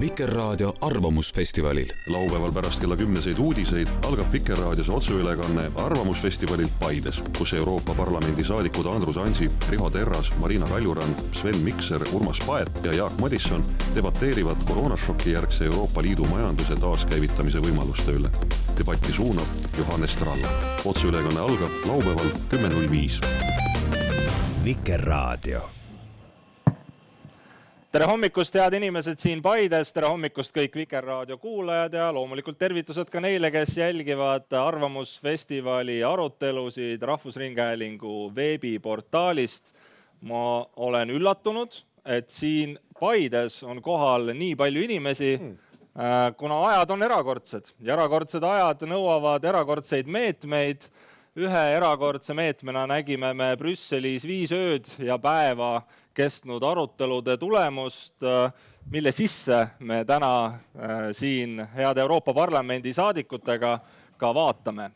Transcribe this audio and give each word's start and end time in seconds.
Vikerraadio 0.00 0.74
Arvamusfestivalil. 0.80 1.88
laupäeval 2.06 2.52
pärast 2.52 2.80
kella 2.80 2.96
kümneseid 2.96 3.38
uudiseid 3.38 3.88
algab 4.02 4.32
Vikerraadios 4.32 4.88
otseülekanne 4.88 5.72
Arvamusfestivalilt 5.74 6.70
Paides, 6.80 7.22
kus 7.38 7.52
Euroopa 7.54 7.94
Parlamendi 7.94 8.44
saadikud 8.44 8.86
Andrus 8.86 9.16
Ansip, 9.16 9.52
Riho 9.70 9.90
Terras, 9.90 10.32
Marina 10.38 10.66
Kaljurand, 10.66 11.14
Sven 11.32 11.56
Mikser, 11.56 12.00
Urmas 12.12 12.40
Paet 12.46 12.84
ja 12.84 12.92
Jaak 12.92 13.18
Madisson 13.18 13.64
debateerivad 13.94 14.56
koroonašoki 14.68 15.32
järgse 15.32 15.64
Euroopa 15.64 16.02
Liidu 16.02 16.24
majanduse 16.24 16.76
taaskäivitamise 16.76 17.58
võimaluste 17.58 18.12
üle. 18.12 18.30
debatti 18.78 19.12
suunab 19.12 19.46
Johannes 19.78 20.16
Tralla. 20.16 20.48
otseülekanne 20.84 21.40
algab 21.40 21.70
laupäeval 21.84 22.30
kümme 22.48 22.68
null 22.68 22.90
viis. 22.90 23.20
Vikerraadio 24.64 25.79
tere 27.90 28.06
hommikust, 28.06 28.54
head 28.54 28.76
inimesed 28.78 29.18
siin 29.18 29.40
Paides, 29.42 29.88
tere 29.90 30.06
hommikust 30.06 30.54
kõik 30.54 30.76
Vikerraadio 30.78 31.40
kuulajad 31.42 31.96
ja 31.98 32.04
loomulikult 32.14 32.58
tervitused 32.58 33.08
ka 33.10 33.18
neile, 33.22 33.50
kes 33.50 33.72
jälgivad 33.80 34.46
Arvamusfestivali 34.54 35.96
arutelusid 36.06 37.02
Rahvusringhäälingu 37.02 38.30
veebiportaalist. 38.36 39.74
ma 40.20 40.66
olen 40.76 41.10
üllatunud, 41.10 41.72
et 42.04 42.30
siin 42.30 42.78
Paides 43.00 43.62
on 43.62 43.82
kohal 43.82 44.34
nii 44.34 44.54
palju 44.54 44.82
inimesi 44.82 45.36
hmm 45.36 45.58
kuna 46.36 46.56
ajad 46.68 46.90
on 46.90 47.02
erakordsed 47.02 47.72
ja 47.82 47.96
erakordsed 47.96 48.44
ajad 48.46 48.84
nõuavad 48.86 49.44
erakordseid 49.44 50.06
meetmeid. 50.06 50.86
ühe 51.36 51.62
erakordse 51.76 52.34
meetmena 52.34 52.86
nägime 52.86 53.34
me 53.34 53.56
Brüsselis 53.56 54.24
viis 54.26 54.52
ööd 54.52 54.86
ja 54.98 55.18
päeva 55.18 55.82
kestnud 56.20 56.62
arutelude 56.62 57.36
tulemust, 57.40 58.20
mille 58.90 59.12
sisse 59.12 59.60
me 59.78 60.04
täna 60.04 60.32
siin 61.16 61.60
heade 61.74 62.00
Euroopa 62.04 62.34
Parlamendi 62.34 62.92
saadikutega 62.92 63.78
ka 64.20 64.34
vaatame. 64.34 64.90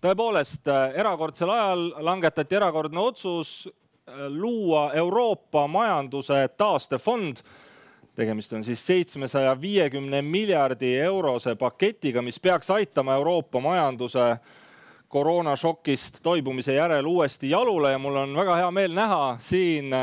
tõepoolest, 0.00 0.68
erakordsel 0.94 1.50
ajal 1.50 1.88
langetati 2.06 2.54
erakordne 2.56 3.00
otsus 3.00 3.68
luua 4.28 4.92
Euroopa 4.94 5.66
majanduse 5.66 6.48
taastefond 6.56 7.42
tegemist 8.18 8.52
on 8.52 8.64
siis 8.64 8.80
seitsmesaja 8.86 9.54
viiekümne 9.60 10.22
miljardi 10.22 10.96
eurose 11.06 11.54
paketiga, 11.54 12.22
mis 12.22 12.40
peaks 12.42 12.70
aitama 12.74 13.14
Euroopa 13.14 13.60
majanduse 13.60 14.24
koroonašokist 15.08 16.18
toibumise 16.22 16.74
järel 16.74 17.06
uuesti 17.06 17.50
jalule 17.50 17.92
ja 17.92 17.98
mul 17.98 18.16
on 18.24 18.34
väga 18.36 18.56
hea 18.58 18.70
meel 18.74 18.96
näha 18.96 19.36
siin 19.40 19.94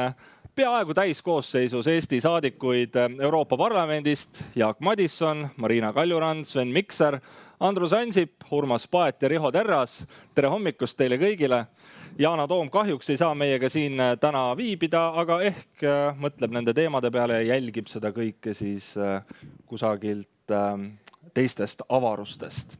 peaaegu 0.55 0.93
täiskoosseisus 0.93 1.87
Eesti 1.87 2.21
saadikuid 2.21 2.93
Euroopa 3.21 3.57
Parlamendist 3.57 4.43
Jaak 4.55 4.79
Madisson, 4.79 5.49
Marina 5.57 5.93
Kaljurand, 5.93 6.45
Sven 6.45 6.67
Mikser, 6.67 7.19
Andrus 7.59 7.93
Ansip, 7.93 8.31
Urmas 8.51 8.87
Paet 8.87 9.21
ja 9.21 9.27
Riho 9.27 9.51
Terras. 9.51 10.05
tere 10.35 10.47
hommikust 10.47 10.97
teile 10.97 11.17
kõigile. 11.17 11.65
Yana 12.19 12.47
Toom 12.47 12.69
kahjuks 12.71 13.09
ei 13.09 13.17
saa 13.17 13.35
meiega 13.35 13.69
siin 13.69 13.99
täna 14.19 14.45
viibida, 14.57 15.09
aga 15.19 15.41
ehk 15.41 15.83
mõtleb 16.19 16.55
nende 16.55 16.73
teemade 16.73 17.11
peale 17.11 17.41
ja 17.41 17.55
jälgib 17.55 17.91
seda 17.91 18.13
kõike 18.15 18.53
siis 18.55 18.93
kusagilt 19.67 20.55
teistest 21.33 21.81
avarustest 21.89 22.77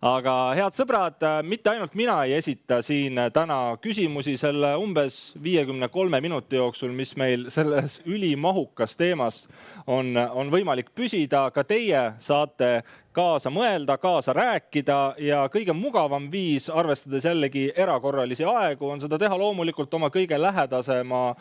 aga 0.00 0.34
head 0.56 0.76
sõbrad, 0.76 1.24
mitte 1.44 1.74
ainult 1.74 1.94
mina 1.98 2.14
ei 2.24 2.38
esita 2.38 2.80
siin 2.84 3.18
täna 3.34 3.76
küsimusi 3.84 4.36
selle 4.40 4.72
umbes 4.80 5.34
viiekümne 5.42 5.90
kolme 5.92 6.22
minuti 6.24 6.56
jooksul, 6.56 6.94
mis 6.96 7.12
meil 7.20 7.50
selles 7.52 8.00
ülimahukas 8.08 8.96
teemas 8.96 9.42
on, 9.86 10.16
on 10.16 10.52
võimalik 10.52 10.88
püsida. 10.96 11.50
ka 11.52 11.64
teie 11.64 12.14
saate 12.18 12.82
kaasa 13.12 13.50
mõelda, 13.50 13.98
kaasa 14.00 14.32
rääkida 14.32 14.98
ja 15.18 15.44
kõige 15.52 15.74
mugavam 15.76 16.30
viis, 16.32 16.70
arvestades 16.70 17.24
jällegi 17.26 17.68
erakorralisi 17.76 18.44
aegu, 18.44 18.88
on 18.88 19.00
seda 19.00 19.18
teha 19.18 19.36
loomulikult 19.36 19.94
oma 19.94 20.08
kõige 20.14 20.38
lähedasema 20.40 21.34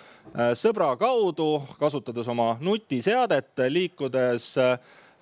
sõbra 0.54 0.96
kaudu, 1.00 1.62
kasutades 1.80 2.28
oma 2.28 2.58
nutiseadet, 2.60 3.54
liikudes 3.70 4.56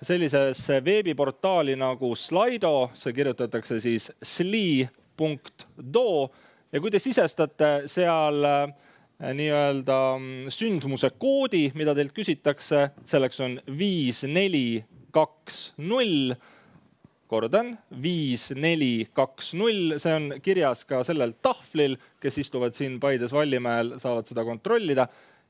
sellisesse 0.02 0.78
veebiportaali 0.84 1.74
nagu 1.78 2.12
Slido, 2.16 2.90
see 2.94 3.14
kirjutatakse 3.16 3.80
siis 3.82 4.10
sli.do 4.22 6.10
ja 6.72 6.80
kui 6.80 6.92
te 6.92 7.00
sisestate 7.02 7.88
seal 7.90 8.44
nii-öelda 9.18 9.96
sündmuse 10.54 11.10
koodi, 11.18 11.68
mida 11.74 11.94
teilt 11.96 12.14
küsitakse, 12.14 12.84
selleks 13.08 13.40
on 13.42 13.56
viis, 13.78 14.22
neli, 14.28 14.84
kaks, 15.14 15.72
null. 15.82 16.36
kordan, 17.28 17.74
viis, 18.00 18.46
neli, 18.56 19.08
kaks, 19.12 19.50
null, 19.60 19.98
see 20.00 20.14
on 20.16 20.30
kirjas 20.40 20.86
ka 20.88 21.02
sellel 21.04 21.34
tahvlil, 21.44 21.98
kes 22.22 22.38
istuvad 22.40 22.72
siin 22.72 22.96
Paides 23.02 23.34
Vallimäel, 23.36 23.98
saavad 24.00 24.30
seda 24.30 24.46
kontrollida 24.48 25.04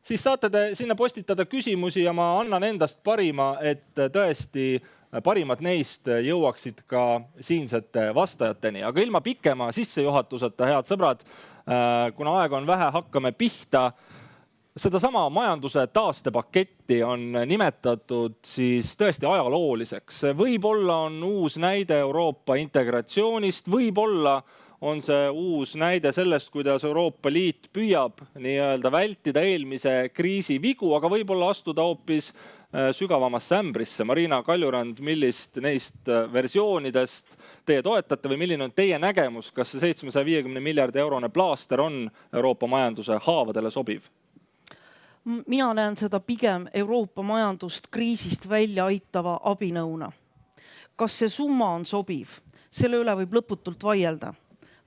siis 0.09 0.23
saate 0.25 0.51
te 0.51 0.63
sinna 0.79 0.97
postitada 0.97 1.45
küsimusi 1.49 2.03
ja 2.07 2.15
ma 2.17 2.31
annan 2.41 2.65
endast 2.71 3.03
parima, 3.05 3.55
et 3.61 3.85
tõesti 3.93 4.79
parimad 5.25 5.63
neist 5.65 6.09
jõuaksid 6.09 6.85
ka 6.89 7.21
siinsete 7.41 8.11
vastajateni, 8.17 8.85
aga 8.85 9.03
ilma 9.05 9.21
pikema 9.25 9.71
sissejuhatuseta, 9.73 10.69
head 10.69 10.89
sõbrad, 10.89 11.25
kuna 12.17 12.39
aega 12.43 12.61
on 12.61 12.69
vähe, 12.69 12.91
hakkame 12.99 13.33
pihta. 13.33 13.91
sedasama 14.79 15.29
majanduse 15.29 15.87
taastepaketti 15.87 17.03
on 17.03 17.33
nimetatud 17.47 18.37
siis 18.47 18.93
tõesti 18.97 19.27
ajalooliseks, 19.27 20.23
võib-olla 20.37 21.01
on 21.09 21.23
uus 21.25 21.59
näide 21.59 21.99
Euroopa 21.99 22.55
integratsioonist, 22.55 23.69
võib-olla 23.71 24.43
on 24.81 25.01
see 25.03 25.31
uus 25.31 25.75
näide 25.77 26.13
sellest, 26.15 26.51
kuidas 26.55 26.85
Euroopa 26.87 27.31
Liit 27.33 27.67
püüab 27.75 28.23
nii-öelda 28.39 28.93
vältida 28.93 29.43
eelmise 29.43 30.11
kriisi 30.15 30.61
vigu, 30.63 30.93
aga 30.95 31.11
võib-olla 31.11 31.51
astuda 31.51 31.83
hoopis 31.83 32.31
sügavamasse 32.95 33.59
ämbrisse. 33.59 34.05
Marina 34.05 34.43
Kaljurand, 34.47 35.01
millist 35.03 35.59
neist 35.65 36.11
versioonidest 36.33 37.37
teie 37.67 37.83
toetate 37.83 38.31
või 38.31 38.39
milline 38.45 38.69
on 38.69 38.77
teie 38.77 38.99
nägemus, 39.03 39.51
kas 39.53 39.73
see 39.73 39.83
seitsmesaja 39.83 40.27
viiekümne 40.29 40.63
miljardi 40.63 41.03
eurone 41.03 41.33
plaaster 41.33 41.83
on 41.83 42.05
Euroopa 42.33 42.71
majanduse 42.71 43.19
haavadele 43.27 43.71
sobiv? 43.75 44.09
mina 45.47 45.67
näen 45.75 45.97
seda 45.97 46.23
pigem 46.25 46.69
Euroopa 46.73 47.23
majandust 47.23 47.91
kriisist 47.93 48.47
välja 48.49 48.87
aitava 48.89 49.35
abinõuna. 49.45 50.13
kas 50.97 51.19
see 51.19 51.29
summa 51.29 51.75
on 51.75 51.85
sobiv, 51.87 52.29
selle 52.71 52.97
üle 52.97 53.13
võib 53.19 53.35
lõputult 53.37 53.83
vaielda 53.85 54.33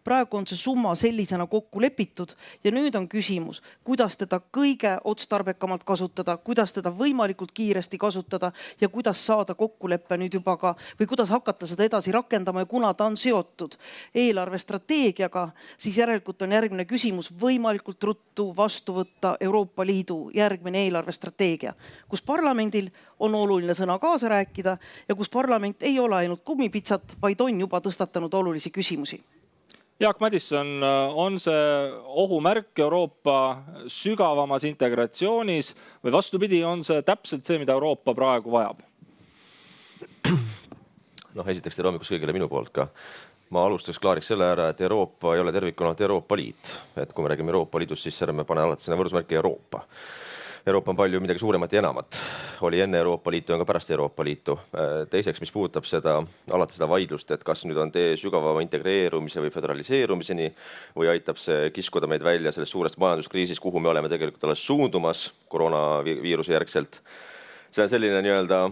praegu 0.03 0.37
on 0.37 0.47
see 0.47 0.57
summa 0.57 0.93
sellisena 0.95 1.45
kokku 1.47 1.81
lepitud 1.81 2.33
ja 2.63 2.71
nüüd 2.71 2.95
on 2.97 3.07
küsimus, 3.09 3.61
kuidas 3.83 4.17
teda 4.17 4.39
kõige 4.53 4.95
otstarbekamalt 5.03 5.83
kasutada, 5.83 6.37
kuidas 6.37 6.73
teda 6.73 6.91
võimalikult 6.91 7.51
kiiresti 7.53 7.97
kasutada 8.01 8.51
ja 8.81 8.89
kuidas 8.89 9.25
saada 9.25 9.55
kokkulepe 9.55 10.17
nüüd 10.17 10.37
juba 10.39 10.57
ka 10.57 10.73
või 10.99 11.09
kuidas 11.09 11.29
hakata 11.33 11.67
seda 11.69 11.85
edasi 11.85 12.11
rakendama 12.11 12.63
ja 12.63 12.69
kuna 12.69 12.93
ta 12.93 13.05
on 13.05 13.17
seotud 13.17 13.77
eelarvestrateegiaga, 14.15 15.49
siis 15.77 15.97
järelikult 15.97 16.41
on 16.41 16.55
järgmine 16.57 16.85
küsimus 16.85 17.31
võimalikult 17.41 18.03
ruttu 18.03 18.49
vastu 18.57 18.95
võtta 19.01 19.35
Euroopa 19.39 19.85
Liidu 19.85 20.29
järgmine 20.33 20.85
eelarvestrateegia, 20.85 21.73
kus 22.07 22.21
parlamendil 22.21 22.89
on 23.19 23.35
oluline 23.35 23.75
sõna 23.77 23.99
kaasa 23.99 24.29
rääkida 24.29 24.77
ja 25.07 25.15
kus 25.15 25.29
parlament 25.29 25.83
ei 25.83 25.99
ole 25.99 26.15
ainult 26.15 26.43
kummipitsat, 26.45 27.17
vaid 27.21 27.41
on 27.41 27.59
juba 27.59 27.81
tõstatanud 27.81 28.33
olulisi 28.33 28.71
küsimusi 28.71 29.21
Jaak 30.01 30.17
Madisson, 30.19 30.81
on 31.13 31.35
see 31.37 31.65
ohumärk 32.23 32.79
Euroopa 32.81 33.35
sügavamas 33.85 34.63
integratsioonis 34.65 35.75
või 36.01 36.13
vastupidi, 36.15 36.63
on 36.65 36.81
see 36.81 37.03
täpselt 37.05 37.45
see, 37.45 37.59
mida 37.61 37.75
Euroopa 37.77 38.15
praegu 38.17 38.49
vajab? 38.55 38.81
noh, 41.37 41.51
esiteks 41.53 41.77
tere 41.77 41.91
hommikust 41.91 42.15
kõigile 42.15 42.33
minu 42.33 42.49
poolt 42.49 42.73
ka. 42.73 42.87
ma 43.53 43.67
alustaks 43.67 44.01
klaariks 44.01 44.31
selle 44.33 44.47
ära, 44.55 44.71
et 44.73 44.81
Euroopa 44.81 45.35
ei 45.35 45.43
ole 45.43 45.53
tervikuna 45.53 45.93
Euroopa 45.93 46.39
Liit, 46.39 46.73
et 46.97 47.13
kui 47.13 47.21
me 47.21 47.29
räägime 47.35 47.53
Euroopa 47.53 47.83
Liidust, 47.83 48.07
siis 48.07 48.17
ärme 48.25 48.47
pane 48.47 48.65
alati 48.65 48.87
sinna 48.87 48.97
võrdusmärki 48.97 49.37
Euroopa 49.37 49.85
Euroopa 50.65 50.91
on 50.91 50.97
palju 50.97 51.19
midagi 51.23 51.41
suuremat 51.41 51.71
ja 51.73 51.79
enamat, 51.81 52.17
oli 52.61 52.81
enne 52.83 52.99
Euroopa 53.01 53.31
Liitu 53.33 53.51
ja 53.51 53.55
on 53.55 53.63
ka 53.63 53.65
pärast 53.65 53.91
Euroopa 53.91 54.23
Liitu. 54.23 54.59
teiseks, 55.09 55.41
mis 55.41 55.51
puudutab 55.51 55.87
seda, 55.89 56.19
alati 56.53 56.75
seda 56.77 56.85
vaidlust, 56.89 57.31
et 57.33 57.43
kas 57.43 57.63
nüüd 57.65 57.79
on 57.81 57.89
tee 57.91 58.13
sügavama 58.21 58.61
integreerumise 58.61 59.41
või 59.41 59.49
föderaliseerumiseni 59.49 60.51
või 60.97 61.09
aitab 61.15 61.41
see 61.41 61.71
kiskuda 61.73 62.05
meid 62.07 62.21
välja 62.21 62.53
sellest 62.53 62.77
suurest 62.77 63.01
majanduskriisist, 63.01 63.61
kuhu 63.61 63.81
me 63.81 63.89
oleme 63.89 64.09
tegelikult 64.09 64.45
alles 64.45 64.61
suundumas 64.61 65.31
koroonaviiruse 65.49 66.53
järgselt. 66.53 67.01
see 67.71 67.83
on 67.83 67.89
selline 67.89 68.21
nii-öelda 68.21 68.67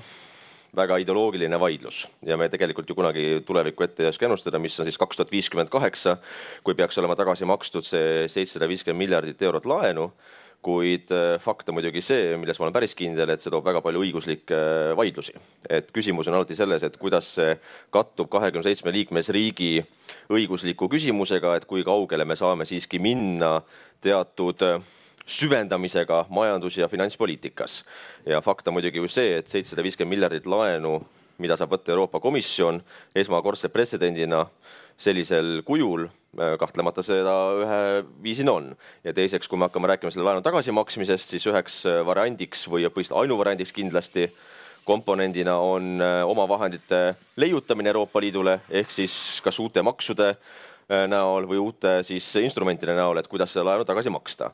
väga 0.75 0.97
ideoloogiline 1.01 1.59
vaidlus 1.59 2.07
ja 2.21 2.37
me 2.37 2.49
tegelikult 2.49 2.89
ju 2.89 2.95
kunagi 2.95 3.41
tulevikku 3.45 3.83
ette 3.83 4.03
ei 4.03 4.09
oska 4.09 4.25
ennustada, 4.25 4.59
mis 4.59 4.79
on 4.79 4.85
siis 4.85 4.97
kaks 4.97 5.17
tuhat 5.17 5.31
viiskümmend 5.31 5.69
kaheksa, 5.69 6.17
kui 6.63 6.75
peaks 6.75 6.97
olema 7.01 7.15
tagasi 7.15 7.45
makstud 7.49 7.83
see 7.83 8.27
seitsesada 8.27 8.67
viiskümmend 8.69 9.01
miljardit 9.07 9.41
eurot 9.41 9.65
laenu 9.65 10.11
kuid 10.61 11.11
fakt 11.39 11.69
on 11.71 11.77
muidugi 11.77 12.01
see, 12.03 12.35
milles 12.39 12.57
ma 12.59 12.67
olen 12.67 12.75
päris 12.75 12.95
kindel, 12.97 13.31
et 13.31 13.43
see 13.43 13.51
toob 13.53 13.63
väga 13.63 13.79
palju 13.83 14.01
õiguslikke 14.03 14.59
vaidlusi. 14.99 15.33
et 15.69 15.91
küsimus 15.95 16.27
on 16.27 16.35
alati 16.35 16.55
selles, 16.55 16.83
et 16.83 16.97
kuidas 16.99 17.29
see 17.37 17.55
kattub 17.89 18.29
kahekümne 18.29 18.65
seitsme 18.67 18.91
liikmesriigi 18.91 19.85
õigusliku 20.35 20.89
küsimusega, 20.91 21.55
et 21.55 21.65
kui 21.69 21.83
kaugele 21.87 22.25
me 22.25 22.35
saame 22.35 22.67
siiski 22.67 22.99
minna 22.99 23.61
teatud 24.01 24.65
süvendamisega 25.25 26.25
majandus- 26.29 26.77
ja 26.77 26.87
finantspoliitikas. 26.87 27.83
ja 28.25 28.41
fakt 28.41 28.67
on 28.67 28.73
muidugi 28.73 28.97
ju 28.97 29.07
see, 29.07 29.37
et 29.37 29.47
seitsesada 29.47 29.83
viiskümmend 29.83 30.15
miljardit 30.15 30.45
laenu, 30.45 31.05
mida 31.37 31.57
saab 31.57 31.71
võtta 31.71 31.91
Euroopa 31.91 32.19
Komisjon 32.19 32.81
esmakordse 33.15 33.69
pretsedendina 33.69 34.45
sellisel 34.97 35.61
kujul, 35.65 36.07
kahtlemata 36.59 37.03
seda 37.03 37.33
ühe 37.63 37.81
viisina 38.23 38.51
on. 38.51 38.75
ja 39.03 39.13
teiseks, 39.13 39.47
kui 39.47 39.57
me 39.57 39.69
hakkame 39.69 39.87
rääkima 39.87 40.11
selle 40.11 40.27
laenu 40.27 40.41
tagasimaksmisest, 40.45 41.29
siis 41.29 41.47
üheks 41.47 41.83
variandiks 42.05 42.67
või 42.67 42.85
ainuvariandiks 42.85 43.73
kindlasti 43.73 44.29
komponendina 44.85 45.55
on 45.61 46.01
omavahendite 46.25 47.15
leiutamine 47.37 47.89
Euroopa 47.89 48.21
Liidule 48.21 48.59
ehk 48.69 48.91
siis 48.91 49.41
kas 49.43 49.59
uute 49.59 49.81
maksude 49.85 50.35
näol 50.89 51.45
või 51.45 51.59
uute 51.61 51.99
siis 52.03 52.25
instrumentide 52.41 52.95
näol, 52.97 53.19
et 53.21 53.27
kuidas 53.29 53.53
seda 53.53 53.67
laenu 53.67 53.85
tagasi 53.85 54.09
maksta 54.09 54.49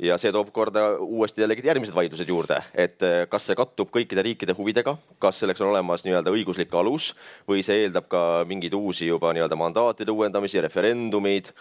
ja 0.00 0.16
see 0.20 0.32
toob 0.32 0.50
korda 0.54 0.84
uuesti 1.04 1.44
jällegi 1.44 1.66
järgmised 1.66 1.94
vaidlused 1.94 2.28
juurde, 2.28 2.60
et 2.74 3.02
eh, 3.04 3.24
kas 3.30 3.46
see 3.48 3.56
kattub 3.58 3.90
kõikide 3.92 4.24
riikide 4.24 4.56
huvidega, 4.56 4.96
kas 5.22 5.42
selleks 5.42 5.60
on 5.64 5.72
olemas 5.74 6.04
nii-öelda 6.06 6.32
õiguslik 6.34 6.72
alus 6.76 7.10
või 7.48 7.64
see 7.66 7.84
eeldab 7.84 8.08
ka 8.10 8.22
mingeid 8.48 8.74
uusi 8.76 9.10
juba 9.10 9.34
nii-öelda 9.36 9.58
mandaatide 9.60 10.14
uuendamisi, 10.14 10.62
referendumeid. 10.64 11.52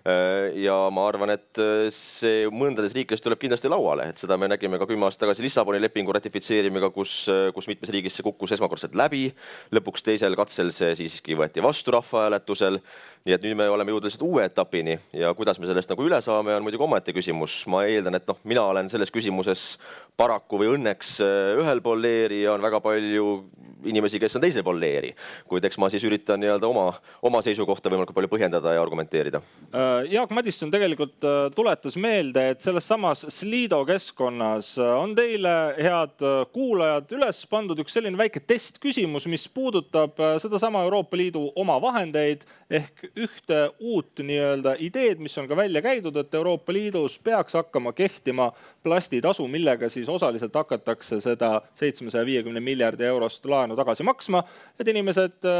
Äh, 0.00 0.56
ja 0.62 0.74
ma 0.92 1.04
arvan, 1.10 1.34
et 1.34 1.60
äh, 1.60 1.88
see 1.92 2.46
mõndades 2.48 2.94
riikides 2.96 3.20
tuleb 3.20 3.40
kindlasti 3.42 3.68
lauale, 3.68 4.08
et 4.10 4.20
seda 4.20 4.38
me 4.40 4.48
nägime 4.48 4.78
ka 4.80 4.88
kümme 4.88 5.04
aastat 5.04 5.26
tagasi 5.26 5.44
Lissaboni 5.44 5.80
lepingu 5.82 6.14
ratifitseerimiga, 6.16 6.88
kus, 6.94 7.26
äh, 7.28 7.50
kus 7.52 7.68
mitmes 7.68 7.92
riigis 7.92 8.16
see 8.16 8.24
kukkus 8.24 8.54
esmakordselt 8.56 8.96
läbi. 8.96 9.28
lõpuks 9.76 10.06
teisel 10.06 10.36
katsel 10.40 10.72
see 10.72 10.94
siiski 10.96 11.36
võeti 11.36 11.60
vastu 11.64 11.92
rahvahääletusel. 11.96 12.80
nii 13.28 13.34
et 13.36 13.42
nüüd 13.44 13.56
me 13.60 13.68
oleme 13.68 13.92
jõudnud 13.92 14.08
lihtsalt 14.08 14.24
uue 14.24 14.44
etapini 14.48 14.98
ja 15.12 15.34
kuidas 15.36 15.58
me 15.60 15.68
sellest 15.68 15.90
nagu 15.92 16.06
üle 16.06 16.22
saame, 16.24 16.54
on 16.56 16.64
muidugi 16.64 16.86
omaette 16.86 17.12
küsimus. 17.12 17.66
ma 17.68 17.84
eeldan, 17.84 18.16
et 18.16 18.26
noh, 18.26 18.38
mina 18.44 18.62
olen 18.62 18.88
selles 18.88 19.12
küsimuses 19.12 19.76
paraku 20.16 20.62
või 20.62 20.72
õnneks 20.78 21.18
ühel 21.60 21.84
pool 21.84 22.00
leeri 22.00 22.42
ja 22.46 22.54
on 22.54 22.62
väga 22.62 22.80
palju 22.80 23.44
inimesi, 23.84 24.18
kes 24.20 24.36
on 24.36 24.42
teisel 24.42 24.64
pool 24.64 24.80
leeri. 24.80 25.12
kuid 25.46 25.64
eks 25.64 25.76
ma 25.76 25.90
siis 25.92 26.04
üritan 26.08 26.40
nii-öelda 26.40 26.66
oma, 26.66 26.88
oma 27.22 27.42
seisukohta 27.44 27.92
võimalikult 27.92 28.16
palju 28.16 28.32
põhjendada 28.32 28.72
ja 28.72 28.80
argumenteerida 28.80 29.44
Äh, 29.70 29.89
Jaak 30.10 30.30
Madisson 30.34 30.70
tegelikult 30.72 31.24
äh, 31.26 31.48
tuletas 31.54 31.96
meelde, 32.00 32.50
et 32.52 32.62
selles 32.64 32.86
samas 32.88 33.24
Slido 33.32 33.80
keskkonnas 33.88 34.72
äh, 34.78 34.92
on 34.98 35.14
teile, 35.18 35.54
head 35.78 36.24
kuulajad, 36.54 37.10
üles 37.16 37.42
pandud 37.50 37.80
üks 37.82 37.96
selline 37.96 38.18
väike 38.20 38.42
testküsimus, 38.44 39.26
mis 39.30 39.46
puudutab 39.52 40.18
sedasama 40.42 40.84
Euroopa 40.86 41.18
Liidu 41.18 41.46
omavahendeid 41.60 42.46
ehk 42.70 43.04
ühte 43.18 43.60
uut 43.78 44.22
nii-öelda 44.24 44.76
ideed, 44.82 45.20
mis 45.22 45.36
on 45.40 45.48
ka 45.50 45.58
välja 45.58 45.82
käidud, 45.84 46.16
et 46.20 46.34
Euroopa 46.34 46.74
Liidus 46.74 47.18
peaks 47.22 47.58
hakkama 47.58 47.92
kehtima 47.96 48.50
plastitasu, 48.82 49.48
millega 49.50 49.90
siis 49.90 50.08
osaliselt 50.08 50.54
hakatakse 50.54 51.20
seda 51.24 51.60
seitsmesaja 51.74 52.26
viiekümne 52.26 52.62
miljardi 52.64 53.08
eurost 53.08 53.46
laenu 53.46 53.76
tagasi 53.78 54.06
maksma, 54.06 54.44
et 54.78 54.88
inimesed 54.88 55.50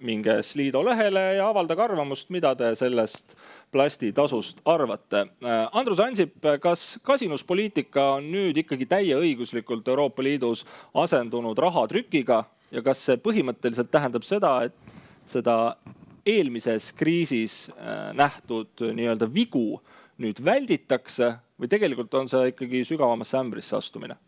minge 0.00 0.40
Slido 0.42 0.82
lehele 0.84 1.22
ja 1.36 1.48
avaldage 1.50 1.82
arvamust, 1.84 2.30
mida 2.32 2.54
te 2.56 2.72
sellest 2.78 3.36
plastitasust 3.72 4.62
arvate. 4.64 5.26
Andrus 5.72 6.00
Ansip, 6.00 6.38
kas 6.62 6.98
kasinuspoliitika 7.06 8.06
on 8.16 8.30
nüüd 8.32 8.62
ikkagi 8.64 8.88
täieõiguslikult 8.90 9.88
Euroopa 9.88 10.24
Liidus 10.24 10.64
asendunud 10.94 11.58
rahatrükiga 11.58 12.42
ja 12.70 12.82
kas 12.86 13.04
see 13.06 13.20
põhimõtteliselt 13.20 13.90
tähendab 13.92 14.26
seda, 14.26 14.56
et 14.66 14.96
seda 15.28 15.76
eelmises 16.26 16.90
kriisis 16.96 17.68
äh, 17.70 18.10
nähtud 18.16 18.82
nii-öelda 18.94 19.28
vigu 19.32 19.80
nüüd 20.20 20.42
välditakse 20.44 21.34
või 21.60 21.70
tegelikult 21.70 22.14
on 22.14 22.28
see 22.28 22.52
ikkagi 22.52 22.84
sügavamasse 22.88 23.38
ämbrisse 23.40 23.76
astumine? 23.78 24.18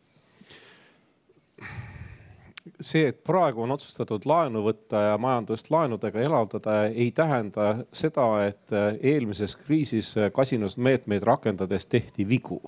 See, 2.81 3.07
et 3.11 3.19
praegu 3.25 3.65
on 3.65 3.75
otsustatud 3.75 4.27
laenu 4.29 4.63
võtta 4.67 5.03
ja 5.09 5.19
majandust 5.21 5.71
laenudega 5.73 6.23
elavdada, 6.23 6.79
ei 6.89 7.11
tähenda 7.15 7.69
seda, 7.93 8.27
et 8.47 8.75
eelmises 9.01 9.57
kriisis 9.65 10.15
kasinusmeetmeid 10.35 11.23
rakendades 11.27 11.87
tehti 11.87 12.29
vigu. 12.29 12.61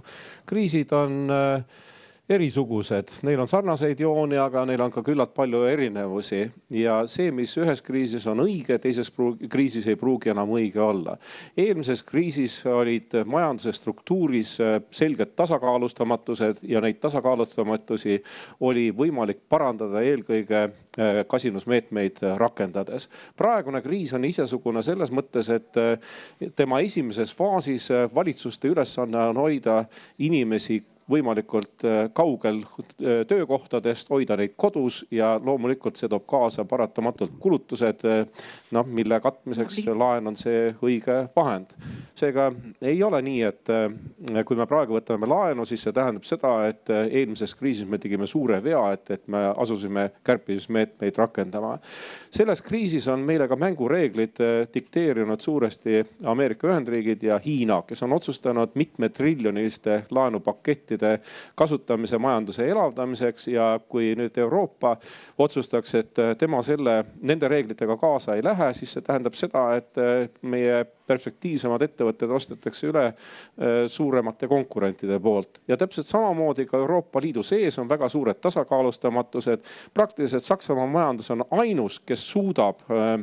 kriisid 0.46 0.93
on 0.93 1.31
äh, 1.31 1.85
erisugused, 2.28 3.18
neil 3.22 3.40
on 3.40 3.48
sarnaseid 3.48 4.00
jooni, 4.00 4.38
aga 4.40 4.62
neil 4.64 4.80
on 4.80 4.92
ka 4.92 5.02
küllalt 5.04 5.34
palju 5.36 5.66
erinevusi 5.68 6.46
ja 6.72 7.02
see, 7.10 7.28
mis 7.36 7.52
ühes 7.60 7.82
kriisis 7.84 8.24
on 8.30 8.40
õige, 8.46 8.78
teises 8.80 9.10
kriisis 9.52 9.84
ei 9.92 9.98
pruugi 10.00 10.32
enam 10.32 10.54
õige 10.56 10.80
olla. 10.80 11.18
eelmises 11.56 12.02
kriisis 12.02 12.62
olid 12.66 13.12
majanduse 13.28 13.74
struktuuris 13.76 14.54
äh, 14.60 14.78
selged 14.90 15.34
tasakaalustamatused 15.36 16.64
ja 16.68 16.80
neid 16.80 16.96
tasakaalustamatusi 17.02 18.22
oli 18.60 18.88
võimalik 18.96 19.44
parandada 19.48 20.00
eelkõige 20.00 20.62
äh, 20.64 21.20
kasinusmeetmeid 21.28 22.24
rakendades. 22.40 23.10
praegune 23.36 23.82
kriis 23.84 24.16
on 24.16 24.24
isesugune 24.24 24.82
selles 24.82 25.12
mõttes, 25.12 25.52
et 25.52 25.76
äh, 25.76 26.00
tema 26.56 26.80
esimeses 26.80 27.36
faasis 27.36 27.90
valitsuste 28.14 28.72
ülesanne 28.72 29.28
on 29.28 29.44
hoida 29.44 29.84
inimesi 30.18 30.80
võimalikult 31.10 31.84
äh, 31.84 32.08
kaugel 32.16 32.62
äh, 32.64 33.22
töökohtadest, 33.28 34.08
hoida 34.10 34.36
neid 34.40 34.54
kodus 34.56 35.02
ja 35.12 35.34
loomulikult 35.42 36.00
see 36.00 36.08
toob 36.08 36.24
kaasa 36.28 36.64
paratamatult 36.68 37.36
kulutused. 37.40 38.04
Äh, 38.08 38.48
noh, 38.74 38.88
mille 38.88 39.20
katmiseks 39.20 39.82
laen 39.92 40.32
on 40.32 40.38
see 40.40 40.72
õige 40.82 41.24
vahend. 41.36 41.76
seega 42.14 42.48
ei 42.82 43.02
ole 43.02 43.18
nii, 43.26 43.40
et 43.42 43.70
kui 44.46 44.56
me 44.56 44.66
praegu 44.70 44.94
võtame 44.94 45.26
laenu, 45.28 45.64
siis 45.66 45.82
see 45.82 45.92
tähendab 45.94 46.24
seda, 46.26 46.52
et 46.70 46.90
eelmises 46.90 47.54
kriisis 47.58 47.88
me 47.90 47.98
tegime 47.98 48.26
suure 48.30 48.60
vea, 48.62 48.80
et, 48.94 49.10
et 49.10 49.26
me 49.28 49.40
asusime 49.50 50.08
kärpimismeetmeid 50.24 51.18
rakendama. 51.18 51.76
selles 52.30 52.62
kriisis 52.62 53.08
on 53.10 53.22
meile 53.26 53.48
ka 53.50 53.56
mängureeglid 53.58 54.38
dikteerinud 54.74 55.40
suuresti 55.42 56.04
Ameerika 56.30 56.68
Ühendriigid 56.70 57.22
ja 57.26 57.40
Hiina, 57.44 57.82
kes 57.86 58.02
on 58.02 58.12
otsustanud 58.12 58.74
mitmetriljoniliste 58.78 60.04
laenupakettide 60.10 60.94
ressursside 60.94 61.20
kasutamise 61.55 62.19
majanduse 62.19 62.69
elavdamiseks 62.69 63.49
ja 63.49 63.81
kui 63.88 64.14
nüüd 64.17 64.36
Euroopa 64.39 64.96
otsustaks, 65.39 65.94
et 65.94 66.20
tema 66.39 66.63
selle, 66.63 67.05
nende 67.22 67.48
reeglitega 67.48 67.96
kaasa 67.96 68.34
ei 68.34 68.44
lähe, 68.44 68.72
siis 68.74 68.93
see 68.93 69.03
tähendab 69.03 69.34
seda, 69.34 69.74
et 69.77 70.43
meie 70.43 70.84
perspektiivsemad 71.06 71.82
ettevõtted 71.84 72.31
ostetakse 72.32 72.89
üle 72.89 73.05
äh, 73.10 73.84
suuremate 73.86 74.48
konkurentide 74.48 75.19
poolt 75.20 75.60
ja 75.69 75.77
täpselt 75.77 76.06
samamoodi 76.08 76.65
ka 76.67 76.79
Euroopa 76.81 77.20
Liidu 77.20 77.43
sees 77.44 77.79
on 77.79 77.89
väga 77.89 78.08
suured 78.08 78.41
tasakaalustamatused. 78.41 79.60
praktiliselt 79.94 80.44
Saksamaa 80.44 80.86
majandus 80.86 81.31
on 81.31 81.44
ainus, 81.51 82.01
kes 82.01 82.31
suudab 82.31 82.81
äh, 82.89 83.19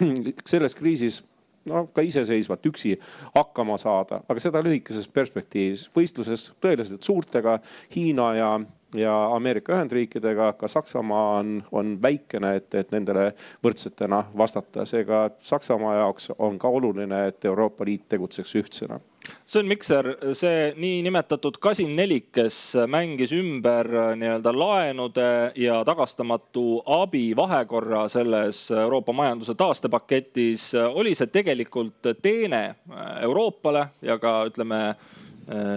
selles 0.50 0.74
kriisis 0.74 1.24
no 1.70 1.86
ka 1.94 2.04
iseseisvalt 2.06 2.66
üksi 2.70 2.96
hakkama 3.34 3.78
saada, 3.80 4.22
aga 4.28 4.42
seda 4.42 4.62
lühikeses 4.64 5.08
perspektiivis. 5.12 5.88
võistluses 5.96 6.50
tõeliselt 6.62 7.06
suurtega 7.06 7.58
Hiina 7.94 8.32
ja, 8.38 8.50
ja 8.98 9.14
Ameerika 9.34 9.74
Ühendriikidega, 9.76 10.52
ka 10.58 10.68
Saksamaa 10.68 11.38
on, 11.38 11.64
on 11.72 11.96
väikene, 12.02 12.56
et, 12.60 12.74
et 12.74 12.94
nendele 12.94 13.32
võrdsetena 13.64 14.24
vastata. 14.38 14.86
seega 14.86 15.28
Saksamaa 15.40 15.96
jaoks 16.00 16.30
on 16.38 16.58
ka 16.58 16.68
oluline, 16.68 17.26
et 17.28 17.44
Euroopa 17.44 17.84
Liit 17.84 18.08
tegutseks 18.08 18.56
ühtsena 18.62 19.00
Sven 19.46 19.66
Mikser, 19.66 20.08
see 20.34 20.72
niinimetatud 20.78 21.58
kasin 21.62 21.94
nelik, 21.96 22.28
kes 22.34 22.58
mängis 22.90 23.32
ümber 23.34 23.88
äh, 23.90 24.12
nii-öelda 24.18 24.52
laenude 24.54 25.28
ja 25.58 25.80
tagastamatu 25.86 26.82
abi 26.98 27.28
vahekorra 27.36 28.06
selles 28.12 28.66
Euroopa 28.70 29.12
majanduse 29.12 29.54
taastepaketis, 29.54 30.72
äh, 30.74 30.88
oli 30.90 31.14
see 31.14 31.30
tegelikult 31.32 32.10
teene 32.22 32.62
äh, 32.66 33.06
Euroopale 33.26 33.86
ja 34.02 34.18
ka 34.18 34.38
ütleme 34.50 34.82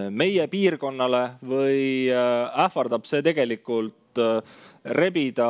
meie 0.10 0.48
piirkonnale 0.50 1.20
või 1.46 2.10
ähvardab 2.10 3.06
see 3.06 3.22
tegelikult 3.22 4.18
rebida 4.98 5.50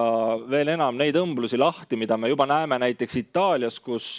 veel 0.52 0.74
enam 0.76 0.98
neid 1.00 1.16
õmblusi 1.16 1.56
lahti, 1.58 1.96
mida 1.96 2.18
me 2.20 2.28
juba 2.28 2.44
näeme 2.50 2.82
näiteks 2.84 3.16
Itaalias, 3.22 3.80
kus 3.80 4.10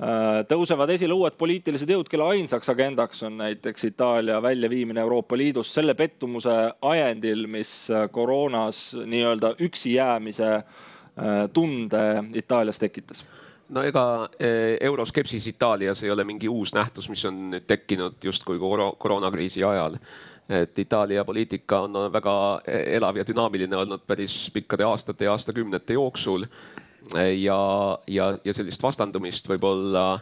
Äh, 0.00 0.46
tõusevad 0.48 0.88
esile 0.94 1.12
uued 1.12 1.34
poliitilised 1.36 1.90
jõud, 1.92 2.08
kelle 2.08 2.24
ainsaks 2.32 2.70
agendaks 2.72 3.20
on 3.26 3.34
näiteks 3.36 3.84
Itaalia 3.90 4.38
väljaviimine 4.40 5.02
Euroopa 5.02 5.36
Liidust 5.36 5.76
selle 5.76 5.92
pettumuse 5.98 6.54
ajendil, 6.88 7.44
mis 7.52 7.72
äh, 7.92 8.06
koroonas 8.08 8.94
nii-öelda 8.96 9.52
üksi 9.60 9.92
jäämise 9.98 10.48
äh, 10.54 10.64
tunde 11.52 12.00
Itaalias 12.32 12.80
tekitas 12.80 13.26
no 13.70 13.84
ega 13.86 14.04
eh, 14.38 14.76
euroskepsis 14.80 15.46
Itaalias 15.46 16.02
ei 16.02 16.10
ole 16.10 16.24
mingi 16.24 16.48
uus 16.48 16.74
nähtus, 16.74 17.08
mis 17.10 17.24
on 17.28 17.38
nüüd 17.54 17.66
tekkinud 17.70 18.18
justkui 18.24 18.58
koroonakriisi 18.98 19.64
ajal. 19.64 19.98
et 20.50 20.78
Itaalia 20.78 21.24
poliitika 21.24 21.80
on 21.86 21.94
väga 22.12 22.34
elav 22.66 23.16
ja 23.16 23.24
dünaamiline 23.26 23.76
olnud 23.76 24.02
päris 24.06 24.50
pikkade 24.50 24.84
aastate 24.84 25.24
ja 25.24 25.32
aastakümnete 25.32 25.92
jooksul. 25.92 26.46
ja, 27.38 27.98
ja, 28.06 28.38
ja 28.44 28.54
sellist 28.54 28.82
vastandumist 28.82 29.48
võib-olla 29.48 30.20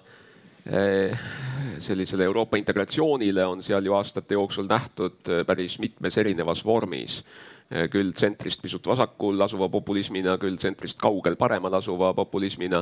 eh, 0.66 1.18
sellisele 1.78 2.24
Euroopa 2.24 2.56
integratsioonile 2.56 3.46
on 3.46 3.62
seal 3.62 3.84
ju 3.84 3.94
aastate 3.94 4.34
jooksul 4.34 4.68
nähtud 4.68 5.32
päris 5.46 5.78
mitmes 5.78 6.18
erinevas 6.18 6.64
vormis 6.64 7.22
Eh, 7.22 7.57
küll 7.68 8.14
tsentrist 8.16 8.62
pisut 8.64 8.86
vasakul 8.88 9.40
asuva 9.44 9.68
populismina, 9.68 10.38
küll 10.40 10.56
tsentrist 10.56 11.00
kaugel 11.00 11.36
paremal 11.36 11.74
asuva 11.76 12.14
populismina. 12.16 12.80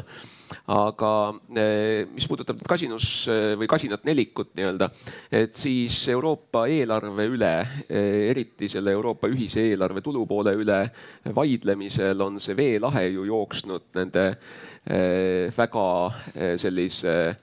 aga 0.71 1.11
eh, 1.59 2.07
mis 2.13 2.27
puudutab 2.31 2.61
nüüd 2.61 2.69
kasinus 2.71 3.27
eh, 3.33 3.55
või 3.59 3.67
kasinat 3.71 4.07
nelikut 4.07 4.53
nii-öelda, 4.55 4.91
et 5.35 5.59
siis 5.59 5.97
Euroopa 6.13 6.67
eelarve 6.71 7.27
üle, 7.27 7.53
eriti 7.91 8.69
selle 8.71 8.95
Euroopa 8.95 9.29
ühise 9.33 9.65
eelarve 9.73 10.03
tulupoole 10.07 10.55
üle 10.55 10.79
vaidlemisel 11.35 12.23
on 12.23 12.39
see 12.43 12.57
veelahe 12.57 13.09
ju 13.11 13.27
jooksnud 13.27 13.91
nende 13.99 14.27
väga 15.57 15.87
sellise 16.63 17.17
Eh, 17.17 17.35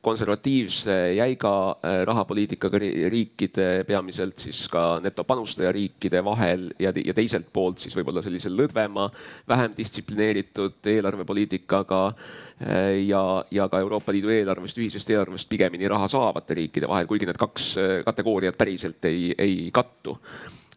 konservatiivse 0.00 1.14
jäiga 1.16 1.52
eh, 1.82 2.04
rahapoliitikaga 2.06 2.78
riikide, 3.10 3.84
peamiselt 3.86 4.38
siis 4.38 4.60
ka 4.70 5.00
netopanustajariikide 5.02 6.22
vahel 6.24 6.68
ja, 6.78 6.92
ja 6.94 7.14
teiselt 7.14 7.48
poolt 7.52 7.82
siis 7.82 7.96
võib-olla 7.98 8.22
sellise 8.22 8.52
lõdvema, 8.54 9.08
vähem 9.50 9.74
distsiplineeritud 9.74 10.86
eelarvepoliitikaga 10.92 12.02
eh, 12.12 13.02
ja, 13.08 13.24
ja 13.50 13.66
ka 13.72 13.80
Euroopa 13.82 14.14
Liidu 14.14 14.30
eelarvest, 14.30 14.78
ühisest 14.78 15.10
eelarvest 15.10 15.50
pigemini 15.50 15.90
raha 15.90 16.06
saavate 16.12 16.60
riikide 16.60 16.86
vahel, 16.86 17.10
kuigi 17.10 17.26
need 17.26 17.40
kaks 17.42 17.72
kategooriat 18.06 18.54
päriselt 18.58 19.10
ei, 19.10 19.32
ei 19.34 19.58
kattu 19.74 20.14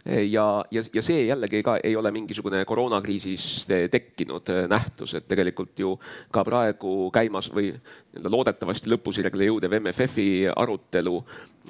ja, 0.06 0.46
ja, 0.72 0.84
ja 0.94 1.01
see 1.03 1.25
jällegi 1.27 1.62
ka 1.63 1.77
ei 1.84 1.96
ole 1.96 2.12
mingisugune 2.12 2.63
koroonakriisis 2.65 3.68
tekkinud 3.91 4.51
nähtus, 4.72 5.13
et 5.20 5.27
tegelikult 5.27 5.79
ju 5.79 5.94
ka 6.32 6.44
praegu 6.48 7.12
käimas 7.13 7.51
või 7.53 7.74
loodetavasti 8.24 8.89
lõpusirgele 8.94 9.50
jõudev 9.50 9.75
MFF-i 9.79 10.48
arutelu 10.56 11.15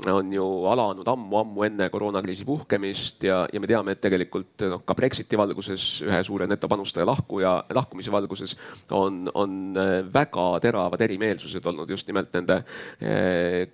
on 0.08 0.32
ju 0.34 0.46
alanud 0.72 1.08
ammu-ammu 1.12 1.66
enne 1.68 1.90
koroonakriisi 1.92 2.46
puhkemist 2.48 3.24
ja, 3.28 3.42
ja 3.54 3.60
me 3.60 3.68
teame, 3.68 3.96
et 3.96 4.02
tegelikult 4.02 4.64
noh, 4.70 4.86
ka 4.88 4.96
Brexiti 4.96 5.38
valguses 5.38 5.90
ühe 6.06 6.22
suure 6.24 6.48
netopanustaja 6.48 7.08
lahkuja, 7.10 7.56
lahkumise 7.76 8.14
valguses 8.14 8.56
on, 8.96 9.26
on 9.34 9.76
väga 10.14 10.48
teravad 10.64 11.02
erimeelsused 11.02 11.66
olnud 11.66 11.92
just 11.92 12.08
nimelt 12.08 12.34
nende 12.38 12.62
eh, 13.02 13.68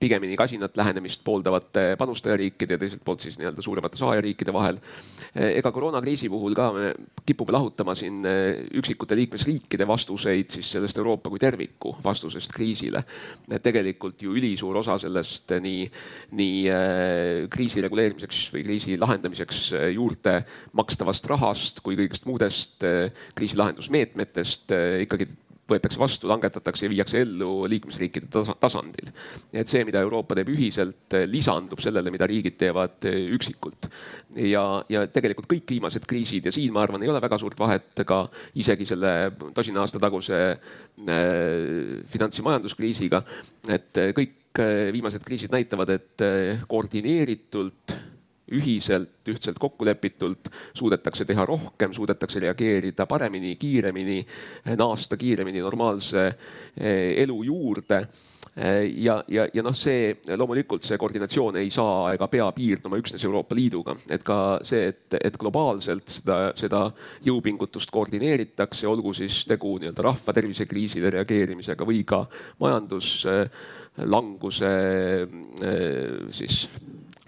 pigemini 0.00 0.36
kasinat 0.36 0.76
lähenemist 0.76 1.20
pooldavate 1.24 1.96
panustajariikide 1.98 2.74
ja 2.74 2.78
teiselt 2.78 3.02
poolt 3.04 3.20
siis 3.20 3.38
nii-öelda 3.38 3.62
suuremate 3.62 3.98
saajariikide 3.98 4.52
vahel. 4.52 4.78
ega 5.34 5.72
koroonakriisi 5.72 6.28
puhul 6.28 6.54
ka 6.54 6.72
me 6.72 6.92
kipume 7.26 7.52
lahutama 7.52 7.94
siin 7.98 8.22
eh, 8.26 8.62
üksikute 8.78 9.16
liikmesriikide 9.18 9.86
vastuseid 9.88 10.50
siis 10.54 10.70
sellest 10.76 10.98
Euroopa 10.98 11.30
kui 11.30 11.38
terviku 11.38 11.96
vastusest 12.04 12.52
kriisile. 12.52 13.04
et 13.50 13.62
tegelikult 13.62 14.22
ju 14.22 14.36
ülisuur 14.36 14.76
osa 14.76 14.98
sellest 14.98 15.52
nii, 15.60 15.90
nii 16.38 16.62
eh, 16.68 17.48
kriisi 17.50 17.82
reguleerimiseks 17.84 18.46
või 18.54 18.64
kriisi 18.64 18.98
lahendamiseks 18.98 19.72
eh, 19.72 19.90
juurde 19.96 20.40
makstavast 20.72 21.26
rahast 21.26 21.82
kui 21.82 21.98
kõigist 21.98 22.26
muudest 22.28 22.84
kriisi 23.34 23.56
lahendusmeetmetest 23.58 24.72
ikkagi 25.02 25.26
võetakse 25.68 26.00
vastu, 26.00 26.28
langetatakse 26.30 26.86
ja 26.86 26.92
viiakse 26.92 27.20
ellu 27.24 27.66
liikmesriikide 27.70 28.42
tasandil. 28.60 29.12
et 29.52 29.68
see, 29.68 29.84
mida 29.88 30.02
Euroopa 30.04 30.36
teeb 30.38 30.50
ühiselt, 30.52 31.16
lisandub 31.28 31.82
sellele, 31.82 32.12
mida 32.14 32.26
riigid 32.28 32.58
teevad 32.60 33.08
eh, 33.10 33.28
üksikult. 33.36 33.90
ja, 34.48 34.64
ja 34.88 35.06
tegelikult 35.12 35.50
kõik 35.50 35.68
viimased 35.76 36.06
kriisid 36.08 36.48
ja 36.48 36.54
siin 36.54 36.72
ma 36.72 36.82
arvan, 36.82 37.02
ei 37.02 37.12
ole 37.12 37.22
väga 37.22 37.38
suurt 37.38 37.58
vahet 37.58 38.04
ka 38.06 38.24
isegi 38.54 38.86
selle 38.88 39.14
tosina 39.54 39.84
aasta 39.84 40.00
taguse 40.02 40.40
äh, 40.52 40.58
finants- 42.08 42.38
ja 42.38 42.46
majanduskriisiga. 42.48 43.22
et 43.68 44.04
kõik 44.16 44.36
viimased 44.58 45.22
kriisid 45.22 45.52
näitavad, 45.54 45.90
et 45.92 46.22
koordineeritult 46.66 47.92
ühiselt, 48.56 49.20
ühtselt 49.28 49.58
kokku 49.60 49.84
lepitult 49.84 50.48
suudetakse 50.76 51.26
teha 51.28 51.44
rohkem, 51.48 51.92
suudetakse 51.94 52.40
reageerida 52.40 53.06
paremini, 53.06 53.56
kiiremini, 53.60 54.22
naasta 54.78 55.16
kiiremini 55.20 55.60
normaalse 55.64 56.26
eh, 56.28 57.22
elu 57.22 57.42
juurde. 57.44 58.06
Eh, 58.58 58.90
ja, 59.04 59.20
ja, 59.30 59.44
ja 59.54 59.62
noh, 59.62 59.74
see 59.76 60.16
loomulikult 60.34 60.82
see 60.82 60.96
koordinatsioon 60.98 61.56
ei 61.60 61.70
saa 61.70 62.14
ega 62.16 62.26
pea 62.32 62.48
piirduma 62.56 62.96
üksnes 62.98 63.22
Euroopa 63.28 63.54
Liiduga, 63.54 63.94
et 64.10 64.24
ka 64.26 64.58
see, 64.66 64.88
et, 64.90 65.14
et 65.20 65.36
globaalselt 65.38 66.08
seda, 66.10 66.38
seda 66.58 66.92
jõupingutust 67.26 67.90
koordineeritakse, 67.94 68.86
olgu 68.90 69.12
siis 69.14 69.46
tegu 69.46 69.78
nii-öelda 69.78 70.02
rahva 70.08 70.32
tervisekriisile 70.34 71.10
reageerimisega 71.14 71.86
või 71.86 72.02
ka 72.08 72.24
majanduslanguse 72.58 74.72
eh, 74.82 75.22
siis 76.34 76.66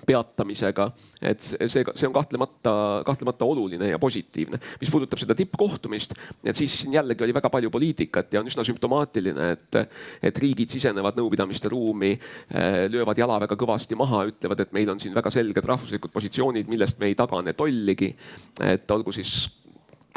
peatamisega. 0.06 0.90
et 1.22 1.40
see, 1.42 1.84
see 1.84 2.08
on 2.08 2.14
kahtlemata, 2.14 3.02
kahtlemata 3.06 3.44
oluline 3.44 3.90
ja 3.90 3.98
positiivne. 3.98 4.60
mis 4.80 4.90
puudutab 4.90 5.20
seda 5.22 5.34
tippkohtumist, 5.34 6.14
et 6.44 6.56
siis 6.56 6.80
siin 6.82 6.96
jällegi 6.98 7.24
oli 7.24 7.34
väga 7.34 7.50
palju 7.50 7.70
poliitikat 7.70 8.32
ja 8.34 8.40
on 8.40 8.50
üsna 8.50 8.64
sümptomaatiline, 8.66 9.50
et, 9.56 9.80
et 10.22 10.42
riigid 10.42 10.72
sisenevad 10.72 11.18
nõupidamiste 11.20 11.72
ruumi, 11.72 12.12
eh, 12.14 12.82
löövad 12.90 13.18
jala 13.18 13.40
väga 13.46 13.58
kõvasti 13.60 13.98
maha, 13.98 14.24
ütlevad, 14.32 14.64
et 14.64 14.76
meil 14.76 14.90
on 14.90 15.00
siin 15.00 15.14
väga 15.14 15.32
selged 15.34 15.64
rahvuslikud 15.72 16.12
positsioonid, 16.12 16.68
millest 16.70 17.00
me 17.00 17.10
ei 17.10 17.18
tagane 17.18 17.54
tolligi. 17.56 18.14
et 18.60 18.90
olgu 18.90 19.12
siis 19.12 19.48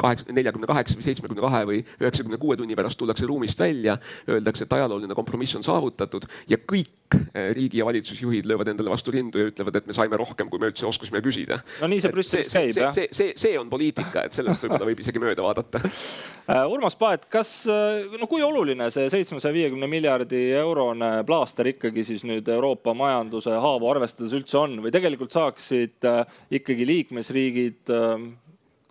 kaheksa, 0.00 0.26
neljakümne 0.32 0.68
kaheksa 0.68 0.98
või 0.98 1.06
seitsmekümne 1.06 1.44
kahe 1.44 1.62
või 1.68 1.80
üheksakümne 2.02 2.38
kuue 2.40 2.56
tunni 2.58 2.76
pärast 2.78 2.98
tullakse 3.00 3.26
ruumist 3.28 3.60
välja, 3.60 3.96
öeldakse, 4.28 4.66
et 4.66 4.76
ajalooline 4.76 5.16
kompromiss 5.16 5.56
on 5.58 5.64
saavutatud 5.66 6.26
ja 6.50 6.58
kõik 6.58 7.16
eh, 7.16 7.50
riigi 7.56 7.80
ja 7.80 7.88
valitsusjuhid 7.88 8.48
löövad 8.50 8.72
endale 8.72 8.92
vastu 8.92 9.14
rindu 9.14 9.40
ja 9.40 9.50
ütlevad, 9.50 9.80
et 9.80 9.88
me 9.90 9.96
saime 9.96 10.18
rohkem, 10.20 10.50
kui 10.50 10.62
me 10.62 10.70
üldse 10.72 10.86
oskasime 10.88 11.22
küsida. 11.24 11.60
no 11.80 11.90
nii 11.90 12.02
see 12.04 12.14
Brüsselis 12.14 12.52
käib 12.52 12.80
jah. 12.80 12.94
see, 12.96 13.08
see, 13.14 13.34
see 13.38 13.58
on 13.60 13.70
poliitika, 13.72 14.26
et 14.26 14.36
sellest 14.36 14.64
võib-olla 14.64 14.90
võib 14.90 15.04
isegi 15.04 15.22
mööda 15.22 15.44
vaadata 15.46 15.82
äh, 15.84 16.64
Urmas 16.70 16.98
Paet, 17.00 17.28
kas, 17.32 17.52
äh, 17.70 18.18
no 18.20 18.28
kui 18.30 18.44
oluline 18.44 18.90
see 18.94 19.08
seitsmesaja 19.12 19.54
viiekümne 19.56 19.88
miljardi 19.90 20.46
eurone 20.60 21.12
plaaster 21.28 21.70
ikkagi 21.74 22.06
siis 22.06 22.24
nüüd 22.28 22.48
Euroopa 22.48 22.96
majanduse 22.98 23.54
haavu 23.54 23.90
arvestades 23.92 24.34
üldse 24.36 24.58
on 24.60 24.78
või 24.84 24.94
tegelikult 24.94 25.34
saaksid 25.34 26.10
äh, 26.10 26.24
ikkagi 26.60 26.86
liikmesriigid 26.88 27.94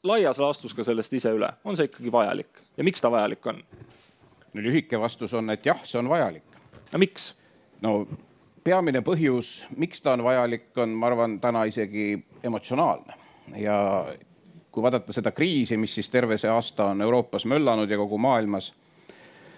laias 0.03 0.39
laastus 0.39 0.73
ka 0.73 0.83
sellest 0.83 1.13
ise 1.13 1.31
üle, 1.33 1.49
on 1.63 1.77
see 1.77 1.87
ikkagi 1.89 2.11
vajalik 2.11 2.61
ja 2.77 2.83
miks 2.83 3.01
ta 3.01 3.11
vajalik 3.11 3.47
on? 3.47 3.63
no 4.53 4.61
lühike 4.61 4.99
vastus 4.99 5.33
on, 5.33 5.49
et 5.53 5.65
jah, 5.65 5.79
see 5.87 5.99
on 5.99 6.09
vajalik. 6.09 6.59
no 6.91 6.99
miks? 6.99 7.33
no 7.81 7.95
peamine 8.63 9.01
põhjus, 9.03 9.65
miks 9.77 10.01
ta 10.01 10.13
on 10.15 10.23
vajalik, 10.23 10.69
on, 10.79 10.93
ma 10.95 11.09
arvan, 11.11 11.39
täna 11.43 11.65
isegi 11.67 12.13
emotsionaalne 12.43 13.17
ja 13.59 13.77
kui 14.71 14.83
vaadata 14.83 15.13
seda 15.13 15.31
kriisi, 15.31 15.77
mis 15.77 15.95
siis 15.95 16.09
terve 16.09 16.37
see 16.41 16.49
aasta 16.49 16.89
on 16.93 17.01
Euroopas 17.01 17.45
möllanud 17.45 17.89
ja 17.91 17.97
kogu 17.99 18.17
maailmas, 18.17 18.71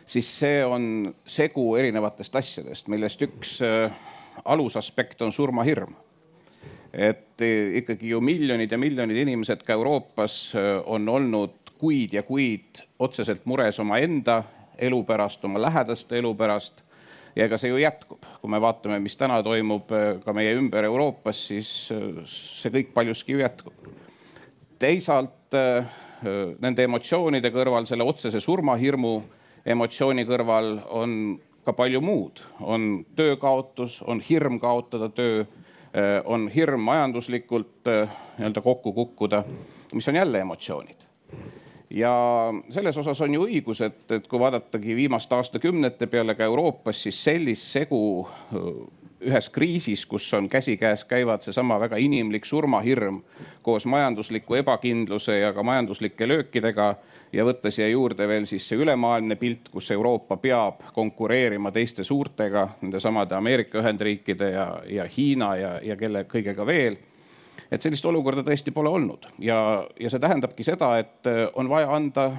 siis 0.06 0.30
see 0.40 0.66
on 0.66 1.14
segu 1.26 1.70
erinevatest 1.80 2.36
asjadest, 2.36 2.90
millest 2.92 3.22
üks 3.26 3.60
äh, 3.64 3.94
alusaspekt 4.46 5.22
on 5.22 5.32
surmahirm 5.34 5.96
et 6.96 7.42
eh, 7.44 7.78
ikkagi 7.82 8.10
ju 8.10 8.22
miljonid 8.24 8.72
ja 8.72 8.80
miljonid 8.80 9.18
inimesed 9.18 9.64
ka 9.68 9.76
Euroopas 9.76 10.56
eh, 10.56 10.80
on 10.86 11.10
olnud 11.10 11.74
kuid 11.80 12.14
ja 12.16 12.24
kuid 12.24 12.84
otseselt 13.00 13.46
mures 13.46 13.80
omaenda 13.84 14.44
elu 14.80 15.02
pärast, 15.08 15.44
oma 15.46 15.62
lähedaste 15.62 16.18
elu 16.18 16.34
pärast. 16.36 16.84
ja 17.36 17.46
ega 17.46 17.58
see 17.60 17.70
ju 17.70 17.78
jätkub, 17.78 18.24
kui 18.40 18.50
me 18.50 18.62
vaatame, 18.64 19.00
mis 19.04 19.18
täna 19.20 19.42
toimub 19.44 19.92
eh, 19.92 20.22
ka 20.24 20.34
meie 20.34 20.56
ümber 20.56 20.88
Euroopas, 20.88 21.48
siis 21.52 21.72
see 22.32 22.72
kõik 22.72 22.94
paljuski 22.94 23.36
ju 23.36 23.44
jätkub. 23.44 23.92
teisalt 24.80 25.34
nende 26.60 26.84
emotsioonide 26.84 27.52
kõrval, 27.52 27.86
selle 27.86 28.04
otsese 28.04 28.40
surmahirmu 28.40 29.12
emotsiooni 29.66 30.24
kõrval 30.26 30.80
on 30.96 31.12
ka 31.66 31.74
palju 31.74 32.02
muud, 32.02 32.42
on 32.62 33.06
töökaotus, 33.16 34.02
on 34.02 34.22
hirm 34.24 34.60
kaotada 34.60 35.10
töö 35.10 35.44
on 36.26 36.50
hirm 36.52 36.82
majanduslikult 36.82 37.88
äh, 37.88 38.10
nii-öelda 38.38 38.62
kokku 38.62 38.94
kukkuda, 38.94 39.44
mis 39.94 40.08
on 40.08 40.16
jälle 40.16 40.40
emotsioonid. 40.40 41.06
ja 41.90 42.14
selles 42.70 42.98
osas 42.98 43.22
on 43.22 43.34
ju 43.34 43.46
õigus, 43.46 43.82
et, 43.86 44.12
et 44.12 44.28
kui 44.28 44.40
vaadatagi 44.40 44.96
viimaste 44.96 45.36
aastakümnete 45.36 46.08
peale 46.08 46.36
ka 46.36 46.44
Euroopas, 46.44 47.04
siis 47.04 47.24
sellist 47.24 47.72
segu 47.72 48.28
äh, 48.28 49.05
ühes 49.22 49.50
kriisis, 49.50 50.06
kus 50.06 50.28
on 50.34 50.50
käsikäes 50.50 51.06
käivad 51.06 51.42
seesama 51.42 51.80
väga 51.80 51.98
inimlik 51.98 52.46
surmahirm 52.46 53.22
koos 53.62 53.86
majandusliku 53.86 54.56
ebakindluse 54.60 55.40
ja 55.40 55.54
ka 55.54 55.64
majanduslike 55.64 56.28
löökidega 56.28 56.96
ja 57.34 57.46
võtta 57.46 57.72
siia 57.72 57.88
juurde 57.88 58.28
veel 58.28 58.46
siis 58.46 58.68
see 58.68 58.80
ülemaailmne 58.80 59.36
pilt, 59.40 59.70
kus 59.72 59.92
Euroopa 59.92 60.38
peab 60.38 60.84
konkureerima 60.94 61.72
teiste 61.72 62.04
suurtega, 62.04 62.68
nendesamade 62.82 63.36
Ameerika 63.36 63.80
Ühendriikide 63.80 64.52
ja, 64.52 64.68
ja 64.90 65.08
Hiina 65.18 65.56
ja, 65.56 65.76
ja 65.84 65.98
kelle 65.98 66.26
kõigega 66.32 66.66
veel 66.66 66.98
et 67.72 67.82
sellist 67.82 68.06
olukorda 68.06 68.44
tõesti 68.46 68.74
pole 68.76 68.92
olnud 68.92 69.30
ja, 69.40 69.58
ja 70.00 70.12
see 70.12 70.22
tähendabki 70.22 70.68
seda, 70.68 70.98
et 71.00 71.32
on 71.56 71.70
vaja 71.72 71.90
anda 71.96 72.30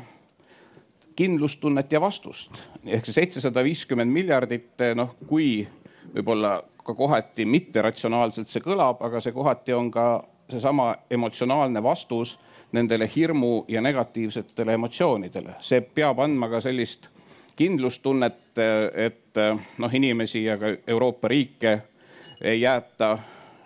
kindlustunnet 1.16 1.92
ja 1.92 2.00
vastust. 2.00 2.61
ehk 2.85 3.06
see 3.09 3.16
seitsesada 3.23 3.64
viiskümmend 3.64 4.12
miljardit, 4.12 4.85
noh, 4.95 5.16
kui 5.26 5.66
võib-olla 6.15 6.63
ka 6.87 6.95
kohati 6.95 7.45
mitteratsionaalselt 7.45 8.49
see 8.49 8.63
kõlab, 8.63 9.03
aga 9.03 9.21
see 9.21 9.35
kohati 9.35 9.75
on 9.75 9.91
ka 9.91 10.07
seesama 10.51 10.95
emotsionaalne 11.11 11.83
vastus 11.83 12.37
nendele 12.73 13.09
hirmu 13.17 13.65
ja 13.69 13.81
negatiivsetele 13.81 14.75
emotsioonidele. 14.75 15.55
see 15.61 15.81
peab 15.81 16.19
andma 16.19 16.49
ka 16.49 16.61
sellist 16.61 17.11
kindlustunnet, 17.57 18.59
et 18.95 19.41
noh, 19.79 19.95
inimesi 19.95 20.45
ja 20.45 20.59
ka 20.59 20.75
Euroopa 20.87 21.29
riike 21.29 21.79
ei 22.41 22.61
jäeta 22.61 23.17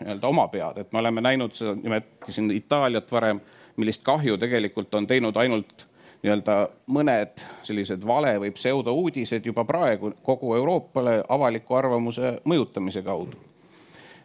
nii-öelda 0.01 0.27
oma 0.27 0.49
pead, 0.49 0.79
et 0.79 0.93
me 0.93 0.99
oleme 0.99 1.21
näinud 1.21 1.53
nimetasin 1.83 2.51
Itaaliat 2.51 3.13
varem, 3.13 3.41
millist 3.77 4.05
kahju 4.05 4.39
tegelikult 4.39 4.95
on 4.95 5.07
teinud 5.07 5.37
ainult 5.37 5.87
nii-öelda 6.23 6.57
mõned 6.93 7.43
sellised 7.65 8.05
vale 8.07 8.35
või 8.43 8.53
pseudouudised 8.53 9.47
juba 9.47 9.65
praegu 9.65 10.13
kogu 10.25 10.55
Euroopale 10.57 11.23
avaliku 11.29 11.79
arvamuse 11.79 12.35
mõjutamise 12.45 13.03
kaudu. 13.07 13.39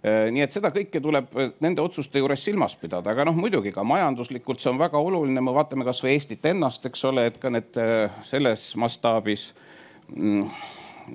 Äh, 0.06 0.28
nii 0.36 0.44
et 0.44 0.56
seda 0.56 0.72
kõike 0.76 1.02
tuleb 1.02 1.32
nende 1.64 1.82
otsuste 1.82 2.20
juures 2.20 2.44
silmas 2.44 2.76
pidada, 2.80 3.16
aga 3.16 3.26
noh, 3.30 3.38
muidugi 3.40 3.72
ka 3.76 3.84
majanduslikult 3.88 4.62
see 4.62 4.74
on 4.74 4.82
väga 4.82 5.00
oluline, 5.00 5.42
me 5.42 5.56
vaatame 5.56 5.88
kasvõi 5.88 6.16
Eestit 6.18 6.46
ennast, 6.52 6.86
eks 6.86 7.06
ole, 7.08 7.30
et 7.32 7.40
ka 7.42 7.52
need 7.54 7.80
äh, 7.82 8.10
selles 8.28 8.68
mastaabis 8.80 9.50
mm, 10.12 10.50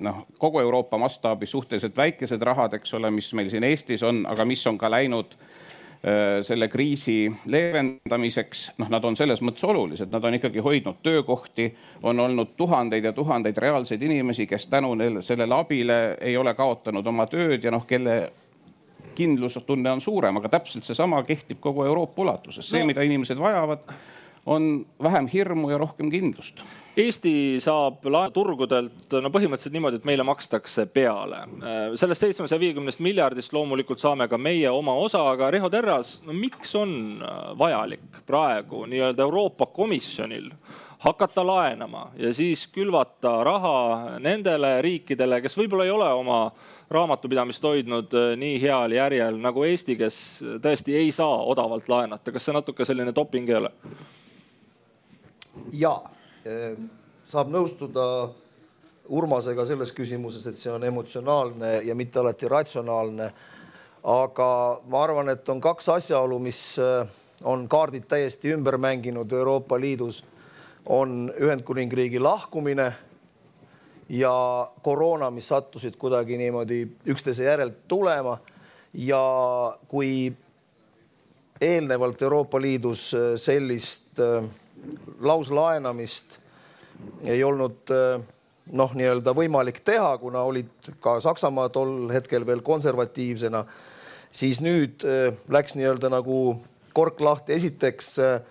noh, 0.01 0.23
kogu 0.41 0.63
Euroopa 0.65 0.97
mastaabis 0.97 1.53
suhteliselt 1.53 1.97
väikesed 1.97 2.41
rahad, 2.41 2.73
eks 2.79 2.97
ole, 2.97 3.13
mis 3.13 3.29
meil 3.37 3.53
siin 3.53 3.69
Eestis 3.69 4.03
on, 4.03 4.25
aga 4.29 4.49
mis 4.49 4.65
on 4.67 4.81
ka 4.81 4.89
läinud 4.91 5.37
Äh, 5.37 5.71
selle 6.41 6.65
kriisi 6.67 7.31
leevendamiseks, 7.45 8.71
noh, 8.81 8.89
nad 8.89 9.03
on 9.05 9.13
selles 9.17 9.41
mõttes 9.45 9.61
olulised, 9.69 10.09
nad 10.09 10.23
on 10.25 10.33
ikkagi 10.33 10.63
hoidnud 10.65 10.97
töökohti, 11.05 11.67
on 12.09 12.19
olnud 12.19 12.55
tuhandeid 12.57 13.05
ja 13.05 13.13
tuhandeid 13.13 13.57
reaalseid 13.61 14.01
inimesi, 14.01 14.47
kes 14.49 14.65
tänu 14.67 14.95
sellele 15.21 15.55
abile 15.55 15.99
ei 16.21 16.37
ole 16.37 16.55
kaotanud 16.57 17.05
oma 17.07 17.27
tööd 17.29 17.63
ja 17.63 17.71
noh, 17.71 17.85
kelle 17.85 18.17
kindlustunne 19.15 19.91
on 19.91 20.01
suurem, 20.01 20.41
aga 20.41 20.49
täpselt 20.57 20.87
seesama 20.87 21.21
kehtib 21.27 21.59
kogu 21.61 21.85
Euroopa 21.85 22.21
ulatuses, 22.21 22.65
see 22.65 22.81
no., 22.81 22.89
mida 22.89 23.05
inimesed 23.05 23.37
vajavad, 23.37 23.93
on 24.49 24.85
vähem 25.03 25.27
hirmu 25.29 25.69
ja 25.69 25.77
rohkem 25.77 26.09
kindlust 26.09 26.63
Eesti 26.97 27.55
saab 27.63 28.03
laenuturgudelt 28.03 29.13
no 29.23 29.29
põhimõtteliselt 29.31 29.71
niimoodi, 29.71 30.01
et 30.01 30.07
meile 30.09 30.25
makstakse 30.27 30.85
peale. 30.91 31.45
sellest 31.95 32.25
seitsmesaja 32.25 32.59
viiekümnest 32.59 32.99
miljardist 32.99 33.53
loomulikult 33.55 34.03
saame 34.03 34.27
ka 34.27 34.37
meie 34.37 34.69
oma 34.69 34.97
osa, 34.99 35.23
aga 35.31 35.51
Riho 35.51 35.69
Terras, 35.71 36.17
no 36.25 36.35
miks 36.35 36.75
on 36.75 37.23
vajalik 37.57 38.21
praegu 38.27 38.83
nii-öelda 38.91 39.23
Euroopa 39.23 39.65
Komisjonil 39.71 40.51
hakata 41.01 41.47
laenama 41.47 42.11
ja 42.17 42.33
siis 42.33 42.67
külvata 42.67 43.43
raha 43.43 44.19
nendele 44.19 44.81
riikidele, 44.81 45.39
kes 45.41 45.57
võib-olla 45.57 45.87
ei 45.87 45.95
ole 45.95 46.11
oma 46.13 46.43
raamatupidamist 46.91 47.63
hoidnud 47.63 48.13
eh, 48.13 48.31
nii 48.37 48.61
heal 48.61 48.91
järjel 48.91 49.39
nagu 49.39 49.63
Eesti, 49.63 49.95
kes 49.95 50.17
tõesti 50.61 50.99
ei 50.99 51.11
saa 51.15 51.39
odavalt 51.47 51.87
laenata. 51.89 52.31
kas 52.31 52.45
see 52.45 52.53
natuke 52.53 52.85
selline 52.85 53.15
doping 53.15 53.49
ei 53.49 53.61
ole? 53.63 53.71
jaa 55.71 56.01
saab 57.25 57.51
nõustuda 57.53 58.05
Urmasega 59.11 59.65
selles 59.67 59.91
küsimuses, 59.91 60.45
et 60.47 60.59
see 60.59 60.71
on 60.71 60.83
emotsionaalne 60.87 61.81
ja 61.83 61.95
mitte 61.95 62.21
alati 62.21 62.47
ratsionaalne. 62.47 63.31
aga 64.03 64.81
ma 64.89 65.03
arvan, 65.03 65.29
et 65.29 65.49
on 65.49 65.59
kaks 65.61 65.89
asjaolu, 65.89 66.39
mis 66.39 66.77
eh, 66.79 67.07
on 67.43 67.67
kaardid 67.69 68.07
täiesti 68.09 68.49
ümber 68.53 68.77
mänginud 68.77 69.31
Euroopa 69.31 69.79
Liidus, 69.79 70.23
on 70.85 71.31
Ühendkuningriigi 71.37 72.19
lahkumine 72.19 72.93
ja 74.09 74.71
koroona, 74.81 75.29
mis 75.29 75.47
sattusid 75.47 75.99
kuidagi 76.01 76.37
niimoodi 76.37 76.87
üksteise 77.05 77.43
järelt 77.43 77.87
tulema 77.87 78.39
ja 78.93 79.21
kui 79.87 80.33
eelnevalt 81.61 82.21
Euroopa 82.21 82.61
Liidus 82.61 83.13
eh, 83.13 83.35
sellist 83.35 84.19
äh, 84.19 84.45
lauslaenamist 85.19 86.40
ei 87.23 87.43
olnud 87.43 87.91
eh, 87.93 88.21
noh, 88.77 88.93
nii-öelda 88.97 89.33
võimalik 89.37 89.81
teha, 89.85 90.13
kuna 90.21 90.43
olid 90.47 90.91
ka 91.03 91.19
Saksamaa 91.23 91.69
tol 91.73 92.09
hetkel 92.13 92.45
veel 92.47 92.63
konservatiivsena, 92.65 93.63
siis 94.31 94.61
nüüd 94.63 95.05
eh, 95.05 95.29
läks 95.51 95.77
nii-öelda 95.77 96.11
nagu 96.13 96.39
kork 96.93 97.21
lahti. 97.21 97.53
esiteks 97.53 98.17
eh, 98.19 98.41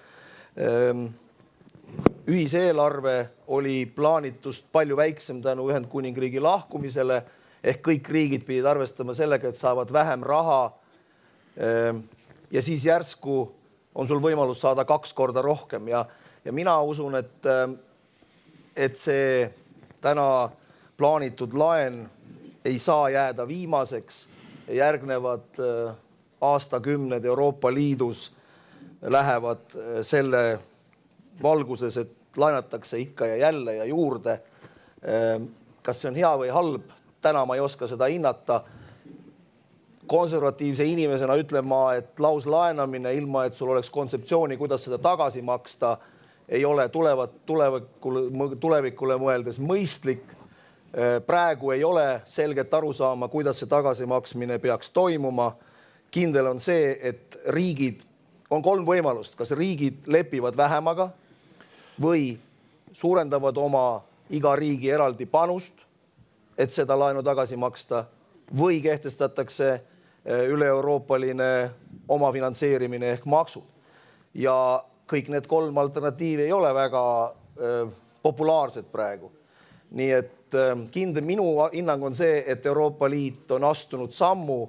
ühiseelarve 2.30 3.16
oli 3.50 3.84
plaanitust 3.86 4.66
palju 4.72 4.96
väiksem 4.96 5.42
tänu 5.42 5.68
Ühendkuningriigi 5.70 6.40
lahkumisele 6.42 7.22
ehk 7.64 7.82
kõik 7.86 8.08
riigid 8.08 8.44
pidid 8.46 8.66
arvestama 8.66 9.14
sellega, 9.16 9.48
et 9.48 9.58
saavad 9.58 9.92
vähem 9.92 10.22
raha. 10.22 10.72
ja 12.50 12.62
siis 12.62 12.84
järsku 12.84 13.52
on 13.94 14.08
sul 14.08 14.20
võimalus 14.22 14.60
saada 14.62 14.84
kaks 14.84 15.12
korda 15.12 15.42
rohkem 15.42 15.88
ja 15.88 16.06
ja 16.44 16.52
mina 16.52 16.80
usun, 16.82 17.14
et, 17.14 17.46
äh, 17.46 17.70
et 18.76 18.96
see 18.96 19.50
täna 20.00 20.50
plaanitud 20.96 21.54
laen 21.54 22.10
ei 22.64 22.78
saa 22.78 23.10
jääda 23.10 23.48
viimaseks. 23.48 24.28
järgnevad 24.70 25.58
äh, 25.58 25.94
aastakümned 26.40 27.24
Euroopa 27.24 27.74
Liidus 27.74 28.32
lähevad 29.02 29.58
äh, 29.76 30.02
selle 30.02 30.58
valguses, 31.42 31.96
et 31.96 32.12
laenatakse 32.36 32.98
ikka 32.98 33.26
ja 33.26 33.36
jälle 33.36 33.74
ja 33.74 33.84
juurde. 33.84 34.40
kas 35.82 36.00
see 36.00 36.10
on 36.10 36.16
hea 36.16 36.30
või 36.36 36.50
halb, 36.52 36.90
täna 37.24 37.46
ma 37.48 37.54
ei 37.56 37.60
oska 37.64 37.86
seda 37.88 38.04
hinnata 38.12 38.58
konservatiivse 40.10 40.84
inimesena 40.84 41.36
ütlen 41.38 41.64
ma, 41.64 41.94
et 41.94 42.20
lauslaenamine, 42.20 43.12
ilma 43.14 43.44
et 43.46 43.54
sul 43.54 43.70
oleks 43.70 43.90
kontseptsiooni, 43.94 44.56
kuidas 44.58 44.84
seda 44.84 44.98
tagasi 44.98 45.42
maksta 45.42 45.94
ei 46.50 46.64
ole 46.64 46.88
tulevat 46.88 47.46
tulevikule, 47.46 48.56
tulevikule 48.60 49.16
mõeldes 49.16 49.60
mõistlik. 49.62 50.22
Äh, 50.90 51.20
praegu 51.26 51.70
ei 51.70 51.84
ole 51.84 52.22
selget 52.26 52.74
arusaama, 52.74 53.28
kuidas 53.28 53.62
see 53.62 53.70
tagasimaksmine 53.70 54.58
peaks 54.58 54.90
toimuma. 54.90 55.56
kindel 56.10 56.46
on 56.46 56.60
see, 56.60 56.98
et 57.02 57.38
riigid, 57.46 58.00
on 58.50 58.62
kolm 58.62 58.82
võimalust, 58.86 59.36
kas 59.38 59.50
riigid 59.54 60.08
lepivad 60.10 60.56
vähemaga 60.56 61.10
või 62.02 62.38
suurendavad 62.92 63.56
oma 63.56 64.02
iga 64.30 64.56
riigi 64.56 64.90
eraldi 64.90 65.26
panust, 65.26 65.72
et 66.58 66.72
seda 66.72 66.98
laenu 66.98 67.22
tagasi 67.22 67.56
maksta 67.56 68.04
või 68.58 68.82
kehtestatakse 68.82 69.70
äh, 69.70 69.82
üle-euroopaline 70.50 71.70
omafinantseerimine 72.08 73.12
ehk 73.12 73.24
maksud. 73.24 73.62
ja 74.34 74.84
kõik 75.10 75.30
need 75.32 75.46
kolm 75.50 75.78
alternatiivi 75.78 76.46
ei 76.46 76.52
ole 76.52 76.74
väga 76.74 77.04
äh, 77.26 77.80
populaarsed 78.22 78.90
praegu. 78.92 79.32
nii 79.90 80.10
et 80.14 80.54
kindel, 80.90 81.24
minu 81.26 81.44
hinnang 81.72 82.02
on 82.02 82.14
see, 82.14 82.44
et 82.46 82.66
Euroopa 82.66 83.08
Liit 83.10 83.50
on 83.54 83.64
astunud 83.64 84.12
sammu, 84.14 84.60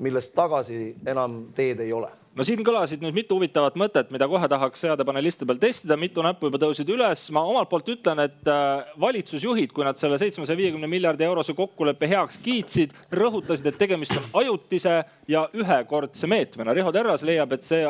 millest 0.00 0.34
tagasi 0.34 0.94
enam 1.08 1.46
teed 1.56 1.80
ei 1.80 1.92
ole 1.92 2.08
no 2.40 2.46
siin 2.48 2.62
kõlasid 2.64 3.02
nüüd 3.04 3.12
mitu 3.12 3.36
huvitavat 3.36 3.74
mõtet, 3.76 4.08
mida 4.14 4.24
kohe 4.30 4.48
tahaks 4.48 4.86
heade 4.86 5.04
paneliste 5.04 5.44
peal 5.48 5.58
testida, 5.60 5.98
mitu 6.00 6.22
näppu 6.24 6.48
juba 6.48 6.60
tõusid 6.62 6.88
üles. 6.88 7.26
ma 7.36 7.42
omalt 7.44 7.68
poolt 7.68 7.90
ütlen, 7.92 8.22
et 8.24 8.48
äh, 8.48 8.92
valitsusjuhid, 9.00 9.74
kui 9.76 9.84
nad 9.84 10.00
selle 10.00 10.16
seitsmesaja 10.22 10.56
viiekümne 10.56 10.88
miljardi 10.88 11.26
eurose 11.28 11.52
kokkuleppe 11.58 12.08
heaks 12.08 12.40
kiitsid, 12.40 12.94
rõhutasid, 13.12 13.68
et 13.68 13.78
tegemist 13.80 14.16
on 14.16 14.30
ajutise 14.40 14.94
ja 15.28 15.44
ühekordse 15.52 16.30
meetmena. 16.30 16.72
Riho 16.76 16.92
Terras 16.96 17.26
leiab, 17.28 17.52
et 17.52 17.66
see, 17.66 17.82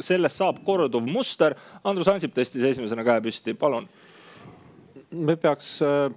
sellest 0.00 0.40
saab 0.40 0.62
korduv 0.64 1.04
muster. 1.04 1.58
Andrus 1.84 2.08
Ansip 2.08 2.32
tõstis 2.36 2.64
esimesena 2.64 3.04
käe 3.04 3.20
püsti, 3.28 3.52
palun. 3.58 3.90
me 5.12 5.36
peaks 5.36 5.78
äh, 5.84 6.08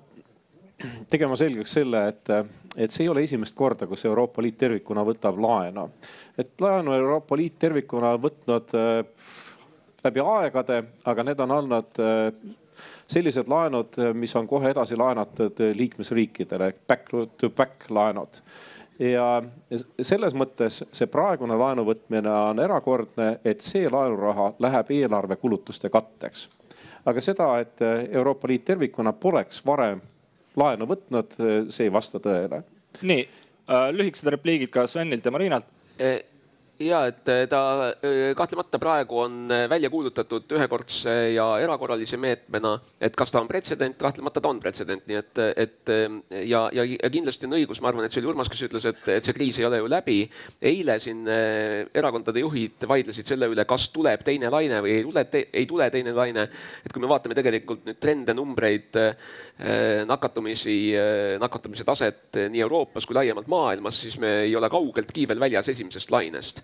tegema 1.12 1.36
selgeks 1.36 1.76
selle, 1.76 2.08
et 2.08 2.36
et 2.78 2.92
see 2.92 3.06
ei 3.06 3.10
ole 3.12 3.24
esimest 3.24 3.56
korda, 3.56 3.88
kus 3.88 4.06
Euroopa 4.06 4.42
Liit 4.42 4.58
tervikuna 4.58 5.04
võtab 5.08 5.40
laenu. 5.42 5.90
et 6.38 6.52
laenu 6.62 6.94
Euroopa 6.94 7.38
Liit 7.38 7.60
tervikuna 7.60 8.16
on 8.16 8.26
võtnud 8.26 8.76
äh, 8.78 9.06
läbi 10.04 10.26
aegade, 10.26 10.84
aga 11.06 11.24
need 11.24 11.40
on 11.40 11.52
olnud 11.52 12.00
äh, 12.00 12.56
sellised 13.08 13.50
laenud, 13.52 13.98
mis 14.14 14.36
on 14.36 14.48
kohe 14.48 14.72
edasi 14.72 14.96
laenatud 14.98 15.60
liikmesriikidele, 15.76 16.74
back 16.88 17.12
to 17.38 17.50
back 17.50 17.90
laenud 17.90 18.42
ja 19.02 19.42
selles 20.02 20.36
mõttes 20.38 20.82
see 20.94 21.10
praegune 21.10 21.58
laenu 21.58 21.86
võtmine 21.88 22.32
on 22.32 22.62
erakordne, 22.62 23.34
et 23.46 23.64
see 23.66 23.90
laenuraha 23.90 24.52
läheb 24.62 24.92
eelarve 24.98 25.38
kulutuste 25.42 25.90
katteks. 25.90 26.50
aga 27.06 27.22
seda, 27.22 27.60
et 27.60 27.82
Euroopa 28.12 28.48
Liit 28.48 28.66
tervikuna 28.66 29.14
poleks 29.14 29.66
varem 29.66 30.02
laenu 30.60 30.88
võtnud, 30.90 31.38
see 31.72 31.88
ei 31.88 31.94
vasta 31.94 32.20
tõele. 32.24 32.64
nii 33.02 33.22
äh,, 33.24 33.88
lühikesed 33.96 34.32
repliigid 34.34 34.74
ka 34.74 34.88
Svenilt 34.90 35.26
ja 35.26 35.32
Marinalt 35.32 35.70
e 36.02 36.14
ja 36.86 37.02
et 37.10 37.30
eh, 37.32 37.46
ta 37.50 37.62
eh, 38.02 38.32
kahtlemata 38.38 38.80
praegu 38.82 39.22
on 39.24 39.36
eh, 39.52 39.66
välja 39.70 39.90
kuulutatud 39.92 40.52
ühekordse 40.56 41.14
ja 41.36 41.46
erakorralise 41.62 42.18
meetmena, 42.22 42.76
et 43.02 43.16
kas 43.18 43.34
ta 43.34 43.42
on 43.42 43.50
pretsedent, 43.50 43.98
kahtlemata 44.00 44.42
ta 44.42 44.52
on 44.52 44.60
pretsedent, 44.62 45.06
nii 45.10 45.20
et, 45.20 45.42
et 45.62 45.92
ja, 46.48 46.64
ja, 46.74 46.86
ja 46.86 47.12
kindlasti 47.12 47.48
on 47.48 47.58
õigus, 47.60 47.82
ma 47.84 47.92
arvan, 47.92 48.08
et 48.08 48.14
see 48.14 48.22
oli 48.22 48.32
Urmas, 48.32 48.50
kes 48.52 48.66
ütles, 48.68 48.88
et, 48.90 49.02
et 49.18 49.28
see 49.28 49.36
kriis 49.38 49.60
ei 49.60 49.68
ole 49.68 49.82
ju 49.82 49.90
läbi. 49.92 50.20
eile 50.72 50.98
siin 51.02 51.26
erakondade 51.28 52.44
juhid 52.44 52.86
vaidlesid 52.88 53.28
selle 53.28 53.50
üle, 53.52 53.66
kas 53.70 53.90
tuleb 53.94 54.24
teine 54.26 54.52
laine 54.54 54.82
või 54.84 54.98
ei 54.98 55.06
tule, 55.06 55.26
ei 55.52 55.66
tule 55.70 55.90
teine 55.94 56.14
laine. 56.16 56.48
et 56.86 56.94
kui 56.94 57.02
me 57.02 57.10
vaatame 57.12 57.38
tegelikult 57.38 57.86
nüüd 57.88 58.00
trende, 58.02 58.36
numbreid, 58.38 58.98
nakatumisi, 60.08 60.78
nakatumise 61.42 61.86
taset 61.86 62.40
nii 62.50 62.64
Euroopas 62.66 63.06
kui 63.06 63.18
laiemalt 63.18 63.50
maailmas, 63.52 64.02
siis 64.06 64.18
me 64.22 64.42
ei 64.48 64.56
ole 64.56 64.70
kaugeltki 64.70 65.28
veel 65.30 65.42
väljas 65.42 65.70
esimesest 65.74 66.12
lainest 66.12 66.64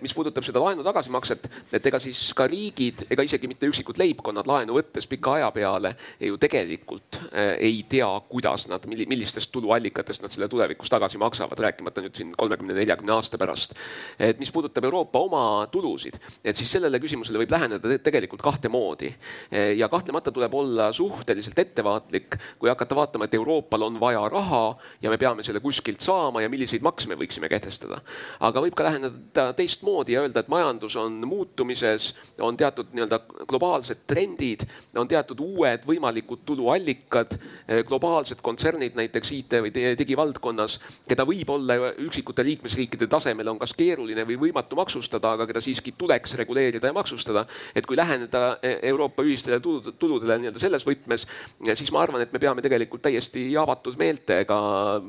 mis 0.00 0.14
puudutab 0.14 0.44
seda 0.44 0.60
laenu 0.62 0.84
tagasimakset, 0.86 1.46
et 1.72 1.86
ega 1.86 1.98
siis 2.02 2.30
ka 2.36 2.46
riigid 2.50 3.04
ega 3.10 3.24
isegi 3.26 3.48
mitte 3.50 3.68
üksikud 3.70 3.98
leibkonnad 4.00 4.48
laenu 4.48 4.74
võttes 4.76 5.06
pika 5.10 5.36
aja 5.38 5.50
peale 5.54 5.94
ju 6.20 6.38
tegelikult 6.40 7.18
eh, 7.30 7.54
ei 7.68 7.82
tea, 7.88 8.08
kuidas 8.30 8.66
nad, 8.70 8.84
millistest 8.90 9.52
tuluallikatest 9.54 10.24
nad 10.24 10.32
selle 10.32 10.48
tulevikus 10.50 10.90
tagasi 10.92 11.20
maksavad, 11.20 11.60
rääkimata 11.66 12.04
nüüd 12.04 12.16
siin 12.16 12.32
kolmekümne, 12.38 12.74
neljakümne 12.76 13.14
aasta 13.16 13.38
pärast. 13.40 13.74
et 14.18 14.38
mis 14.40 14.52
puudutab 14.52 14.84
Euroopa 14.84 15.22
oma 15.22 15.44
tulusid, 15.72 16.18
et 16.44 16.56
siis 16.56 16.70
sellele 16.76 17.00
küsimusele 17.02 17.40
võib 17.42 17.54
läheneda 17.54 17.98
tegelikult 18.02 18.42
kahte 18.42 18.70
moodi. 18.72 19.12
Eh, 19.50 19.74
ja 19.78 19.88
kahtlemata 19.88 20.32
tuleb 20.32 20.54
olla 20.54 20.90
suhteliselt 20.92 21.58
ettevaatlik, 21.58 22.36
kui 22.58 22.70
hakata 22.70 22.96
vaatama, 22.96 23.26
et 23.26 23.34
Euroopal 23.34 23.88
on 23.88 24.00
vaja 24.00 24.26
raha 24.28 24.64
ja 25.02 25.10
me 25.10 25.18
peame 25.18 25.44
selle 25.46 25.60
kuskilt 25.60 26.00
saama 26.04 26.42
ja 26.44 26.50
milliseid 26.52 26.82
makse 26.82 27.08
me 27.08 27.18
võiksime 27.20 27.48
kehtestada. 27.50 28.00
aga 28.40 28.60
võib 28.60 28.74
ka 28.74 28.84
läheneda 28.86 29.52
teistmoodi 29.60 30.16
ja 30.16 30.24
öelda, 30.24 30.40
et 30.40 30.48
majandus 30.48 30.96
on 30.96 31.20
muutumises, 31.28 32.14
on 32.40 32.56
teatud 32.56 32.92
nii-öelda 32.94 33.20
globaalsed 33.48 34.04
trendid, 34.08 34.64
on 34.96 35.08
teatud 35.08 35.40
uued 35.44 35.84
võimalikud 35.88 36.44
tuluallikad, 36.48 37.36
eh, 37.68 37.82
globaalsed 37.86 38.40
kontsernid 38.42 38.96
näiteks 38.96 39.32
IT 39.36 39.60
või 39.66 39.72
digivaldkonnas, 39.98 40.78
keda 41.08 41.26
võib-olla 41.28 41.76
üksikute 42.06 42.44
liikmesriikide 42.46 43.08
tasemel 43.10 43.52
on 43.52 43.60
kas 43.60 43.74
keeruline 43.76 44.24
või 44.28 44.38
võimatu 44.46 44.78
maksustada, 44.78 45.34
aga 45.36 45.46
keda 45.50 45.62
siiski 45.64 45.94
tuleks 45.98 46.34
reguleerida 46.40 46.88
ja 46.88 46.96
maksustada. 46.96 47.46
et 47.74 47.86
kui 47.86 47.96
läheneda 47.96 48.58
eh, 48.62 48.78
Euroopa 48.82 49.22
ühistele 49.22 49.60
tuludele 49.60 50.38
nii-öelda 50.38 50.60
selles 50.60 50.86
võtmes, 50.86 51.26
eh, 51.66 51.76
siis 51.76 51.92
ma 51.92 52.02
arvan, 52.02 52.22
et 52.22 52.32
me 52.32 52.38
peame 52.38 52.62
tegelikult 52.62 53.02
täiesti 53.02 53.56
avatud 53.56 53.98
meeltega 53.98 54.56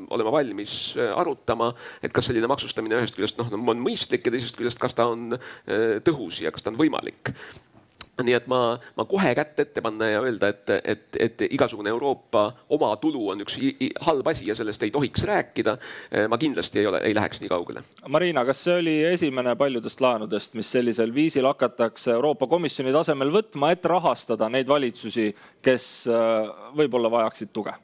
olema 0.09 0.31
valmis 0.31 0.95
arutama, 1.15 1.73
et 2.03 2.11
kas 2.13 2.25
selline 2.25 2.47
maksustamine 2.47 2.99
ühest 2.99 3.15
küljest 3.15 3.37
noh, 3.39 3.47
on 3.51 3.83
mõistlik 3.83 4.25
ja 4.25 4.31
teisest 4.31 4.40
küljest, 4.57 4.79
kas 4.81 4.97
ta 4.97 5.09
on 5.11 5.35
äh, 5.35 5.99
tõhus 6.05 6.41
ja 6.43 6.53
kas 6.53 6.65
ta 6.65 6.73
on 6.73 6.79
võimalik 6.81 7.35
nii 8.25 8.35
et 8.37 8.47
ma, 8.51 8.75
ma 8.97 9.05
kohe 9.09 9.33
kätt 9.37 9.59
ette 9.63 9.81
panna 9.83 10.09
ja 10.11 10.21
öelda, 10.21 10.51
et, 10.51 10.71
et, 10.93 11.05
et 11.19 11.43
igasugune 11.49 11.89
Euroopa 11.91 12.43
oma 12.75 12.91
tulu 13.01 13.29
on 13.33 13.43
üks 13.45 13.57
halb 14.05 14.29
asi 14.31 14.47
ja 14.49 14.55
sellest 14.57 14.83
ei 14.85 14.93
tohiks 14.93 15.25
rääkida. 15.27 15.77
Äh, 16.11 16.27
ma 16.31 16.37
kindlasti 16.41 16.81
ei 16.81 16.89
ole, 16.89 17.01
ei 17.07 17.15
läheks 17.17 17.41
nii 17.41 17.51
kaugele. 17.51 17.83
Marina, 18.11 18.45
kas 18.47 18.63
see 18.65 18.77
oli 18.81 18.95
esimene 19.11 19.55
paljudest 19.59 20.03
laenudest, 20.03 20.55
mis 20.59 20.71
sellisel 20.71 21.13
viisil 21.15 21.47
hakatakse 21.49 22.13
Euroopa 22.17 22.49
Komisjoni 22.51 22.93
tasemel 22.95 23.33
võtma, 23.33 23.71
et 23.73 23.85
rahastada 23.89 24.49
neid 24.51 24.69
valitsusi, 24.69 25.31
kes 25.65 25.91
äh, 26.11 26.51
võib-olla 26.77 27.11
vajaksid 27.11 27.53
tuge? 27.53 27.75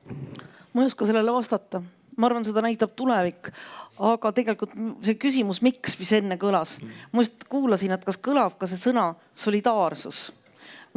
ma 0.77 0.83
ei 0.83 0.91
oska 0.91 1.07
sellele 1.09 1.33
vastata 1.33 1.79
ma 2.17 2.27
arvan, 2.27 2.45
seda 2.45 2.63
näitab 2.65 2.95
tulevik. 2.97 3.51
aga 3.99 4.31
tegelikult 4.33 4.73
see 5.05 5.15
küsimus, 5.21 5.61
miks, 5.65 5.97
mis 5.99 6.11
enne 6.17 6.37
kõlas, 6.41 6.77
ma 7.11 7.23
just 7.23 7.47
kuulasin, 7.49 7.93
et 7.93 8.05
kas 8.05 8.17
kõlab 8.17 8.57
ka 8.59 8.69
see 8.69 8.81
sõna 8.89 9.13
solidaarsus 9.35 10.27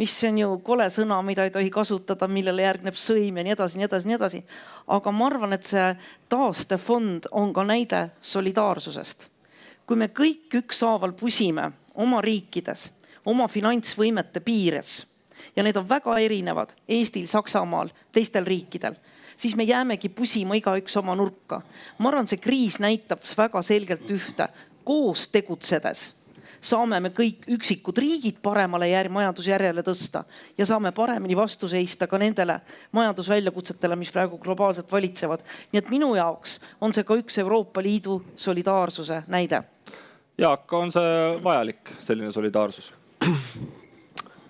mis 0.01 0.15
on 0.25 0.39
ju 0.39 0.55
kole 0.65 0.87
sõna, 0.93 1.19
mida 1.25 1.45
ei 1.45 1.53
tohi 1.53 1.69
kasutada, 1.73 2.29
millele 2.31 2.65
järgneb 2.65 2.97
sõim 2.97 3.37
ja 3.37 3.45
nii 3.45 3.53
edasi, 3.53 3.77
nii 3.77 3.85
edasi, 3.89 4.09
nii 4.09 4.17
edasi. 4.17 4.41
aga 4.89 5.13
ma 5.13 5.27
arvan, 5.27 5.53
et 5.53 5.67
see 5.69 5.89
taastefond 6.33 7.29
on 7.31 7.53
ka 7.53 7.65
näide 7.69 8.01
solidaarsusest. 8.21 9.29
kui 9.87 9.97
me 9.97 10.09
kõik 10.09 10.55
ükshaaval 10.63 11.13
pusime 11.13 11.73
oma 11.95 12.21
riikides, 12.25 12.93
oma 13.27 13.49
finantsvõimete 13.49 14.41
piires 14.41 15.07
ja 15.57 15.63
need 15.63 15.77
on 15.77 15.89
väga 15.89 16.19
erinevad 16.19 16.73
Eestil, 16.89 17.27
Saksamaal, 17.27 17.91
teistel 18.13 18.47
riikidel 18.47 18.97
siis 19.41 19.57
me 19.57 19.65
jäämegi 19.65 20.13
pusima 20.13 20.55
igaüks 20.59 20.97
oma 21.01 21.17
nurka. 21.17 21.63
ma 21.99 22.13
arvan, 22.13 22.29
see 22.29 22.41
kriis 22.41 22.81
näitab 22.81 23.25
väga 23.37 23.63
selgelt 23.63 24.11
ühte, 24.11 24.49
koos 24.85 25.29
tegutsedes 25.33 26.11
saame 26.61 27.01
me 27.01 27.11
kõik 27.17 27.47
üksikud 27.57 27.99
riigid 27.99 28.41
paremale 28.45 28.91
jär, 28.91 29.09
majandusjärjele 29.13 29.85
tõsta 29.87 30.25
ja 30.59 30.67
saame 30.69 30.93
paremini 30.93 31.37
vastu 31.37 31.69
seista 31.73 32.07
ka 32.07 32.21
nendele 32.21 32.61
majandusväljakutsetele, 32.97 33.97
mis 33.97 34.13
praegu 34.13 34.39
globaalselt 34.39 34.93
valitsevad. 34.93 35.41
nii 35.73 35.79
et 35.79 35.91
minu 35.91 36.15
jaoks 36.15 36.61
on 36.81 36.93
see 36.93 37.05
ka 37.05 37.17
üks 37.17 37.41
Euroopa 37.41 37.83
Liidu 37.83 38.21
solidaarsuse 38.37 39.23
näide. 39.27 39.63
Jaak, 40.39 40.73
on 40.73 40.93
see 40.93 41.37
vajalik, 41.45 41.97
selline 42.01 42.33
solidaarsus? 42.33 42.93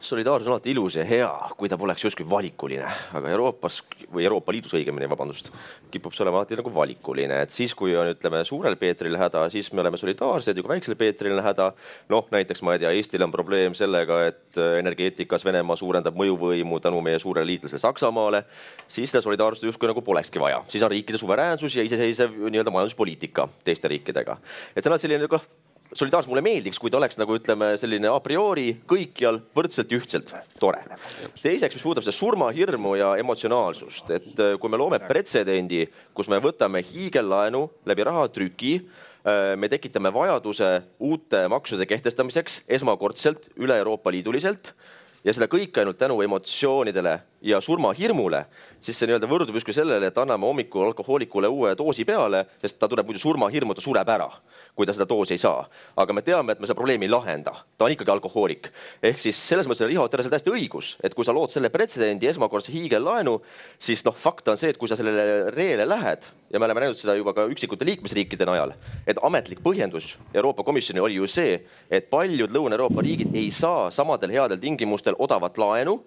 Solidaarsus 0.01 0.49
on 0.49 0.55
alati 0.55 0.71
ilus 0.73 0.97
ja 0.97 1.05
hea, 1.05 1.29
kui 1.59 1.69
ta 1.69 1.77
poleks 1.79 2.05
justkui 2.05 2.25
valikuline, 2.29 2.89
aga 3.17 3.31
Euroopas 3.35 3.81
või 4.13 4.25
Euroopa 4.25 4.53
Liidus 4.55 4.73
õigemini, 4.79 5.09
vabandust, 5.11 5.51
kipub 5.93 6.15
see 6.17 6.25
olema 6.25 6.41
alati 6.41 6.57
nagu 6.59 6.73
valikuline, 6.75 7.43
et 7.45 7.53
siis, 7.53 7.75
kui 7.77 7.93
on, 7.99 8.09
ütleme, 8.15 8.41
suurel 8.49 8.79
Peetril 8.81 9.19
häda, 9.21 9.45
siis 9.53 9.69
me 9.75 9.85
oleme 9.85 10.01
solidaarsed 10.01 10.57
ja 10.57 10.65
kui 10.65 10.73
väiksel 10.73 10.97
Peetril 11.01 11.37
on 11.37 11.45
häda, 11.45 11.71
noh 12.13 12.29
näiteks 12.33 12.65
ma 12.67 12.75
ei 12.75 12.83
tea, 12.83 12.95
Eestil 12.97 13.27
on 13.27 13.35
probleem 13.35 13.77
sellega, 13.77 14.23
et 14.33 14.61
energeetikas 14.81 15.45
Venemaa 15.45 15.77
suurendab 15.79 16.17
mõjuvõimu 16.19 16.81
tänu 16.81 17.05
meie 17.05 17.21
suurele 17.21 17.47
liitlasele 17.53 17.85
Saksamaale, 17.85 18.45
siis 18.89 19.13
seda 19.13 19.25
solidaarsust 19.25 19.69
justkui 19.69 19.93
nagu 19.93 20.05
polekski 20.05 20.41
vaja, 20.41 20.65
siis 20.73 20.85
on 20.87 20.93
riikide 20.95 21.21
suveräänsus 21.21 21.77
ja 21.77 21.85
iseseisev 21.87 22.41
nii-öelda 22.49 22.73
majanduspoliitika 22.73 23.49
teiste 23.65 23.89
riikidega. 23.93 24.41
et 24.75 24.83
see 24.83 24.93
on 24.93 24.99
selline 24.99 25.29
nagu 25.29 25.45
solidaarsus 25.93 26.31
mulle 26.31 26.43
meeldiks, 26.45 26.79
kui 26.79 26.91
ta 26.93 26.99
oleks 27.01 27.19
nagu 27.19 27.35
ütleme, 27.35 27.73
selline 27.81 28.11
a 28.11 28.19
priori 28.23 28.69
kõikjal 28.89 29.41
võrdselt 29.57 29.93
ühtselt 29.97 30.33
tore. 30.61 30.83
teiseks, 31.43 31.77
mis 31.77 31.85
puudutab 31.85 32.07
seda 32.07 32.17
surmahirmu 32.17 32.95
ja 33.01 33.13
emotsionaalsust, 33.23 34.11
et 34.15 34.43
äh, 34.43 34.57
kui 34.61 34.71
me 34.71 34.81
loome 34.81 35.01
pretsedendi, 35.03 35.87
kus 36.15 36.31
me 36.31 36.41
võtame 36.43 36.83
hiigellaenu 36.87 37.65
läbi 37.91 38.07
rahatrüki, 38.07 38.75
äh, 38.81 39.57
me 39.57 39.71
tekitame 39.73 40.13
vajaduse 40.15 40.71
uute 41.11 41.47
maksude 41.51 41.89
kehtestamiseks 41.91 42.63
esmakordselt 42.79 43.51
üle 43.59 43.79
Euroopa 43.83 44.15
Liiduliselt 44.15 44.75
ja 45.25 45.35
seda 45.35 45.51
kõike 45.51 45.83
ainult 45.83 45.99
tänu 46.01 46.21
emotsioonidele 46.25 47.19
ja 47.41 47.61
surmahirmule, 47.61 48.45
siis 48.81 48.99
see 48.99 49.09
nii-öelda 49.09 49.29
võrdub 49.29 49.57
justkui 49.57 49.75
sellele, 49.75 50.11
et 50.11 50.19
anname 50.21 50.45
hommikul 50.45 50.85
alkohoolikule 50.91 51.49
uue 51.49 51.73
doosi 51.79 52.05
peale, 52.09 52.45
sest 52.61 52.77
ta 52.81 52.89
tuleb 52.89 53.09
muidu 53.09 53.21
surmahirmu, 53.23 53.75
ta 53.77 53.85
sureb 53.85 54.09
ära, 54.13 54.29
kui 54.77 54.89
ta 54.89 54.95
seda 54.97 55.07
doosi 55.09 55.37
ei 55.37 55.41
saa. 55.41 55.65
aga 55.97 56.13
me 56.13 56.23
teame, 56.23 56.53
et 56.53 56.61
me 56.61 56.69
seda 56.69 56.77
probleemi 56.77 57.09
ei 57.09 57.13
lahenda, 57.13 57.55
ta 57.79 57.85
on 57.85 57.95
ikkagi 57.97 58.13
alkohoolik. 58.13 58.71
ehk 59.03 59.19
siis 59.19 59.37
selles 59.37 59.67
mõttes 59.67 59.85
on 59.85 59.89
Riho 59.89 60.09
Terrasel 60.09 60.31
täiesti 60.31 60.53
õigus, 60.53 60.97
et 61.03 61.15
kui 61.15 61.25
sa 61.25 61.33
lood 61.33 61.51
selle 61.51 61.71
pretsedendi 61.71 62.29
esmakordse 62.29 62.73
hiigellaenu, 62.73 63.41
siis 63.79 64.05
noh, 64.05 64.15
fakt 64.15 64.49
on 64.49 64.61
see, 64.61 64.71
et 64.71 64.79
kui 64.79 64.89
sa 64.89 64.97
sellele 64.97 65.51
reele 65.57 65.89
lähed 65.89 66.29
ja 66.51 66.59
me 66.59 66.67
oleme 66.67 66.81
näinud 66.85 66.99
seda 66.99 67.15
juba 67.15 67.33
ka 67.33 67.47
üksikute 67.49 67.87
liikmesriikide 67.87 68.47
najal, 68.49 68.75
et 69.07 69.19
ametlik 69.23 69.63
põhjendus 69.65 70.17
Euroopa 70.35 70.65
Komisjonil 70.67 71.07
oli 71.07 71.21
ju 71.21 71.29
see, 71.31 71.61
et 71.91 72.11
paljud 72.11 72.51
Lõuna-Euroopa 72.51 73.05
riigid 73.07 73.35
ei 73.39 73.51
saa 73.55 73.89
samadel 73.95 74.35
headel 74.35 74.59
tingimustel 74.61 75.19
odavat 75.19 75.59
laenu 75.59 76.01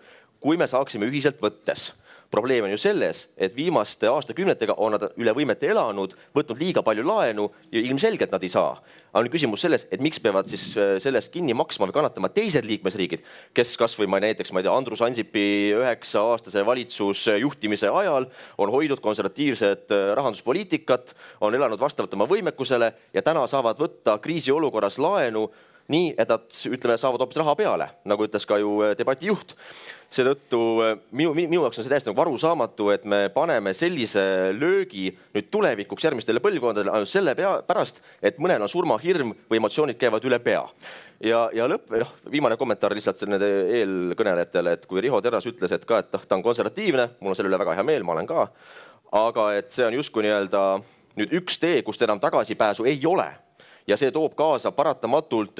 kui 0.43 0.59
me 0.59 0.67
saaksime 0.67 1.07
ühiselt 1.07 1.39
võttes 1.41 1.93
probleem 2.33 2.65
on 2.65 2.73
ju 2.73 2.79
selles, 2.81 3.27
et 3.37 3.53
viimaste 3.53 4.09
aastakümnetega 4.09 4.73
on 4.81 4.95
nad 4.95 5.05
üle 5.21 5.33
võimete 5.37 5.69
elanud, 5.69 6.15
võtnud 6.33 6.61
liiga 6.61 6.81
palju 6.85 7.05
laenu 7.05 7.45
ja 7.71 7.81
ilmselgelt 7.83 8.33
nad 8.33 8.43
ei 8.43 8.49
saa. 8.53 8.73
nüüd 9.13 9.29
küsimus 9.35 9.61
selles, 9.61 9.83
et 9.93 10.01
miks 10.01 10.17
peavad 10.21 10.49
siis 10.49 10.63
äh, 10.81 10.95
sellest 11.03 11.29
kinni 11.33 11.53
maksma 11.53 11.85
või 11.85 11.93
kannatama 11.99 12.31
teised 12.33 12.65
liikmesriigid, 12.65 13.21
kes 13.53 13.75
kasvõi 13.77 14.07
ma 14.09 14.17
näiteks, 14.23 14.49
ma 14.49 14.63
ei 14.63 14.65
tea, 14.65 14.73
Andrus 14.73 15.03
Ansipi 15.05 15.45
üheksa 15.77 16.23
aastase 16.31 16.65
valitsusjuhtimise 16.65 17.91
ajal 17.93 18.25
on 18.57 18.73
hoidnud 18.73 19.03
konservatiivset 19.03 19.93
äh, 19.93 20.07
rahanduspoliitikat, 20.17 21.13
on 21.45 21.53
elanud 21.53 21.81
vastavalt 21.85 22.17
oma 22.17 22.25
võimekusele 22.31 22.89
ja 23.13 23.21
täna 23.21 23.45
saavad 23.51 23.77
võtta 23.77 24.17
kriisiolukorras 24.25 24.97
laenu 24.97 25.51
nii 25.91 26.13
et 26.17 26.29
nad 26.29 26.45
ütleme, 26.69 26.95
saavad 26.99 27.23
hoopis 27.23 27.41
raha 27.41 27.55
peale, 27.59 27.89
nagu 28.07 28.27
ütles 28.27 28.47
ka 28.47 28.59
ju 28.61 28.79
debati 28.97 29.27
juht 29.31 29.55
seetõttu 30.13 30.59
äh, 30.83 30.93
minu, 31.15 31.33
minu 31.37 31.63
jaoks 31.63 31.79
on 31.79 31.85
see 31.85 31.91
täiesti 31.91 32.11
nagu 32.11 32.21
arusaamatu, 32.23 32.89
et 32.93 33.05
me 33.09 33.25
paneme 33.33 33.73
sellise 33.77 34.23
löögi 34.57 35.09
nüüd 35.33 35.49
tulevikuks 35.53 36.07
järgmistele 36.07 36.41
põlvkondadele 36.43 36.93
ainult 36.93 37.11
selle 37.11 37.35
pea, 37.37 37.55
pärast, 37.67 38.01
et 38.21 38.39
mõnel 38.43 38.63
on 38.63 38.71
surmahirm 38.71 39.33
või 39.49 39.61
emotsioonid 39.61 39.99
käivad 40.01 40.25
üle 40.29 40.39
pea. 40.43 40.63
ja, 41.23 41.45
ja 41.55 41.67
lõpp, 41.69 41.91
noh, 42.03 42.15
viimane 42.31 42.57
kommentaar 42.59 42.95
lihtsalt 42.97 43.25
nende 43.29 43.49
eelkõnelejatele, 43.79 44.77
et 44.77 44.89
kui 44.89 45.01
Riho 45.03 45.21
Terras 45.21 45.47
ütles, 45.49 45.73
et 45.73 45.85
ka, 45.89 46.03
et 46.03 46.11
noh, 46.13 46.25
ta 46.27 46.37
on 46.37 46.45
konservatiivne, 46.45 47.09
mul 47.21 47.33
on 47.33 47.39
selle 47.39 47.51
üle 47.51 47.61
väga 47.61 47.77
hea 47.79 47.87
meel, 47.87 48.05
ma 48.05 48.17
olen 48.17 48.29
ka. 48.29 48.49
aga 49.13 49.53
et 49.57 49.71
see 49.71 49.85
on 49.85 49.93
justkui 49.93 50.25
nii-öelda 50.25 50.61
nüüd 51.19 51.33
üks 51.39 51.59
tee, 51.61 51.81
kust 51.85 52.01
enam 52.01 52.21
tagasipääsu 52.21 52.85
ei 52.89 53.01
ole 53.05 53.29
ja 53.87 53.97
see 53.99 54.11
toob 54.15 54.35
kaasa 54.39 54.71
paratamatult 54.75 55.59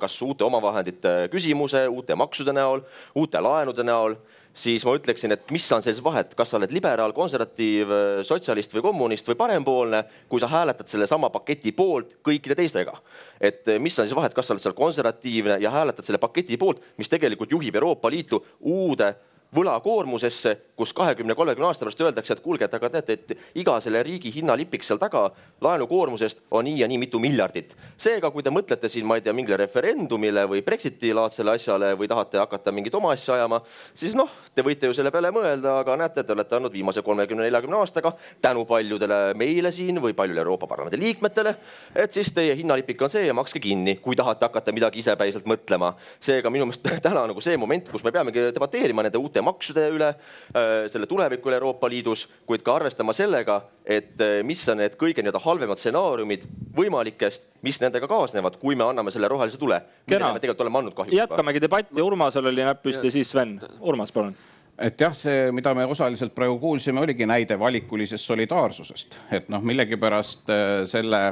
kas 0.00 0.16
uute 0.26 0.44
omavahendite 0.46 1.28
küsimuse, 1.32 1.86
uute 1.88 2.16
maksude 2.18 2.54
näol, 2.56 2.82
uute 3.14 3.40
laenude 3.42 3.84
näol, 3.86 4.16
siis 4.56 4.84
ma 4.88 4.94
ütleksin, 4.96 5.34
et 5.34 5.50
mis 5.52 5.66
on 5.74 5.84
selles 5.84 6.00
vahet, 6.04 6.32
kas 6.36 6.50
sa 6.50 6.58
oled 6.58 6.72
liberaal, 6.72 7.12
konservatiiv, 7.16 7.92
sotsialist 8.26 8.72
või 8.74 8.84
kommunist 8.88 9.28
või 9.28 9.38
parempoolne, 9.38 10.02
kui 10.30 10.40
sa 10.40 10.48
hääletad 10.50 10.88
sellesama 10.90 11.30
paketi 11.34 11.74
poolt 11.76 12.16
kõikide 12.24 12.56
teistega. 12.58 12.96
et 13.40 13.68
mis 13.80 13.98
on 13.98 14.06
siis 14.06 14.16
vahet, 14.16 14.34
kas 14.34 14.46
sa 14.46 14.54
oled 14.54 14.62
seal 14.62 14.74
konservatiivne 14.74 15.58
ja 15.60 15.70
hääletad 15.70 16.04
selle 16.04 16.18
paketi 16.18 16.56
poolt, 16.56 16.80
mis 16.96 17.08
tegelikult 17.08 17.52
juhib 17.52 17.74
Euroopa 17.74 18.10
Liitu 18.10 18.44
uude 18.60 19.14
võlakoormusesse, 19.56 20.54
kus 20.76 20.92
kahekümne, 20.96 21.34
kolmekümne 21.34 21.68
aasta 21.70 21.86
pärast 21.86 22.00
öeldakse, 22.04 22.36
et 22.36 22.42
kuulge, 22.44 22.66
et 22.66 22.74
aga 22.76 22.90
teate, 22.96 23.16
et 23.16 23.60
iga 23.62 23.78
selle 23.80 24.02
riigi 24.04 24.32
hinnalipik 24.34 24.84
seal 24.84 25.00
taga 25.00 25.30
laenukoormusest 25.64 26.42
on 26.50 26.66
nii 26.68 26.80
ja 26.82 26.88
nii 26.90 26.98
mitu 27.00 27.20
miljardit. 27.22 27.76
seega, 27.96 28.30
kui 28.30 28.42
te 28.42 28.52
mõtlete 28.52 28.88
siin, 28.92 29.06
ma 29.06 29.16
ei 29.16 29.24
tea, 29.24 29.32
mingile 29.32 29.56
referendumile 29.60 30.44
või 30.50 30.62
Brexiti 30.64 31.12
laadsele 31.16 31.54
asjale 31.56 31.94
või 31.96 32.08
tahate 32.08 32.38
hakata 32.38 32.72
mingit 32.72 32.94
oma 32.94 33.12
asja 33.16 33.34
ajama, 33.38 33.62
siis 33.94 34.14
noh, 34.18 34.30
te 34.54 34.64
võite 34.66 34.90
ju 34.90 34.96
selle 34.96 35.10
peale 35.14 35.30
mõelda, 35.32 35.78
aga 35.80 35.96
näete, 36.02 36.24
te 36.24 36.36
olete 36.36 36.58
andnud 36.58 36.72
viimase 36.72 37.02
kolmekümne, 37.06 37.46
neljakümne 37.46 37.80
aastaga 37.80 38.12
tänu 38.44 38.66
paljudele 38.68 39.34
meile 39.34 39.72
siin 39.72 40.00
või 40.02 40.12
paljudele 40.14 40.44
Euroopa 40.44 40.66
Parlamendi 40.66 41.00
liikmetele, 41.00 41.56
et 41.94 42.12
siis 42.12 42.32
teie 42.36 42.54
hinnalipik 42.58 43.02
on 43.02 43.12
see 43.12 43.26
ja 43.26 43.34
makske 43.36 43.62
kinni, 43.62 43.96
kui 44.02 44.16
tahate 44.16 44.44
hakata 44.48 44.74
midagi 44.76 45.00
isepäiselt 45.00 45.48
mõtlema. 45.48 45.94
seega 46.20 46.50
minu 46.50 46.68
meelest 46.68 47.02
täna 47.06 47.26
nagu 47.26 47.40
see 47.40 47.56
moment, 47.56 47.88
kus 47.88 48.04
me 48.04 48.12
peamegi 48.12 48.50
debateerima 48.54 49.06
nende 49.06 49.18
uute 49.18 49.42
maksude 49.46 49.86
üle, 49.94 50.10
äh, 50.52 50.86
selle 50.92 51.08
tuleviku 51.10 51.50
üle 51.50 51.60
Euroopa 51.60 51.90
Liidus, 51.90 52.26
kuid 52.48 52.64
ka 52.66 52.76
arvestama 52.80 53.14
sellega, 53.16 53.60
et 53.84 54.20
äh, 54.20 54.40
mis 54.46 54.64
on 54.72 54.82
need 54.82 54.98
kõige 55.00 55.22
nii-öelda 55.22 55.42
halvemad 55.44 55.80
stsenaariumid 55.80 56.48
võimalikest, 56.76 57.48
mis 57.66 57.80
nendega 57.82 58.08
kaasnevad, 58.10 58.58
kui 58.60 58.76
me 58.78 58.86
anname 58.88 59.14
selle 59.14 59.30
rohelise 59.32 59.60
tule. 59.60 59.80
tegelikult 60.06 60.66
oleme 60.66 60.82
andnud 60.82 60.98
kahjuks. 60.98 61.16
jätkamegi 61.16 61.62
debatti, 61.62 62.02
Urmasel 62.02 62.52
oli 62.52 62.66
näpp 62.66 62.84
püsti, 62.84 63.10
siis 63.14 63.30
Sven. 63.30 63.58
Urmas, 63.80 64.12
palun 64.12 64.36
et 64.76 65.00
jah, 65.00 65.14
see, 65.16 65.50
mida 65.56 65.72
me 65.74 65.86
osaliselt 65.88 66.34
praegu 66.36 66.58
kuulsime, 66.60 67.00
oligi 67.00 67.24
näide 67.26 67.56
valikulisest 67.58 68.28
solidaarsusest, 68.28 69.16
et 69.32 69.48
noh, 69.48 69.62
millegipärast 69.64 70.52
äh, 70.52 70.64
selle 70.90 71.22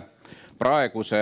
praeguse 0.59 1.21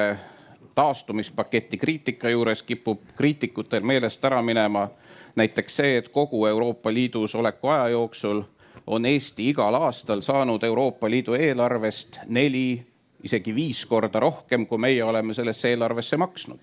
taastumispaketi 0.74 1.76
kriitika 1.76 2.31
juures 2.31 2.62
kipub 2.62 3.00
kriitikutel 3.16 3.85
meelest 3.85 4.24
ära 4.24 4.42
minema 4.42 4.88
näiteks 5.37 5.77
see, 5.77 5.97
et 5.97 6.09
kogu 6.09 6.47
Euroopa 6.47 6.92
Liidus 6.92 7.35
oleku 7.35 7.68
aja 7.68 7.88
jooksul 7.88 8.42
on 8.87 9.07
Eesti 9.07 9.49
igal 9.49 9.75
aastal 9.75 10.21
saanud 10.21 10.62
Euroopa 10.62 11.11
Liidu 11.11 11.35
eelarvest 11.35 12.18
neli, 12.27 12.83
isegi 13.23 13.55
viis 13.55 13.87
korda 13.87 14.21
rohkem, 14.21 14.66
kui 14.66 14.79
meie 14.79 15.05
oleme 15.05 15.35
sellesse 15.35 15.71
eelarvesse 15.71 16.16
maksnud. 16.16 16.59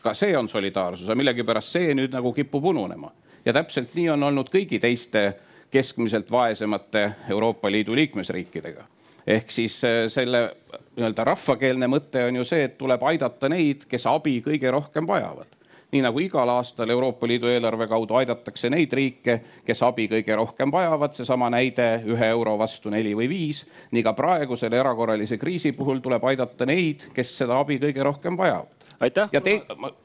ka 0.00 0.14
see 0.14 0.36
on 0.36 0.48
solidaarsus, 0.48 1.08
aga 1.08 1.14
millegipärast 1.14 1.74
see 1.76 1.94
nüüd 1.94 2.14
nagu 2.16 2.32
kipub 2.32 2.64
ununema 2.64 3.10
ja 3.44 3.52
täpselt 3.52 3.92
nii 3.94 4.08
on 4.08 4.22
olnud 4.22 4.48
kõigi 4.48 4.78
teiste 4.80 5.34
keskmiselt 5.70 6.30
vaesemate 6.30 7.10
Euroopa 7.28 7.70
Liidu 7.70 7.94
liikmesriikidega. 7.94 8.84
ehk 9.26 9.50
siis 9.50 9.84
äh, 9.84 10.08
selle 10.08 10.56
nii-öelda 10.96 11.24
rahvakeelne 11.24 11.86
mõte 11.86 12.24
on 12.24 12.36
ju 12.36 12.44
see, 12.44 12.64
et 12.64 12.78
tuleb 12.78 13.02
aidata 13.02 13.48
neid, 13.48 13.84
kes 13.88 14.06
abi 14.06 14.40
kõige 14.40 14.70
rohkem 14.70 15.06
vajavad 15.06 15.59
nii 15.92 16.02
nagu 16.02 16.20
igal 16.22 16.48
aastal 16.48 16.90
Euroopa 16.90 17.26
Liidu 17.26 17.48
eelarve 17.50 17.86
kaudu 17.90 18.14
aidatakse 18.20 18.70
neid 18.70 18.92
riike, 18.94 19.40
kes 19.66 19.82
abi 19.82 20.06
kõige 20.10 20.36
rohkem 20.38 20.72
vajavad, 20.72 21.14
seesama 21.18 21.50
näide 21.50 21.88
ühe 22.06 22.28
euro 22.30 22.56
vastu 22.58 22.90
neli 22.90 23.14
või 23.16 23.28
viis. 23.30 23.64
nii 23.90 24.02
ka 24.06 24.12
praegu 24.12 24.56
selle 24.56 24.78
erakorralise 24.78 25.38
kriisi 25.38 25.72
puhul 25.72 25.98
tuleb 25.98 26.24
aidata 26.24 26.66
neid, 26.66 27.08
kes 27.14 27.34
seda 27.42 27.58
abi 27.58 27.78
kõige 27.82 28.04
rohkem 28.06 28.38
vajavad. 28.38 28.92
aitäh. 29.00 29.28
ja 29.32 29.40
teen, 29.40 29.62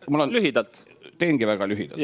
mul 0.09 0.19
on. 0.19 0.33
lühidalt. 0.33 0.81
teengi 1.17 1.47
väga 1.47 1.67
lühidalt. 1.67 2.01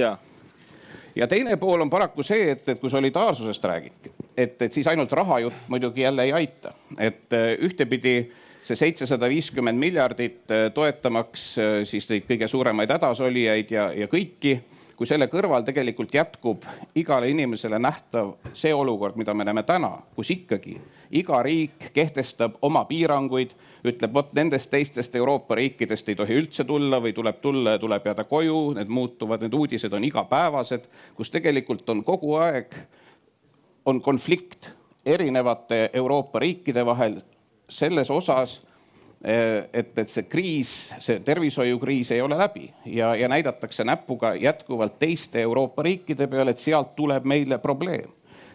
ja 1.16 1.28
teine 1.28 1.58
pool 1.58 1.82
on 1.82 1.90
paraku 1.90 2.24
see, 2.24 2.52
et, 2.52 2.70
et 2.70 2.80
kui 2.80 2.90
solidaarsusest 2.90 3.66
räägiti, 3.66 4.14
et, 4.38 4.62
et 4.62 4.74
siis 4.74 4.88
ainult 4.88 5.12
rahajutt 5.12 5.68
muidugi 5.68 6.02
jälle 6.02 6.24
ei 6.24 6.34
aita, 6.34 6.74
et 7.00 7.34
ühtepidi 7.60 8.32
see 8.64 8.78
seitsesada 8.78 9.30
viiskümmend 9.30 9.80
miljardit 9.80 10.52
äh, 10.52 10.68
toetamaks 10.74 11.48
äh, 11.58 11.74
siis 11.88 12.08
neid 12.10 12.28
kõige 12.30 12.48
suuremaid 12.48 12.94
hädasolijaid 12.94 13.74
ja, 13.74 13.88
ja 13.98 14.08
kõiki, 14.12 14.60
kui 15.02 15.10
selle 15.10 15.26
kõrval 15.32 15.64
tegelikult 15.66 16.14
jätkub 16.14 16.66
igale 16.96 17.32
inimesele 17.32 17.80
nähtav 17.82 18.36
see 18.54 18.74
olukord, 18.74 19.16
mida 19.18 19.34
me 19.34 19.48
näeme 19.48 19.64
täna, 19.66 19.96
kus 20.14 20.30
ikkagi 20.36 20.76
iga 21.18 21.40
riik 21.42 21.88
kehtestab 21.96 22.60
oma 22.62 22.84
piiranguid, 22.86 23.56
ütleb, 23.90 24.14
vot 24.14 24.30
nendest 24.38 24.70
teistest 24.70 25.18
Euroopa 25.18 25.58
riikidest 25.58 26.14
ei 26.14 26.20
tohi 26.20 26.38
üldse 26.38 26.68
tulla 26.70 27.02
või 27.02 27.16
tuleb 27.18 27.42
tulla 27.42 27.76
ja 27.76 27.82
tuleb 27.82 28.06
jääda 28.12 28.28
koju, 28.30 28.62
need 28.78 28.94
muutuvad, 28.94 29.42
need 29.42 29.58
uudised 29.58 29.98
on 29.98 30.06
igapäevased, 30.06 30.86
kus 31.18 31.34
tegelikult 31.34 31.90
on 31.90 32.06
kogu 32.06 32.38
aeg, 32.38 32.78
on 33.90 34.06
konflikt 34.06 34.70
erinevate 35.06 35.88
Euroopa 35.98 36.40
riikide 36.46 36.86
vahel 36.86 37.18
selles 37.72 38.10
osas, 38.12 38.60
eh, 39.24 39.70
et, 39.74 39.92
et 39.98 40.10
see 40.12 40.28
kriis, 40.30 40.72
see 41.00 41.20
tervishoiukriis 41.26 42.12
ei 42.12 42.22
ole 42.22 42.38
läbi 42.38 42.68
ja, 42.86 43.14
ja 43.16 43.30
näidatakse 43.32 43.86
näpuga 43.88 44.36
jätkuvalt 44.36 45.00
teiste 45.00 45.42
Euroopa 45.42 45.84
riikide 45.88 46.28
peale, 46.28 46.52
et 46.52 46.64
sealt 46.64 46.96
tuleb 46.96 47.26
meile 47.26 47.62
probleem. 47.64 48.12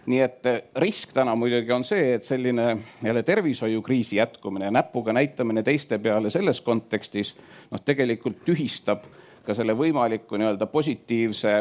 Nii 0.06 0.20
et 0.22 0.46
eh, 0.46 0.60
risk 0.78 1.14
täna 1.16 1.34
muidugi 1.38 1.72
on 1.74 1.84
see, 1.84 2.12
et 2.14 2.24
selline 2.24 2.68
jälle 3.02 3.22
tervishoiukriisi 3.22 4.20
jätkumine 4.20 4.70
näpuga 4.70 5.12
näitamine 5.16 5.62
teiste 5.66 5.98
peale 5.98 6.30
selles 6.30 6.60
kontekstis 6.60 7.34
noh, 7.70 7.82
tegelikult 7.84 8.44
tühistab 8.46 9.08
ka 9.46 9.54
selle 9.54 9.74
võimaliku 9.78 10.38
nii-öelda 10.38 10.66
positiivse 10.66 11.56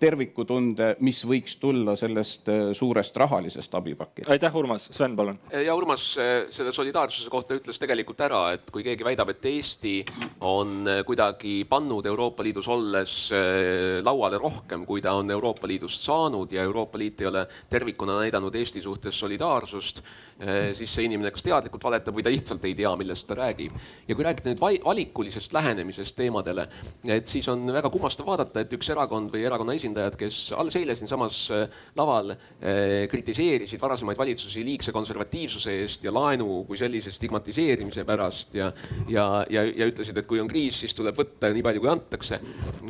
tervikutunde, 0.00 0.94
mis 1.04 1.20
võiks 1.28 1.56
tulla 1.60 1.94
sellest 1.98 2.48
äh, 2.50 2.70
suurest 2.76 3.16
rahalisest 3.20 3.74
abipaketist. 3.76 4.30
aitäh, 4.32 4.56
Urmas, 4.56 4.88
Sven, 4.94 5.16
palun. 5.16 5.38
ja 5.52 5.74
Urmas 5.76 6.06
äh, 6.18 6.30
selle 6.52 6.72
solidaarsuse 6.72 7.30
kohta 7.32 7.58
ütles 7.58 7.80
tegelikult 7.80 8.20
ära, 8.24 8.42
et 8.56 8.70
kui 8.72 8.84
keegi 8.86 9.06
väidab, 9.06 9.34
et 9.34 9.50
Eesti 9.50 9.94
on 10.46 10.88
äh, 10.88 11.02
kuidagi 11.06 11.60
pannud 11.68 12.06
Euroopa 12.06 12.44
Liidus 12.46 12.68
olles 12.70 13.16
lauale 14.04 14.38
rohkem, 14.40 14.84
kui 14.88 15.02
ta 15.04 15.12
on 15.18 15.30
Euroopa 15.30 15.68
Liidust 15.68 16.04
saanud 16.06 16.52
ja 16.52 16.64
Euroopa 16.66 16.98
Liit 16.98 17.20
ei 17.20 17.28
ole 17.30 17.44
tervikuna 17.70 18.18
näidanud 18.20 18.54
Eesti 18.56 18.82
suhtes 18.82 19.18
solidaarsust, 19.20 20.02
siis 20.74 20.94
see 20.94 21.04
inimene 21.04 21.30
kas 21.34 21.44
teadlikult 21.44 21.84
valetab 21.84 22.16
või 22.16 22.24
ta 22.24 22.32
lihtsalt 22.32 22.64
ei 22.64 22.74
tea, 22.74 22.90
millest 22.96 23.28
ta 23.28 23.36
räägib. 23.38 23.76
ja 24.08 24.14
kui 24.14 24.24
rääkida 24.24 24.54
nüüd 24.54 24.84
valikulisest 24.84 25.52
lähenemisest 25.52 26.16
teemadele, 26.16 26.66
et 27.06 27.26
siis 27.26 27.48
on 27.48 27.66
väga 27.72 27.90
kummastav 27.90 28.26
vaadata, 28.26 28.64
et 28.64 28.72
üks 28.72 28.90
erakond 28.90 29.30
või 29.34 29.44
erakonna 29.46 29.76
esindaja 29.76 29.90
esindajad, 29.90 30.16
kes 30.18 30.52
alles 30.56 30.76
eile 30.78 30.94
siinsamas 30.96 31.38
äh, 31.54 31.68
laval 31.96 32.32
äh, 32.32 33.08
kritiseerisid 33.10 33.80
varasemaid 33.80 34.18
valitsusi 34.18 34.64
liigse 34.64 34.92
konservatiivsuse 34.92 35.74
eest 35.82 36.04
ja 36.04 36.12
laenu 36.12 36.64
kui 36.68 36.78
sellise 36.78 37.10
stigmatiseerimise 37.12 38.04
pärast 38.04 38.54
ja, 38.54 38.70
ja, 39.08 39.44
ja, 39.50 39.64
ja 39.64 39.88
ütlesid, 39.90 40.16
et 40.16 40.26
kui 40.26 40.40
on 40.40 40.48
kriis, 40.48 40.80
siis 40.80 40.94
tuleb 40.94 41.16
võtta 41.18 41.50
nii 41.52 41.64
palju, 41.64 41.82
kui 41.82 41.90
antakse, 41.92 42.40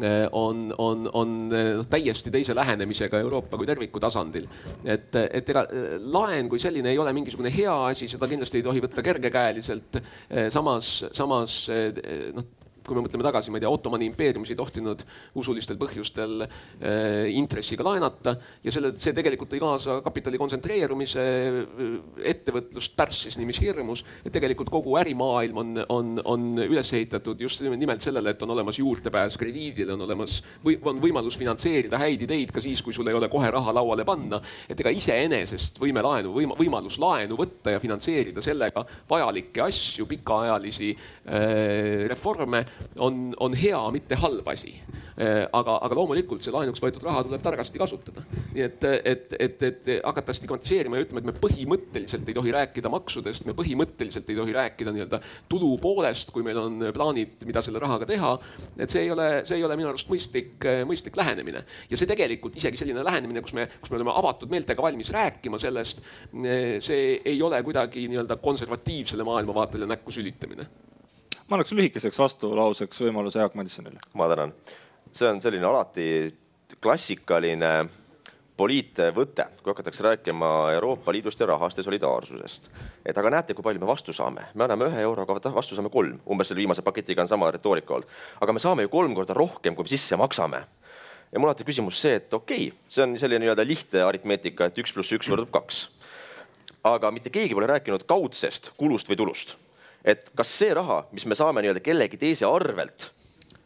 äh, 0.03 0.27
on, 0.33 0.69
on, 0.79 1.09
on 1.13 1.37
noh, 1.51 1.87
täiesti 1.91 2.31
teise 2.31 2.55
lähenemisega 2.57 3.21
Euroopa 3.21 3.59
kui 3.59 3.69
terviku 3.69 4.01
tasandil. 4.01 4.49
et, 4.85 5.15
et 5.31 5.49
ega 5.51 5.67
laen 6.13 6.49
kui 6.49 6.61
selline 6.61 6.93
ei 6.93 6.99
ole 6.99 7.13
mingisugune 7.17 7.40
hea 7.49 7.75
asi, 7.89 8.09
seda 8.11 8.29
kindlasti 8.29 8.61
ei 8.61 8.67
tohi 8.67 8.83
võtta 8.85 9.03
kergekäeliselt. 9.03 10.03
samas, 10.53 11.05
samas 11.17 11.63
noh 12.37 12.60
kui 12.87 12.97
me 12.97 13.05
mõtleme 13.05 13.25
tagasi, 13.27 13.53
ma 13.53 13.59
ei 13.61 13.65
tea, 13.65 13.71
Ottomani 13.71 14.09
impeeriumis 14.09 14.53
ei 14.53 14.59
tohtinud 14.59 15.05
usulistel 15.41 15.79
põhjustel 15.81 16.45
äh, 16.45 17.29
intressiga 17.37 17.85
laenata 17.87 18.35
ja 18.65 18.75
selle, 18.75 18.93
see 19.01 19.15
tegelikult 19.17 19.53
tõi 19.53 19.61
kaasa 19.63 19.99
kapitali 20.05 20.41
kontsentreerumise, 20.41 21.25
äh, 21.25 21.93
ettevõtlust 22.33 22.97
pärssis 22.99 23.39
niiviisi 23.41 23.67
hirmus, 23.67 24.05
et 24.25 24.33
tegelikult 24.35 24.73
kogu 24.73 24.97
ärimaailm 25.01 25.61
on, 25.63 25.83
on, 25.89 26.13
on 26.25 26.49
üles 26.65 26.93
ehitatud 26.97 27.41
just 27.41 27.65
nimelt 27.69 28.05
sellele, 28.05 28.35
et 28.35 28.43
on 28.45 28.55
olemas 28.57 28.81
juurdepääs 28.81 29.39
krediidile, 29.41 29.95
on 29.95 30.07
olemas 30.09 30.41
või 30.65 30.79
on 30.89 31.03
võimalus 31.03 31.39
finantseerida 31.41 32.01
häid 32.01 32.25
ideid 32.27 32.55
ka 32.55 32.63
siis, 32.65 32.83
kui 32.85 32.97
sul 32.97 33.09
ei 33.11 33.17
ole 33.17 33.31
kohe 33.33 33.51
raha 33.53 33.75
lauale 33.77 34.05
panna. 34.09 34.41
et 34.69 34.81
ega 34.81 34.93
iseenesest 34.95 35.81
võime 35.81 36.03
laenu, 36.05 36.33
võima, 36.35 36.57
võimalus 36.59 36.99
laenu 37.03 37.37
võtta 37.39 37.75
ja 37.75 37.81
finantseerida 37.83 38.43
sellega 38.45 38.85
vajalikke 39.11 39.63
asju, 39.65 40.07
pikaajalisi 40.11 40.91
äh, 40.95 42.09
reforme 42.11 42.65
on, 42.99 43.31
on 43.41 43.55
hea, 43.55 43.81
mitte 43.95 44.19
halb 44.21 44.49
asi. 44.49 44.75
aga, 45.21 45.75
aga 45.85 45.97
loomulikult 45.99 46.41
see 46.41 46.53
laenuks 46.55 46.81
võetud 46.81 47.03
raha 47.05 47.21
tuleb 47.27 47.43
targasti 47.45 47.81
kasutada. 47.81 48.23
nii 48.55 48.63
et, 48.65 48.85
et, 49.05 49.35
et, 49.39 49.65
et 49.69 49.91
hakata 50.05 50.33
stigmatiseerima 50.33 50.97
ja 50.97 51.05
ütlema, 51.05 51.21
et 51.21 51.29
me 51.29 51.35
põhimõtteliselt 51.43 52.29
ei 52.31 52.37
tohi 52.39 52.55
rääkida 52.55 52.93
maksudest, 52.93 53.45
me 53.45 53.55
põhimõtteliselt 53.59 54.31
ei 54.33 54.39
tohi 54.39 54.55
rääkida 54.57 54.95
nii-öelda 54.97 55.21
tulu 55.51 55.75
poolest, 55.83 56.33
kui 56.33 56.47
meil 56.47 56.63
on 56.63 56.87
plaanid, 56.95 57.45
mida 57.49 57.63
selle 57.65 57.83
rahaga 57.83 58.09
teha. 58.09 58.33
et 58.79 58.91
see 58.91 59.05
ei 59.05 59.13
ole, 59.13 59.29
see 59.45 59.61
ei 59.61 59.67
ole 59.67 59.77
minu 59.77 59.93
arust 59.93 60.09
mõistlik, 60.09 60.69
mõistlik 60.89 61.21
lähenemine 61.21 61.65
ja 61.91 61.99
see 62.01 62.09
tegelikult 62.09 62.57
isegi 62.57 62.81
selline 62.81 63.05
lähenemine, 63.05 63.43
kus 63.45 63.55
me, 63.57 63.67
kus 63.81 63.93
me 63.93 64.01
oleme 64.01 64.15
avatud 64.17 64.53
meeltega 64.53 64.83
valmis 64.83 65.13
rääkima 65.15 65.61
sellest, 65.61 66.03
see 66.87 67.21
ei 67.25 67.43
ole 67.43 67.61
kuidagi 67.67 68.07
nii-öelda 68.09 68.37
konservatiivsele 68.43 69.27
maailmavaatele 69.27 69.87
näkku 69.91 70.15
sülitamine. 70.15 70.67
Ma 71.51 71.59
annaks 71.59 71.73
lühikeseks 71.75 72.19
vastulauseks 72.19 73.01
võimaluse 73.03 73.43
Jaak 73.43 73.57
Madisonile. 73.59 73.99
ma 74.15 74.29
tänan. 74.31 74.53
see 75.13 75.29
on 75.29 75.41
selline 75.43 75.67
alati 75.67 76.07
klassikaline 76.81 77.89
poliitvõte, 78.61 79.47
kui 79.63 79.73
hakatakse 79.73 80.05
rääkima 80.05 80.49
Euroopa 80.75 81.13
Liidust 81.13 81.41
ja 81.41 81.47
rahast 81.47 81.79
ja 81.79 81.83
solidaarsusest. 81.83 82.71
et 83.07 83.19
aga 83.19 83.31
näete, 83.31 83.55
kui 83.55 83.67
palju 83.67 83.81
me 83.81 83.89
vastu 83.89 84.13
saame, 84.13 84.47
me 84.55 84.65
anname 84.65 84.91
ühe 84.91 85.01
euroga, 85.03 85.41
vastu 85.55 85.75
saame 85.75 85.91
kolm, 85.91 86.21
umbes 86.27 86.49
selle 86.49 86.63
viimase 86.63 86.83
paketiga 86.87 87.23
on 87.23 87.29
sama 87.29 87.51
retoorika 87.51 87.95
olnud. 87.95 88.09
aga 88.41 88.53
me 88.53 88.63
saame 88.63 88.87
ju 88.87 88.93
kolm 88.93 89.15
korda 89.15 89.35
rohkem, 89.35 89.75
kui 89.75 89.89
me 89.89 89.95
sisse 89.95 90.17
maksame 90.17 90.65
ja 91.33 91.39
mul 91.39 91.51
alati 91.51 91.67
küsimus 91.67 91.99
see, 92.03 92.15
et 92.21 92.35
okei 92.35 92.69
okay,, 92.69 92.79
see 92.89 93.03
on 93.07 93.17
selline 93.19 93.45
nii-öelda 93.45 93.67
lihtne 93.67 94.05
aritmeetika, 94.07 94.71
et 94.71 94.79
üks 94.79 94.95
pluss 94.95 95.19
üks 95.19 95.31
võrdub 95.31 95.51
kaks. 95.55 95.89
aga 96.85 97.11
mitte 97.11 97.31
keegi 97.31 97.55
pole 97.55 97.67
rääkinud 97.67 98.07
kaudsest 98.07 98.71
kulust 98.77 99.11
või 99.11 99.17
tulust. 99.17 99.57
Et 100.05 100.31
kas 100.37 100.53
see 100.59 100.75
raha, 100.75 101.05
mis 101.13 101.27
me 101.27 101.37
saame 101.39 101.63
nii-öelda 101.63 101.83
kellegi 101.85 102.19
teise 102.21 102.47
arvelt, 102.49 103.11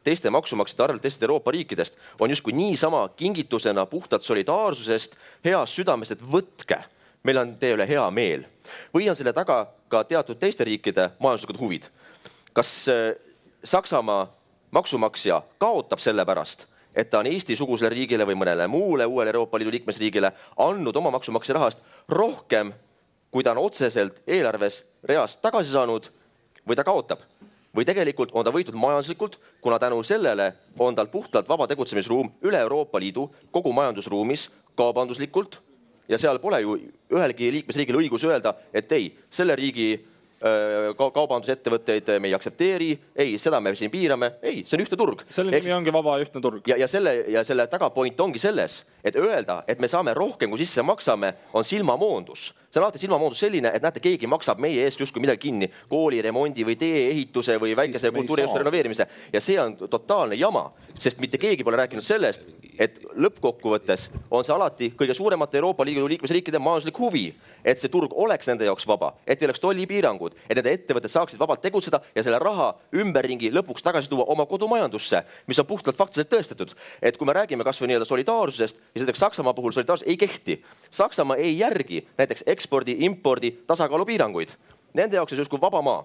teiste 0.05 0.31
maksumaksjate 0.31 0.83
arvelt 0.83 1.05
teistest 1.05 1.23
Euroopa 1.23 1.55
riikidest, 1.55 1.97
on 2.21 2.31
justkui 2.31 2.53
niisama 2.53 3.09
kingitusena 3.17 3.87
puhtalt 3.87 4.23
solidaarsusest, 4.23 5.17
heast 5.45 5.79
südamest, 5.79 6.17
et 6.17 6.25
võtke, 6.33 6.83
meil 7.25 7.41
on 7.41 7.55
teie 7.61 7.77
üle 7.77 7.89
hea 7.89 8.05
meel. 8.11 8.45
või 8.95 9.09
on 9.11 9.17
selle 9.17 9.33
taga 9.33 9.67
ka 9.89 10.05
teatud 10.05 10.39
teiste 10.39 10.65
riikide 10.65 11.11
majanduslikud 11.19 11.61
huvid. 11.61 11.89
kas 12.53 12.89
äh, 12.89 13.15
Saksamaa 13.65 14.29
maksumaksja 14.71 15.43
kaotab 15.59 15.99
selle 15.99 16.25
pärast 16.25 16.67
et 16.95 17.11
ta 17.11 17.19
on 17.19 17.27
Eesti-sugusele 17.27 17.91
riigile 17.91 18.27
või 18.27 18.37
mõnele 18.39 18.67
muule 18.71 19.07
uuele 19.07 19.33
Euroopa 19.33 19.59
Liidu 19.59 19.73
liikmesriigile 19.75 20.31
andnud 20.63 20.97
oma 20.97 21.11
maksumaksja 21.11 21.55
rahast 21.55 21.83
rohkem, 22.09 22.73
kui 23.31 23.43
ta 23.43 23.51
on 23.51 23.65
otseselt 23.65 24.21
eelarves 24.27 24.85
reast 25.05 25.41
tagasi 25.43 25.73
saanud 25.75 26.11
või 26.69 26.77
ta 26.77 26.85
kaotab 26.85 27.25
või 27.75 27.85
tegelikult 27.85 28.31
on 28.33 28.45
ta 28.47 28.53
võitnud 28.55 28.79
majanduslikult, 28.79 29.39
kuna 29.61 29.79
tänu 29.83 30.03
sellele 30.03 30.53
on 30.79 30.95
tal 30.95 31.11
puhtalt 31.11 31.49
vaba 31.49 31.67
tegutsemisruum 31.67 32.31
üle 32.47 32.59
Euroopa 32.59 33.01
Liidu 33.03 33.29
kogu 33.51 33.73
majandusruumis 33.73 34.49
kaubanduslikult 34.79 35.59
ja 36.09 36.19
seal 36.19 36.39
pole 36.39 36.61
ju 36.61 36.79
ühelgi 37.11 37.51
liikmesriigil 37.59 37.99
õigus 38.05 38.27
öelda, 38.29 38.55
et 38.73 38.93
ei, 38.93 39.11
selle 39.31 39.57
riigi 39.59 39.95
Äh, 40.45 40.91
ka 40.99 41.07
kaubandusettevõtteid 41.15 42.09
me 42.21 42.29
ei 42.29 42.35
aktsepteeri, 42.37 42.89
ei, 43.17 43.37
seda 43.41 43.61
me 43.65 43.71
siin 43.79 43.89
piirame, 43.89 44.33
ei, 44.45 44.65
see 44.69 44.77
on 44.77 44.83
ühtne 44.83 44.99
turg. 45.01 45.23
selle 45.33 45.55
nimi 45.55 45.73
ongi 45.73 45.93
vaba 45.95 46.19
ühtne 46.21 46.43
turg. 46.45 46.67
ja, 46.69 46.77
ja 46.77 46.89
selle 46.91 47.15
ja 47.33 47.45
selle 47.49 47.65
tagapoint 47.71 48.19
ongi 48.21 48.43
selles, 48.43 48.83
et 49.01 49.17
öelda, 49.17 49.63
et 49.71 49.81
me 49.81 49.89
saame 49.89 50.13
rohkem, 50.13 50.51
kui 50.53 50.61
sisse 50.61 50.83
maksame, 50.85 51.33
on 51.55 51.65
silmamoondus 51.65 52.51
see 52.75 52.81
on 52.81 52.89
alati 52.89 52.99
silmamoondus 52.99 53.39
selline, 53.39 53.71
et 53.71 53.83
näete, 53.85 54.03
keegi 54.03 54.27
maksab 54.27 54.59
meie 54.63 54.83
eest 54.83 54.99
justkui 54.99 55.23
midagi 55.23 55.45
kinni, 55.47 55.69
kooliremondi 55.89 56.65
või 56.67 56.75
tee-ehituse 56.81 57.55
või 57.63 57.77
väikese 57.79 58.11
kultuuriasutuse 58.11 58.65
renoveerimise 58.65 59.07
ja 59.33 59.43
see 59.45 59.55
on 59.63 59.77
totaalne 59.79 60.35
jama, 60.39 60.67
sest 60.99 61.23
mitte 61.23 61.39
keegi 61.39 61.63
pole 61.65 61.79
rääkinud 61.79 62.03
sellest, 62.03 62.49
et 62.79 62.99
lõppkokkuvõttes 63.15 64.09
on 64.35 64.43
see 64.43 64.55
alati 64.55 64.91
kõige 64.99 65.15
suuremate 65.15 65.61
Euroopa 65.61 65.87
Liidu 65.87 66.09
liikmesriikide 66.11 66.59
majanduslik 66.59 66.99
huvi, 66.99 67.29
et 67.65 67.79
see 67.79 67.93
turg 67.93 68.13
oleks 68.19 68.51
nende 68.51 68.67
jaoks 68.67 68.87
vaba, 68.91 69.13
et 69.23 69.41
ei 69.41 69.47
oleks 69.47 69.63
tollipiirangud, 69.63 70.35
et 70.49 70.59
nende 70.59 70.75
ettevõtted 70.75 71.15
saaksid 71.15 71.39
vabalt 71.39 71.63
tegutseda 71.63 72.03
ja 72.15 72.27
selle 72.27 72.43
raha 72.43 72.73
ümberringi 72.99 73.53
lõpuks 73.55 73.87
tagasi 73.87 74.11
tuua 74.11 74.27
oma 74.35 74.49
kodumajandusse, 74.51 75.23
mis 75.47 75.63
on 75.63 75.71
puhtalt 75.71 75.97
faktiliselt 75.97 76.33
tõestatud. 76.35 76.75
et 77.01 77.17
kui 77.17 77.27
me 77.27 77.33
räägime 77.33 77.65
kasvõi 77.65 77.89
nii-öelda 77.89 78.09
solidaarsusest, 78.09 78.77
siis 78.77 79.05
näiteks 79.05 79.19
Saksamaa 79.19 79.55
puhul 79.55 79.73
solidaarsus 79.73 80.09
ei 80.09 80.17
kehti. 80.17 80.63
Saksamaa 80.91 81.37
ei 81.37 81.59
järgi 81.59 82.07
näiteks 82.19 82.43
ekspordi, 82.65 82.97
impordi 83.05 83.53
tasakaalupiiranguid. 83.69 84.57
Nende 84.95 85.19
jaoks 85.19 85.33
on 85.33 85.37
see 85.37 85.43
justkui 85.43 85.61
vaba 85.61 85.83
maa. 85.83 86.05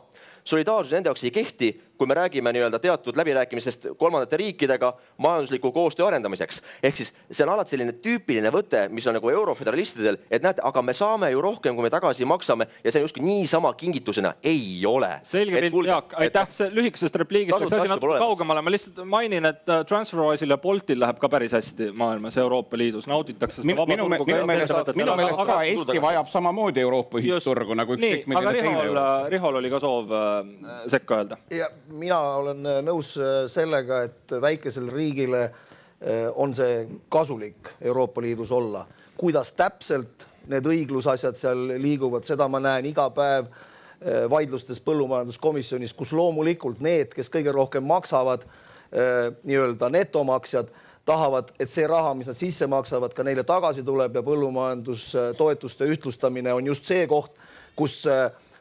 Solidaarsus 0.49 0.95
nende 0.95 1.11
jaoks 1.11 1.23
ei 1.27 1.35
kehti 1.35 1.73
kui 1.99 2.07
me 2.07 2.15
räägime 2.15 2.53
nii-öelda 2.55 2.79
teatud 2.79 3.17
läbirääkimistest 3.19 3.87
kolmandate 3.97 4.37
riikidega 4.37 4.93
majandusliku 5.17 5.71
koostöö 5.71 6.07
arendamiseks. 6.07 6.61
ehk 6.83 6.97
siis 6.97 7.13
see 7.31 7.43
on 7.43 7.53
alati 7.53 7.75
selline 7.75 7.91
tüüpiline 7.91 8.51
võte, 8.55 8.85
mis 8.89 9.07
on 9.07 9.17
nagu 9.19 9.29
euroföderalistidel, 9.29 10.17
et 10.31 10.43
näete, 10.43 10.63
aga 10.63 10.81
me 10.81 10.93
saame 10.95 11.31
ju 11.31 11.41
rohkem, 11.41 11.75
kui 11.75 11.83
me 11.83 11.89
tagasi 11.91 12.25
maksame 12.25 12.67
ja 12.83 12.91
see 12.91 13.03
justkui 13.03 13.23
niisama 13.23 13.73
kingitusena 13.73 14.33
ei 14.43 14.85
ole. 14.87 15.09
selge 15.23 15.61
pilt, 15.65 15.87
Jaak, 15.87 16.15
aitäh, 16.23 16.47
see 16.55 16.69
lühikesest 16.71 17.19
repliigist 17.19 17.59
läks 17.59 17.75
asi 17.81 17.91
natuke 17.91 18.21
kaugemale, 18.23 18.61
ma 18.61 18.71
lihtsalt 18.71 19.03
mainin, 19.03 19.49
et 19.51 19.67
äh, 19.67 19.83
TransferWise'il 19.91 20.55
ja 20.55 20.57
Boltil 20.57 21.03
läheb 21.03 21.19
ka 21.19 21.29
päris 21.29 21.57
hästi 21.57 21.91
maailmas, 21.91 22.37
Euroopa 22.37 22.79
Liidus, 22.79 23.09
nauditakse 23.11 23.61
seda 23.61 23.75
vaba 23.75 23.99
turgu. 23.99 24.23
minu 24.23 24.47
meelest, 24.47 24.95
minu 24.95 25.19
meelest 25.19 25.43
ka 25.51 25.59
Eesti 25.67 25.99
vajab 26.07 26.31
samamoodi 26.31 26.87
Euroopa 26.87 27.19
ühisturgu 27.19 27.75
nagu 27.75 27.99
ükskõik 27.99 28.23
milline 28.31 28.55
teine. 28.55 28.97
Rihol 29.35 29.59
oli 29.59 29.75
ka 29.75 29.83
soov 29.83 30.15
äh, 30.15 30.38
sekka 30.91 31.21
öelda 31.21 31.37
mina 31.99 32.19
olen 32.19 32.65
äh, 32.65 32.79
nõus 32.85 33.15
äh, 33.19 33.43
sellega, 33.51 34.03
et 34.07 34.35
väikesele 34.41 34.91
riigile 34.93 35.43
äh, 35.45 36.27
on 36.35 36.53
see 36.55 36.85
kasulik 37.11 37.73
Euroopa 37.81 38.21
Liidus 38.21 38.51
olla. 38.51 38.85
kuidas 39.17 39.51
täpselt 39.51 40.25
need 40.47 40.65
õiglusasjad 40.65 41.35
seal 41.35 41.65
liiguvad, 41.81 42.23
seda 42.25 42.47
ma 42.47 42.61
näen 42.63 42.85
iga 42.89 43.09
päev 43.13 43.49
vaidlustes 44.31 44.79
põllumajanduskomisjonis, 44.79 45.91
kus 45.93 46.13
loomulikult 46.15 46.79
need, 46.79 47.11
kes 47.11 47.27
kõige 47.29 47.51
rohkem 47.51 47.83
maksavad, 47.83 48.45
nii-öelda 49.43 49.89
netomaksjad 49.91 50.71
tahavad, 51.05 51.51
et 51.59 51.69
see 51.69 51.83
raha, 51.83 52.13
mis 52.15 52.31
nad 52.31 52.39
sisse 52.39 52.65
maksavad, 52.71 53.11
ka 53.13 53.25
neile 53.27 53.43
tagasi 53.43 53.83
tuleb 53.83 54.15
ja 54.15 54.23
põllumajandustoetuste 54.23 55.91
ühtlustamine 55.91 56.55
on 56.55 56.71
just 56.71 56.87
see 56.87 57.03
koht, 57.11 57.35
kus 57.75 58.05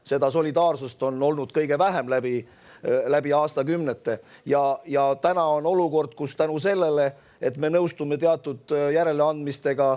seda 0.09 0.31
solidaarsust 0.33 1.03
on 1.03 1.23
olnud 1.23 1.53
kõige 1.53 1.79
vähem 1.79 2.09
läbi 2.11 2.38
Äh, 2.85 3.11
läbi 3.11 3.33
aastakümnete 3.33 4.21
ja, 4.47 4.79
ja 4.87 5.16
täna 5.21 5.44
on 5.44 5.66
olukord, 5.66 6.14
kus 6.14 6.37
tänu 6.37 6.59
sellele, 6.59 7.12
et 7.40 7.57
me 7.57 7.73
nõustume 7.75 8.14
teatud 8.18 8.71
äh, 8.71 8.92
järeleandmistega 8.94 9.88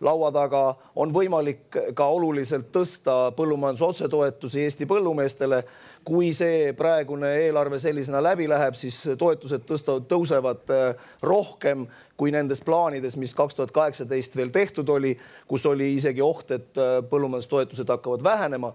laua 0.00 0.30
taga, 0.32 0.62
on 0.96 1.12
võimalik 1.12 1.76
ka 1.94 2.06
oluliselt 2.08 2.70
tõsta 2.72 3.34
põllumajanduse 3.36 3.84
otsetoetusi 3.84 4.64
Eesti 4.64 4.88
põllumeestele. 4.88 5.64
kui 6.04 6.32
see 6.32 6.72
praegune 6.72 7.28
eelarve 7.42 7.78
sellisena 7.78 8.22
läbi 8.22 8.48
läheb, 8.48 8.74
siis 8.74 9.02
toetused 9.18 9.68
tõstavad, 9.68 10.08
tõusevad 10.08 10.72
äh, 10.72 10.96
rohkem 11.22 11.86
kui 12.16 12.32
nendes 12.32 12.64
plaanides, 12.64 13.20
mis 13.20 13.34
kaks 13.34 13.54
tuhat 13.54 13.70
kaheksateist 13.70 14.36
veel 14.36 14.48
tehtud 14.48 14.88
oli, 14.88 15.18
kus 15.46 15.66
oli 15.66 15.94
isegi 15.94 16.22
oht, 16.22 16.50
et 16.50 16.72
põllumajandustoetused 17.10 17.88
hakkavad 17.88 18.24
vähenema 18.24 18.72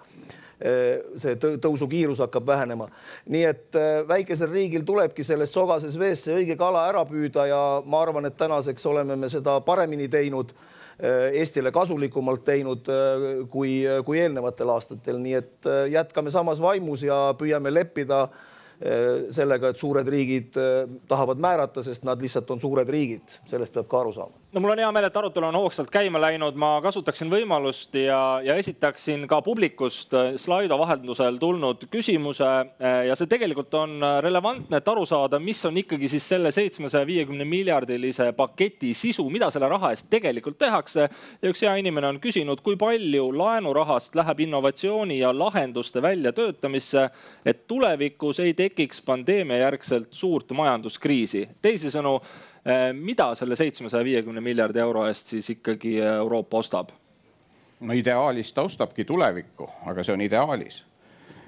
see 1.20 1.36
tõusukiirus 1.36 2.22
hakkab 2.24 2.48
vähenema. 2.48 2.88
nii 3.30 3.44
et 3.44 3.76
eh, 3.76 4.08
väikesel 4.08 4.52
riigil 4.52 4.86
tulebki 4.88 5.24
selles 5.24 5.52
sogases 5.54 6.00
vees 6.00 6.24
see 6.24 6.36
õige 6.36 6.56
kala 6.58 6.88
ära 6.90 7.04
püüda 7.06 7.48
ja 7.50 7.62
ma 7.86 8.02
arvan, 8.02 8.26
et 8.26 8.38
tänaseks 8.38 8.86
oleme 8.86 9.16
me 9.16 9.30
seda 9.30 9.60
paremini 9.62 10.08
teinud 10.08 10.54
eh, 11.00 11.42
Eestile 11.42 11.72
kasulikumalt 11.76 12.46
teinud 12.46 12.88
kui, 13.52 13.84
kui 14.06 14.20
eelnevatel 14.20 14.70
aastatel, 14.78 15.20
nii 15.20 15.40
et 15.42 15.72
jätkame 15.92 16.32
samas 16.32 16.62
vaimus 16.62 17.04
ja 17.04 17.34
püüame 17.38 17.74
leppida 17.74 18.24
äh, 18.24 18.30
Äh, 18.30 18.55
sellega, 19.32 19.70
et 19.72 19.80
suured 19.80 20.08
riigid 20.08 20.58
äh, 20.60 20.90
tahavad 21.08 21.40
määrata, 21.40 21.84
sest 21.84 22.04
nad 22.04 22.22
lihtsalt 22.22 22.50
on 22.52 22.60
suured 22.60 22.90
riigid, 22.92 23.38
sellest 23.48 23.74
peab 23.74 23.88
ka 23.88 24.02
aru 24.02 24.12
saama. 24.16 24.36
no 24.52 24.64
mul 24.64 24.74
on 24.74 24.82
hea 24.84 24.90
meel, 24.92 25.08
et 25.08 25.18
arutelu 25.20 25.48
on 25.48 25.58
hoogsalt 25.62 25.92
käima 25.92 26.20
läinud, 26.20 26.58
ma 26.60 26.74
kasutaksin 26.84 27.32
võimalust 27.32 27.96
ja, 27.96 28.42
ja 28.44 28.58
esitaksin 28.60 29.24
ka 29.32 29.40
publikust 29.46 30.14
äh, 30.14 30.34
Slido 30.42 30.78
vahendusel 30.80 31.40
tulnud 31.40 31.88
küsimuse 31.92 32.52
ja 33.08 33.16
see 33.16 33.30
tegelikult 33.32 33.74
on 33.80 34.04
relevantne, 34.24 34.80
et 34.80 34.88
aru 34.92 35.06
saada, 35.08 35.40
mis 35.40 35.60
on 35.68 35.78
ikkagi 35.80 36.10
siis 36.12 36.28
selle 36.34 36.52
seitsmesaja 36.56 37.08
viiekümne 37.08 37.48
miljardilise 37.48 38.32
paketi 38.36 38.94
sisu, 38.98 39.26
mida 39.32 39.50
selle 39.54 39.70
raha 39.72 39.94
eest 39.96 40.10
tegelikult 40.12 40.60
tehakse. 40.60 41.08
ja 41.42 41.52
üks 41.52 41.64
hea 41.64 41.76
inimene 41.80 42.12
on 42.12 42.20
küsinud, 42.24 42.62
kui 42.66 42.76
palju 42.80 43.30
laenurahast 43.38 44.16
läheb 44.16 44.46
innovatsiooni 44.48 45.20
ja 45.20 45.32
lahenduste 45.36 46.02
väljatöötamisse, 46.02 47.10
et 47.46 47.68
tulevikus 47.68 48.40
ei 48.44 48.54
tee 48.54 48.65
tekiks 48.66 49.02
pandeemia 49.06 49.62
järgselt 49.66 50.14
suurt 50.14 50.52
majanduskriisi. 50.58 51.48
teisisõnu, 51.62 52.20
eh, 52.66 52.92
mida 52.94 53.32
selle 53.36 53.56
seitsmesaja 53.56 54.04
viiekümne 54.04 54.42
miljardi 54.42 54.82
euro 54.84 55.08
eest 55.08 55.34
siis 55.36 55.50
ikkagi 55.58 55.98
Euroopa 56.02 56.58
ostab? 56.58 56.94
no 57.80 57.94
ideaalis 57.94 58.54
ta 58.54 58.66
ostabki 58.66 59.06
tulevikku, 59.06 59.68
aga 59.86 60.04
see 60.04 60.14
on 60.14 60.24
ideaalis. 60.26 60.84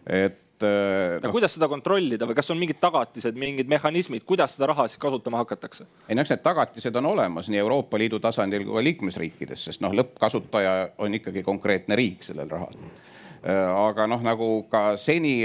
et 0.07 0.63
äh, 0.63 1.17
no 1.23 1.31
kuidas 1.31 1.55
seda 1.57 1.69
kontrollida 1.71 2.27
või 2.27 2.35
kas 2.37 2.51
on 2.51 2.59
mingid 2.59 2.79
tagatised, 2.81 3.37
mingid 3.39 3.69
mehhanismid, 3.71 4.25
kuidas 4.27 4.55
seda 4.55 4.71
raha 4.73 4.87
siis 4.87 5.01
kasutama 5.01 5.41
hakatakse? 5.43 5.87
ei 6.09 6.15
no 6.15 6.25
eks 6.25 6.35
need 6.35 6.43
tagatised 6.45 6.95
on 6.95 7.11
olemas 7.13 7.49
nii 7.49 7.63
Euroopa 7.63 7.97
Liidu 7.97 8.19
tasandil 8.23 8.65
kui 8.67 8.77
ka 8.77 8.83
liikmesriikides, 8.89 9.67
sest 9.69 9.83
noh, 9.85 9.95
lõppkasutaja 9.95 10.75
on 10.97 11.17
ikkagi 11.17 11.43
konkreetne 11.43 11.95
riik 11.95 12.27
sellel 12.27 12.49
rahal. 12.49 12.75
Aga 13.47 14.07
noh, 14.09 14.19
nagu 14.25 14.47
ka 14.67 14.97
seni 14.99 15.39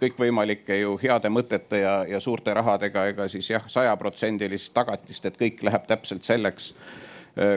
kõikvõimalike 0.00 0.80
ju 0.80 0.96
heade 1.02 1.30
mõtete 1.32 1.82
ja, 1.82 1.94
ja 2.08 2.20
suurte 2.20 2.54
rahadega, 2.54 3.06
ega 3.12 3.28
siis 3.28 3.50
jah, 3.50 3.64
sajaprotsendilist 3.70 4.74
tagatist, 4.74 5.26
et 5.26 5.38
kõik 5.40 5.62
läheb 5.66 5.86
täpselt 5.88 6.24
selleks, 6.24 6.72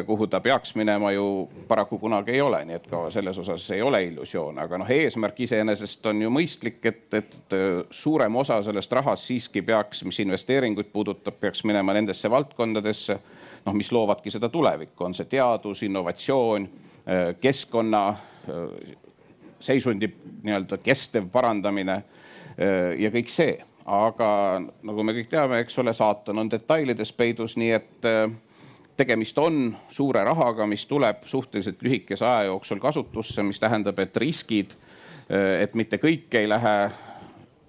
kuhu 0.07 0.28
ta 0.32 0.39
peaks 0.39 0.76
minema, 0.80 1.11
ju 1.11 1.49
paraku 1.68 1.99
kunagi 1.99 2.32
ei 2.32 2.41
ole, 2.41 2.61
nii 2.66 2.78
et 2.78 2.86
ka 2.88 3.01
selles 3.11 3.38
osas 3.41 3.66
ei 3.76 3.82
ole 3.84 4.03
illusioone, 4.07 4.61
aga 4.63 4.80
noh, 4.80 4.91
eesmärk 4.91 5.41
iseenesest 5.43 6.05
on 6.07 6.22
ju 6.24 6.32
mõistlik, 6.32 6.80
et, 6.88 7.07
et 7.20 7.55
suurem 7.91 8.36
osa 8.39 8.61
sellest 8.63 8.95
rahast 8.95 9.28
siiski 9.28 9.66
peaks, 9.68 10.05
mis 10.07 10.22
investeeringuid 10.24 10.93
puudutab, 10.93 11.36
peaks 11.41 11.66
minema 11.68 11.93
nendesse 11.97 12.32
valdkondadesse, 12.32 13.20
noh, 13.66 13.76
mis 13.76 13.91
loovadki 13.91 14.32
seda 14.32 14.49
tulevikku, 14.49 15.09
on 15.09 15.18
see 15.18 15.28
teadus, 15.36 15.84
innovatsioon, 15.84 16.70
keskkonna 17.41 18.05
seisundi 19.60 20.10
nii-öelda 20.43 20.78
kestev 20.84 21.30
parandamine 21.32 21.95
äh, 21.95 22.93
ja 22.99 23.12
kõik 23.14 23.32
see. 23.32 23.58
aga 23.86 24.28
nagu 24.82 25.03
me 25.06 25.14
kõik 25.14 25.28
teame, 25.30 25.60
eks 25.62 25.78
ole, 25.78 25.93
saatan 25.93 26.39
on 26.41 26.47
detailides 26.49 27.12
peidus, 27.14 27.53
nii 27.62 27.72
et 27.76 28.08
äh, 28.10 28.24
tegemist 28.97 29.38
on 29.38 29.76
suure 29.89 30.24
rahaga, 30.26 30.66
mis 30.68 30.86
tuleb 30.89 31.28
suhteliselt 31.30 31.84
lühikese 31.86 32.26
aja 32.26 32.47
jooksul 32.49 32.82
kasutusse, 32.82 33.43
mis 33.43 33.60
tähendab, 33.60 33.99
et 33.99 34.18
riskid, 34.18 34.74
äh, 35.30 35.62
et 35.62 35.76
mitte 35.76 36.01
kõik 36.01 36.34
ei 36.34 36.49
lähe 36.49 36.76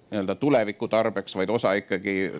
nii-öelda 0.09 0.35
tuleviku 0.39 0.87
tarbeks, 0.87 1.35
vaid 1.35 1.49
osa 1.49 1.73
ikkagi 1.77 2.31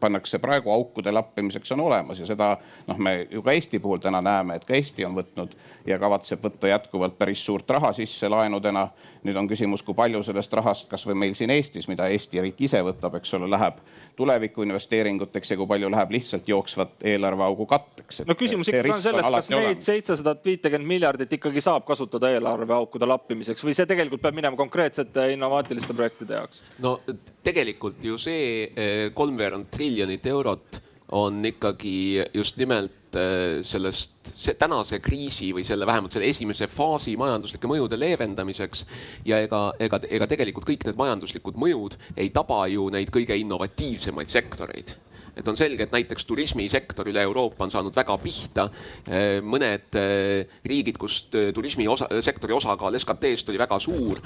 pannakse 0.00 0.38
praegu 0.38 0.72
aukude 0.72 1.12
lappimiseks 1.12 1.72
on 1.72 1.80
olemas 1.80 2.20
ja 2.20 2.26
seda 2.26 2.50
noh, 2.88 2.98
me 2.98 3.26
ju 3.30 3.42
ka 3.42 3.52
Eesti 3.52 3.78
puhul 3.78 4.00
täna 4.02 4.22
näeme, 4.24 4.56
et 4.56 4.64
ka 4.64 4.74
Eesti 4.74 5.04
on 5.04 5.16
võtnud 5.18 5.54
ja 5.86 5.98
kavatseb 6.00 6.42
võtta 6.44 6.70
jätkuvalt 6.70 7.18
päris 7.18 7.44
suurt 7.44 7.70
raha 7.70 7.92
sisse 7.96 8.28
laenudena. 8.28 8.88
nüüd 9.20 9.36
on 9.36 9.48
küsimus, 9.48 9.82
kui 9.84 9.92
palju 9.94 10.22
sellest 10.24 10.52
rahast, 10.56 10.86
kasvõi 10.88 11.14
meil 11.14 11.34
siin 11.36 11.50
Eestis, 11.52 11.88
mida 11.88 12.06
Eesti 12.08 12.40
riik 12.40 12.60
ise 12.64 12.80
võtab, 12.80 13.18
eks 13.18 13.34
ole, 13.36 13.50
läheb 13.52 13.82
tuleviku 14.16 14.62
investeeringuteks 14.64 15.50
ja 15.50 15.58
kui 15.60 15.68
palju 15.68 15.90
läheb 15.92 16.14
lihtsalt 16.16 16.48
jooksvat 16.48 17.04
eelarveaugu 17.04 17.66
katteks. 17.66 18.22
no 18.26 18.34
küsimus 18.34 18.72
ikkagi 18.72 18.94
on 18.94 19.02
selles, 19.02 19.28
kas 19.34 19.50
neid 19.52 19.84
seitsesadat 19.84 20.44
viitekümmet 20.44 20.88
miljardit 20.88 21.32
ikkagi 21.36 21.60
saab 21.60 21.84
kasutada 21.84 22.32
eelarveaukude 22.32 23.06
lappimiseks 23.06 23.64
või 23.64 23.76
see 23.76 23.86
tegelikult 23.86 24.24
peab 24.24 24.40
minema 24.40 24.56
konkreetsete 24.56 25.32
innovaatiliste 25.34 25.94
projektide 25.94 26.40
jaoks? 26.40 26.64
no 26.78 26.96
tegelikult 27.44 28.00
ju 28.04 28.16
see 28.20 28.70
eh, 28.72 29.10
kolmveerand 29.14 29.68
triljonit 29.70 29.89
eurot 30.30 30.80
on 31.12 31.44
ikkagi 31.44 32.22
just 32.34 32.56
nimelt 32.60 33.16
eh, 33.18 33.60
sellest, 33.66 34.30
see 34.30 34.54
tänase 34.58 35.00
kriisi 35.02 35.50
või 35.54 35.64
selle 35.66 35.86
vähemalt 35.88 36.14
selle 36.14 36.30
esimese 36.30 36.68
faasi 36.70 37.16
majanduslike 37.18 37.70
mõjude 37.70 37.98
leevendamiseks. 37.98 38.84
ja 39.26 39.40
ega, 39.42 39.72
ega, 39.82 40.00
ega 40.08 40.28
tegelikult 40.30 40.68
kõik 40.68 40.86
need 40.86 40.98
majanduslikud 41.00 41.58
mõjud 41.58 41.98
ei 42.16 42.30
taba 42.30 42.66
ju 42.70 42.88
neid 42.94 43.10
kõige 43.10 43.36
innovatiivsemaid 43.42 44.30
sektoreid 44.30 44.94
et 45.36 45.48
on 45.48 45.56
selge, 45.56 45.86
et 45.86 45.92
näiteks 45.94 46.26
turismisektor 46.28 47.08
üle 47.10 47.22
Euroopa 47.26 47.64
on 47.64 47.72
saanud 47.72 47.96
väga 47.96 48.16
pihta. 48.22 48.66
Eh, 49.06 49.38
mõned 49.44 49.98
eh, 49.98 50.58
riigid, 50.66 50.98
kus 51.00 51.22
eh, 51.34 51.50
turismi 51.56 51.86
osa, 51.90 52.08
sektori 52.24 52.54
osakaal 52.56 52.96
SKT-st 52.98 53.52
oli 53.52 53.60
väga 53.60 53.78
suur, 53.80 54.20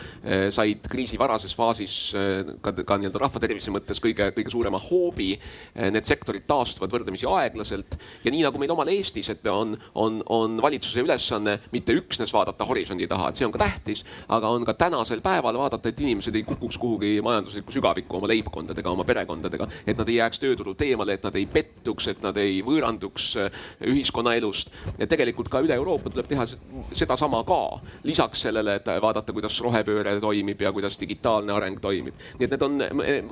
said 0.54 0.86
kriisi 0.90 1.18
varases 1.20 1.54
faasis 1.56 1.94
ka, 2.62 2.72
ka 2.86 2.96
nii-öelda 2.98 3.20
rahva 3.20 3.40
tervise 3.42 3.72
mõttes 3.74 4.00
kõige, 4.02 4.30
kõige 4.36 4.52
suurema 4.52 4.78
hoobi. 4.80 5.34
Need 5.74 6.08
sektorid 6.08 6.46
taastuvad 6.48 6.92
võrdlemisi 6.92 7.28
aeglaselt 7.28 7.96
ja 8.24 8.32
nii 8.32 8.44
nagu 8.46 8.60
meil 8.60 8.72
omal 8.74 8.90
Eestis, 8.92 9.30
et 9.32 9.46
on, 9.50 9.74
on, 10.00 10.20
on 10.32 10.56
valitsuse 10.62 11.04
ülesanne 11.04 11.56
mitte 11.74 11.94
üksnes 11.96 12.32
vaadata 12.34 12.66
horisondi 12.68 13.08
taha, 13.10 13.30
et 13.30 13.40
see 13.40 13.46
on 13.46 13.54
ka 13.54 13.62
tähtis, 13.64 14.04
aga 14.32 14.50
on 14.54 14.66
ka 14.66 14.76
tänasel 14.78 15.22
päeval 15.24 15.58
vaadata, 15.60 15.92
et 15.92 16.02
inimesed 16.04 16.36
ei 16.36 16.46
kukuks 16.46 16.78
kuhugi 16.80 17.14
majanduslikku 17.24 17.74
sügavikku 17.74 18.18
oma 18.20 18.30
leibkondadega, 18.30 18.92
oma 18.92 19.06
perekondadega, 19.08 19.68
et 19.86 19.98
nad 19.98 20.10
ei 20.10 20.20
jääks 20.20 20.42
tööturult 20.42 20.84
eemale 20.86 20.93
eemale, 20.94 21.18
et 21.18 21.26
nad 21.26 21.36
ei 21.38 21.46
pettuks, 21.50 22.08
et 22.12 22.22
nad 22.24 22.36
ei 22.40 22.60
võõranduks 22.66 23.28
äh, 23.42 23.62
ühiskonnaelust. 23.90 24.72
ja 24.98 25.08
tegelikult 25.10 25.50
ka 25.52 25.62
üle 25.64 25.74
Euroopa 25.74 26.10
tuleb 26.10 26.28
teha 26.30 26.46
sedasama 26.92 27.44
ka. 27.44 27.80
lisaks 28.04 28.46
sellele, 28.46 28.78
et 28.80 28.88
vaadata, 29.02 29.32
kuidas 29.32 29.60
rohepööre 29.64 30.16
toimib 30.20 30.60
ja 30.60 30.72
kuidas 30.72 30.98
digitaalne 31.00 31.52
areng 31.52 31.80
toimib. 31.80 32.14
nii 32.38 32.46
et 32.46 32.54
need 32.54 32.62
on, 32.62 32.78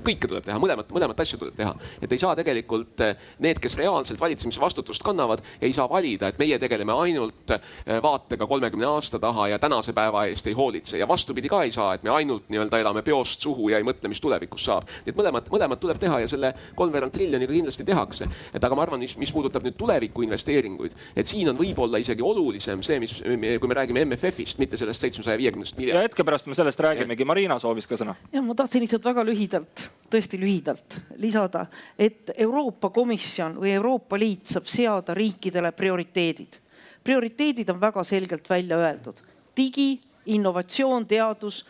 kõike 0.02 0.28
tuleb 0.28 0.44
teha, 0.44 0.58
mõlemat, 0.62 0.90
mõlemat 0.92 1.20
asja 1.24 1.38
tuleb 1.38 1.56
teha. 1.56 1.74
et 2.02 2.12
ei 2.12 2.20
saa 2.20 2.36
tegelikult 2.38 3.00
äh, 3.04 3.16
need, 3.42 3.60
kes 3.62 3.76
reaalselt 3.78 4.20
valitsemise 4.20 4.60
vastutust 4.60 5.02
kannavad, 5.02 5.42
ei 5.60 5.72
saa 5.72 5.88
valida, 5.90 6.28
et 6.28 6.38
meie 6.40 6.58
tegeleme 6.58 6.94
ainult 7.04 7.54
äh, 7.54 7.60
vaatega 8.02 8.46
kolmekümne 8.46 8.86
aasta 8.86 9.18
taha 9.22 9.48
ja 9.54 9.58
tänase 9.62 9.92
päeva 9.92 10.26
eest 10.26 10.46
ei 10.46 10.56
hoolitse 10.58 10.98
ja 10.98 11.08
vastupidi 11.08 11.48
ka 11.48 11.62
ei 11.62 11.72
saa, 11.72 11.94
et 11.94 12.02
me 12.02 12.10
ainult 12.10 12.48
nii-öelda 12.52 12.80
elame 12.82 13.02
peost 13.02 13.40
suhu 13.40 13.68
ja 13.72 13.80
ei 13.80 13.86
mõtle, 13.86 14.10
mis 14.12 14.20
tulevikus 14.20 14.64
saab. 14.68 14.88
nii 15.04 15.14
et 15.14 15.18
mõlemat, 15.18 15.50
mõlemat 15.52 15.80
tuleb 15.82 16.00
teha 16.02 16.22
ja 16.24 16.28
selle 16.30 16.54
kolmveerand 16.78 17.12
triljoniga 17.14 17.51
kindlasti 17.52 17.84
tehakse. 17.84 18.28
et 18.54 18.64
aga 18.64 18.76
ma 18.76 18.82
arvan, 18.82 19.00
mis, 19.00 19.14
mis 19.20 19.32
puudutab 19.32 19.64
nüüd 19.66 19.76
tuleviku 19.78 20.24
investeeringuid, 20.26 20.94
et 21.16 21.28
siin 21.28 21.48
on 21.52 21.58
võib-olla 21.58 22.00
isegi 22.02 22.24
olulisem 22.24 22.82
see, 22.82 22.98
mis, 23.02 23.14
kui 23.22 23.70
me 23.70 23.78
räägime 23.78 24.04
MFF-ist, 24.06 24.60
mitte 24.62 24.76
sellest 24.80 25.04
seitsmesaja 25.06 25.38
viiekümnest 25.40 25.78
miljardist. 25.78 26.00
ja 26.00 26.08
hetke 26.08 26.26
pärast 26.26 26.48
me 26.50 26.58
sellest 26.58 26.80
räägimegi. 26.80 27.26
Marina 27.28 27.58
soovis 27.62 27.88
ka 27.90 27.98
sõna. 28.00 28.16
ja 28.32 28.42
ma 28.42 28.56
tahtsin 28.58 28.84
lihtsalt 28.84 29.04
väga 29.04 29.24
lühidalt, 29.26 29.88
tõesti 30.12 30.40
lühidalt 30.40 31.00
lisada, 31.22 31.66
et 31.98 32.34
Euroopa 32.36 32.90
Komisjon 32.90 33.58
või 33.60 33.74
Euroopa 33.76 34.18
Liit 34.18 34.54
saab 34.54 34.70
seada 34.70 35.14
riikidele 35.14 35.72
prioriteedid. 35.72 36.60
prioriteedid 37.04 37.70
on 37.70 37.80
väga 37.80 38.04
selgelt 38.04 38.50
välja 38.50 38.78
öeldud. 38.78 39.22
digi, 39.56 40.00
innovatsioon, 40.26 41.06
teadus, 41.06 41.64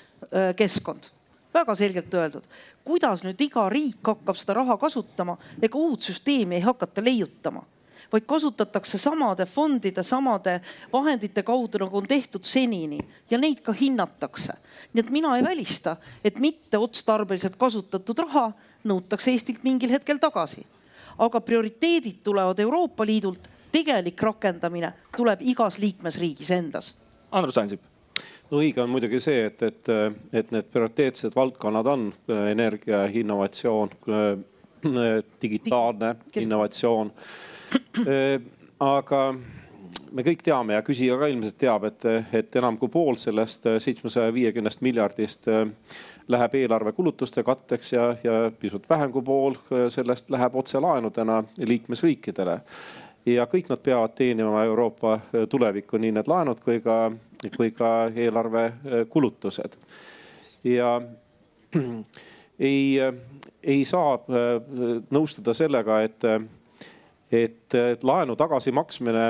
keskkond 0.56 1.10
väga 1.54 1.74
selgelt 1.74 2.14
öeldud 2.14 2.46
kuidas 2.84 3.22
nüüd 3.24 3.40
iga 3.40 3.68
riik 3.68 4.02
hakkab 4.06 4.36
seda 4.36 4.54
raha 4.60 4.76
kasutama, 4.76 5.36
ega 5.62 5.78
uut 5.78 6.02
süsteemi 6.02 6.58
ei 6.58 6.66
hakata 6.66 7.04
leiutama 7.04 7.64
vaid 8.12 8.26
kasutatakse 8.28 8.98
samade 8.98 9.46
fondide, 9.46 10.02
samade 10.02 10.60
vahendite 10.92 11.42
kaudu, 11.42 11.80
nagu 11.80 11.96
on 11.96 12.08
tehtud 12.08 12.44
senini 12.44 12.98
ja 13.30 13.38
neid 13.38 13.62
ka 13.64 13.72
hinnatakse. 13.72 14.52
nii 14.92 15.00
et 15.00 15.10
mina 15.10 15.36
ei 15.36 15.44
välista, 15.44 15.96
et 16.24 16.38
mitteotstarbeliselt 16.38 17.56
kasutatud 17.56 18.18
raha 18.18 18.50
nõutakse 18.84 19.32
Eestilt 19.32 19.62
mingil 19.62 19.90
hetkel 19.90 20.18
tagasi. 20.18 20.66
aga 21.18 21.40
prioriteedid 21.40 22.22
tulevad 22.24 22.58
Euroopa 22.58 23.06
Liidult, 23.06 23.48
tegelik 23.72 24.22
rakendamine 24.22 24.92
tuleb 25.16 25.40
igas 25.40 25.78
liikmesriigis 25.78 26.50
endas. 26.50 26.94
Andrus 27.30 27.58
Ansip 27.58 27.91
no 28.52 28.60
õige 28.60 28.82
on 28.82 28.92
muidugi 28.92 29.20
see, 29.22 29.46
et, 29.48 29.62
et, 29.64 29.90
et 30.32 30.52
need 30.52 30.68
prioriteetsed 30.72 31.34
valdkonnad 31.36 31.88
on 31.88 32.10
äh, 32.12 32.50
energia, 32.52 33.06
innovatsioon, 33.08 33.96
äh, 34.12 35.16
digitaalne 35.42 36.16
innovatsioon. 36.42 37.12
Äh, 38.04 38.36
aga 38.82 39.22
me 40.12 40.24
kõik 40.26 40.42
teame 40.44 40.76
ja 40.76 40.84
küsija 40.84 41.16
ka 41.16 41.30
ilmselt 41.32 41.56
teab, 41.60 41.86
et, 41.88 42.04
et 42.36 42.56
enam 42.60 42.76
kui 42.80 42.92
pool 42.92 43.16
sellest 43.20 43.68
seitsmesaja 43.80 44.32
viiekümnest 44.34 44.82
miljardist 44.84 45.48
läheb 46.28 46.56
eelarve 46.58 46.92
kulutuste 46.92 47.44
katteks 47.46 47.94
ja, 47.94 48.10
ja 48.24 48.34
pisut 48.60 48.84
vähem 48.90 49.12
kui 49.14 49.24
pool 49.24 49.56
sellest 49.94 50.28
läheb 50.34 50.58
otselaenudena 50.60 51.38
liikmesriikidele 51.64 52.58
ja 53.26 53.46
kõik 53.46 53.70
nad 53.70 53.80
peavad 53.82 54.14
teenima 54.18 54.64
Euroopa 54.66 55.18
tulevikku, 55.48 56.00
nii 56.02 56.12
need 56.18 56.28
laenud 56.28 56.60
kui 56.64 56.80
ka, 56.84 57.06
kui 57.56 57.72
ka 57.74 58.10
eelarve 58.14 58.64
äh, 58.66 59.02
ja 60.64 61.00
ei, 62.70 63.00
äh, 63.00 63.14
ei 63.62 63.84
saa 63.84 64.18
nõustuda 65.10 65.54
sellega, 65.54 66.00
et, 66.02 66.24
et 67.30 67.76
laenu 68.02 68.34
tagasimaksmine 68.36 69.26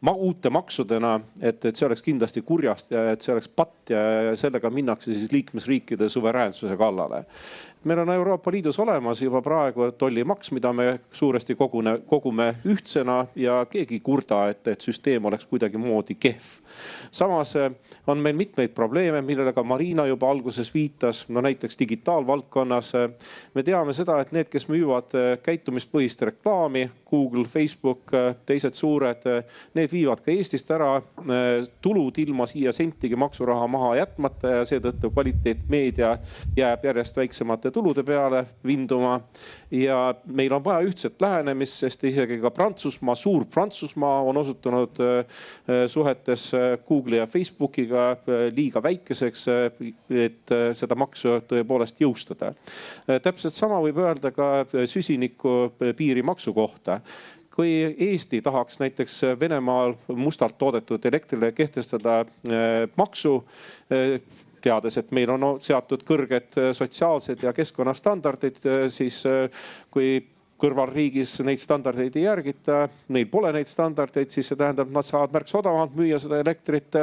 ma, 0.00 0.12
uute 0.12 0.50
maksudena, 0.50 1.16
et, 1.40 1.64
et 1.64 1.76
see 1.76 1.86
oleks 1.86 2.04
kindlasti 2.04 2.42
kurjast 2.46 2.92
ja 2.94 3.04
et 3.12 3.24
see 3.24 3.34
oleks 3.34 3.48
patt 3.48 3.92
ja 3.92 4.36
sellega 4.38 4.70
minnakse 4.72 5.14
siis 5.14 5.32
liikmesriikide 5.32 6.08
suveräänsuse 6.08 6.76
kallale. 6.80 7.24
Meil 7.84 7.98
on 7.98 8.10
Euroopa 8.10 8.50
Liidus 8.50 8.78
olemas 8.78 9.22
juba 9.22 9.40
praegu 9.42 9.92
tollimaks, 9.92 10.52
mida 10.52 10.72
me 10.72 11.00
suuresti 11.12 11.54
kogune, 11.54 11.98
kogume 12.06 12.54
ühtsena 12.68 13.26
ja 13.36 13.66
keegi 13.70 13.94
ei 13.94 14.00
kurda, 14.00 14.42
et, 14.52 14.68
et 14.68 14.80
süsteem 14.80 15.24
oleks 15.24 15.46
kuidagimoodi 15.46 16.14
kehv. 16.20 16.48
samas 17.10 17.56
eh, 17.56 17.70
on 18.06 18.18
meil 18.18 18.36
mitmeid 18.36 18.74
probleeme, 18.76 19.22
millele 19.22 19.52
ka 19.52 19.62
Marina 19.62 20.06
juba 20.06 20.30
alguses 20.30 20.74
viitas, 20.74 21.24
no 21.28 21.40
näiteks 21.40 21.78
digitaalvaldkonnas. 21.78 22.94
Eh, 22.94 23.08
me 23.54 23.62
teame 23.62 23.92
seda, 23.96 24.20
et 24.20 24.32
need, 24.32 24.50
kes 24.52 24.68
müüvad 24.68 25.16
eh, 25.16 25.30
käitumispõhist 25.42 26.22
reklaami, 26.28 26.90
Google, 27.10 27.44
Facebook, 27.44 28.12
teised 28.46 28.76
suured, 28.78 29.24
need 29.74 29.90
viivad 29.90 30.20
ka 30.22 30.30
Eestist 30.30 30.68
ära 30.70 30.92
tulud 31.82 32.18
ilma 32.22 32.46
siia 32.46 32.70
sentigi 32.72 33.18
maksuraha 33.18 33.66
maha 33.66 33.96
jätmata 33.98 34.52
ja 34.52 34.68
seetõttu 34.68 35.10
kvaliteetmeedia 35.10 36.12
jääb 36.56 36.86
järjest 36.86 37.18
väiksemate 37.18 37.69
tulude 37.70 38.04
peale 38.06 38.44
vinduma. 38.66 39.20
ja 39.70 40.14
meil 40.26 40.52
on 40.52 40.64
vaja 40.64 40.86
ühtset 40.86 41.20
lähenemist, 41.22 41.78
sest 41.78 42.04
isegi 42.04 42.40
ka 42.42 42.50
Prantsusmaa, 42.50 43.14
suur 43.14 43.44
Prantsusmaa 43.50 44.20
on 44.22 44.36
osutunud 44.36 44.98
suhetes 45.86 46.50
Google'i 46.88 47.20
ja 47.20 47.26
Facebookiga 47.26 48.16
liiga 48.54 48.82
väikeseks, 48.82 49.46
et 50.10 50.54
seda 50.74 50.98
maksu 50.98 51.40
tõepoolest 51.48 52.00
jõustada. 52.02 52.54
täpselt 53.22 53.54
sama 53.54 53.80
võib 53.80 53.98
öelda 54.02 54.32
ka 54.34 54.66
süsiniku 54.90 55.72
piirimaksu 55.96 56.54
kohta 56.54 57.00
kui 57.60 57.96
Eesti 57.98 58.42
tahaks 58.42 58.78
näiteks 58.80 59.20
Venemaal 59.40 59.94
mustalt 60.16 60.58
toodetud 60.58 61.04
elektrile 61.04 61.52
kehtestada 61.52 62.20
äh, 62.20 62.88
maksu, 62.96 63.44
äh, 63.92 64.20
teades, 64.62 64.98
et 65.00 65.14
meil 65.16 65.30
on 65.34 65.46
seatud 65.62 66.04
kõrged 66.06 66.60
sotsiaalsed 66.76 67.42
ja 67.46 67.54
keskkonnastandardid, 67.56 68.60
äh, 68.66 68.84
siis 68.94 69.22
kui 69.90 70.20
kõrvalriigis 70.60 71.38
neid 71.46 71.60
standardeid 71.60 72.16
ei 72.18 72.26
järgita, 72.26 72.84
neil 73.14 73.28
pole 73.32 73.52
neid 73.54 73.68
standardeid, 73.70 74.30
siis 74.32 74.50
see 74.50 74.58
tähendab, 74.60 74.90
nad 74.92 75.06
saavad 75.06 75.32
märksa 75.34 75.58
odavamalt 75.60 75.96
müüa 75.96 76.20
seda 76.22 76.40
elektrit. 76.42 76.98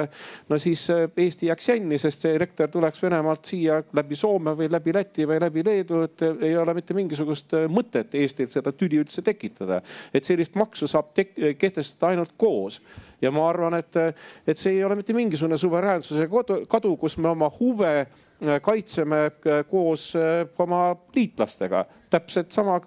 no 0.50 0.60
siis 0.62 0.88
eh, 0.94 1.06
Eesti 1.26 1.50
jääks 1.50 1.70
jänni, 1.72 2.00
sest 2.02 2.26
see 2.26 2.36
elekter 2.38 2.70
tuleks 2.74 3.02
Venemaalt 3.04 3.50
siia 3.50 3.82
läbi 3.98 4.16
Soome 4.20 4.54
või 4.58 4.70
läbi 4.72 4.94
Läti 4.96 5.28
või 5.30 5.42
läbi 5.42 5.66
Leedu, 5.66 6.04
et 6.08 6.26
ei 6.28 6.56
ole 6.58 6.78
mitte 6.78 6.98
mingisugust 6.98 7.58
eh, 7.58 7.68
mõtet 7.72 8.16
Eestil 8.18 8.52
seda 8.54 8.74
tüli 8.74 9.02
üldse 9.02 9.22
tekitada. 9.26 9.82
et 10.14 10.26
sellist 10.26 10.56
maksu 10.56 10.88
saab 10.88 11.14
kehtestada 11.16 12.12
ainult 12.12 12.34
koos 12.38 12.82
ja 13.22 13.32
ma 13.32 13.50
arvan, 13.50 13.80
et, 13.80 14.00
et 14.48 14.58
see 14.58 14.78
ei 14.78 14.84
ole 14.86 14.98
mitte 15.00 15.16
mingisugune 15.18 15.58
suveräänsuse 15.58 16.30
kadu, 16.70 16.96
kus 16.98 17.18
me 17.18 17.32
oma 17.34 17.50
huve 17.60 17.94
eh, 18.00 18.58
kaitseme 18.62 19.30
koos 19.70 20.14
oma 20.60 20.96
liitlastega. 21.16 21.86
täpselt 22.10 22.52
sama 22.52 22.80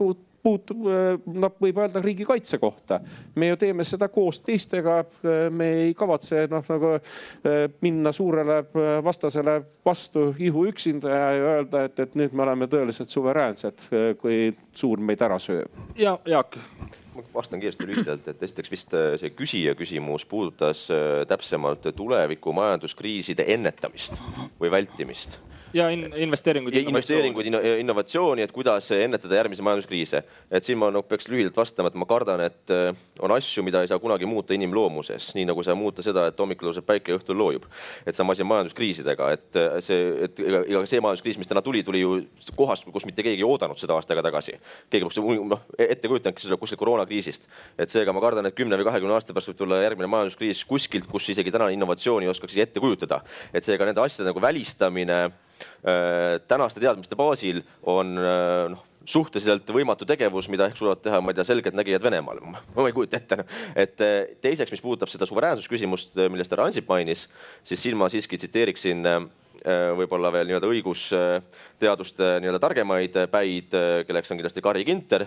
puutub, 0.42 0.86
noh, 1.36 1.56
võib 1.60 1.80
öelda 1.82 2.00
riigikaitse 2.02 2.58
kohta. 2.58 3.00
me 3.34 3.50
ju 3.50 3.56
teeme 3.60 3.84
seda 3.84 4.08
koos 4.08 4.40
teistega. 4.40 5.04
me 5.50 5.68
ei 5.84 5.94
kavatse 5.94 6.46
noh, 6.50 6.64
nagu 6.68 6.94
minna 7.82 8.12
suurele 8.12 8.62
vastasele 9.04 9.60
vastu 9.84 10.34
ihu 10.38 10.66
üksinda 10.70 11.08
ja 11.08 11.52
öelda, 11.52 11.84
et, 11.84 12.00
et 12.00 12.14
nüüd 12.14 12.32
me 12.32 12.42
oleme 12.46 12.70
tõeliselt 12.70 13.12
suveräänsed, 13.12 13.90
kui 14.20 14.50
suur 14.72 15.00
meid 15.00 15.22
ära 15.22 15.38
sööb. 15.38 15.70
ja 15.98 16.18
Jaak 16.24 16.56
ma 17.20 17.40
vastan 17.40 17.60
kiiresti 17.60 17.86
lühidalt, 17.88 18.28
et 18.32 18.42
esiteks 18.42 18.72
vist 18.72 18.96
see 19.22 19.30
küsija 19.36 19.76
küsimus 19.78 20.26
puudutas 20.28 20.86
täpsemalt 21.28 21.90
tuleviku 21.96 22.54
majanduskriiside 22.56 23.46
ennetamist 23.54 24.20
või 24.60 24.72
vältimist 24.72 25.38
ja 25.74 25.88
in, 25.90 26.12
investeeringuid. 26.16 26.74
investeeringuid, 26.74 27.46
innovatsiooni, 27.78 28.42
et 28.42 28.52
kuidas 28.52 28.90
ennetada 28.96 29.38
järgmisi 29.38 29.62
majanduskriise. 29.62 30.22
et 30.50 30.64
siin 30.64 30.78
ma 30.78 30.90
noh, 30.90 31.04
peaks 31.06 31.28
lühidalt 31.28 31.56
vastama, 31.56 31.88
et 31.88 31.98
ma 31.98 32.06
kardan, 32.06 32.40
et 32.44 32.72
äh, 32.74 32.94
on 33.20 33.32
asju, 33.34 33.62
mida 33.66 33.82
ei 33.82 33.90
saa 33.90 33.98
kunagi 34.02 34.26
muuta 34.26 34.54
inimloomuses, 34.54 35.30
nii 35.34 35.46
nagu 35.48 35.62
ei 35.62 35.68
saa 35.68 35.78
muuta 35.78 36.02
seda, 36.02 36.26
et 36.30 36.38
hommikul 36.40 36.70
tõuseb 36.70 36.86
päike 36.86 37.12
ja 37.12 37.20
õhtul 37.20 37.38
loojub. 37.38 37.66
et 38.06 38.16
sama 38.16 38.34
asi 38.34 38.42
on 38.42 38.50
majanduskriisidega, 38.52 39.30
et 39.36 39.60
äh, 39.60 39.78
see, 39.84 40.08
et 40.26 40.40
ega 40.40 40.84
see 40.86 41.02
majanduskriis, 41.02 41.38
mis 41.38 41.50
täna 41.50 41.62
tuli, 41.62 41.82
tuli 41.86 42.02
ju 42.02 42.16
kohast, 42.56 42.88
kus 42.90 43.06
mitte 43.06 43.22
keegi 43.26 43.44
ei 43.44 43.46
oodanud 43.46 43.78
seda 43.78 43.94
aasta 43.94 44.14
aega 44.14 44.26
tagasi. 44.30 44.56
keegi 44.90 45.06
poleks 45.06 45.46
noh 45.50 45.66
ette 45.78 46.08
kujutanudki 46.08 46.46
seda 46.46 46.58
kuskilt 46.60 46.80
koroonakriisist. 46.82 47.46
et 47.78 47.90
seega 47.90 48.12
ma 48.12 48.20
kardan, 48.20 48.46
et 48.46 48.56
kümne 48.56 48.78
või 48.80 48.88
kahekümne 48.90 49.14
aasta 49.14 49.34
pärast 49.34 49.52
võib 49.52 49.60
tulla 49.62 49.82
järgmine 49.84 50.10
majanduskriis 50.10 50.64
kuskilt, 50.64 51.06
kus 51.10 51.28
isegi 51.30 51.52
tänane 51.52 51.76
innovatsiooni 51.76 52.26
ei 52.26 52.34
oskaks 52.34 52.56
ette 52.56 52.80
kujutada. 52.80 53.22
et 53.54 53.64
seega 53.64 53.86
nende 53.86 54.02
asjade 54.02 54.30
nagu 54.30 54.42
välistamine 54.42 55.30
tänaste 56.48 56.80
teadmiste 56.80 57.18
baasil 57.18 57.62
on 57.82 58.16
äh, 58.18 58.70
noh 58.74 58.86
suhteliselt 59.10 59.70
võimatu 59.72 60.04
tegevus, 60.06 60.46
mida 60.52 60.66
ehk 60.68 60.76
suudavad 60.76 61.00
teha, 61.02 61.18
ma 61.24 61.32
ei 61.32 61.38
tea, 61.38 61.46
selgeltnägijad 61.48 62.02
Venemaal. 62.04 62.42
ma 62.44 62.84
ei 62.86 62.94
kujuta 62.94 63.16
ette. 63.16 63.40
Noh. 63.40 63.54
et 63.74 64.02
äh, 64.04 64.16
teiseks, 64.44 64.70
mis 64.74 64.82
puudutab 64.84 65.10
seda 65.10 65.26
suveräänsusküsimust, 65.26 66.14
millest 66.30 66.52
härra 66.52 66.68
Ansip 66.68 66.88
mainis, 66.90 67.24
siis 67.64 67.82
siin 67.82 67.96
ma 67.98 68.10
siiski 68.12 68.38
tsiteeriksin 68.38 69.06
võib-olla 69.96 70.30
veel 70.32 70.46
nii-öelda 70.48 70.68
õigusteaduste 70.72 72.28
nii-öelda 72.40 72.60
targemaid 72.62 73.18
päid, 73.28 73.74
kelleks 74.08 74.32
on 74.32 74.38
kindlasti 74.40 74.62
Kari 74.64 74.86
Ginter 74.88 75.26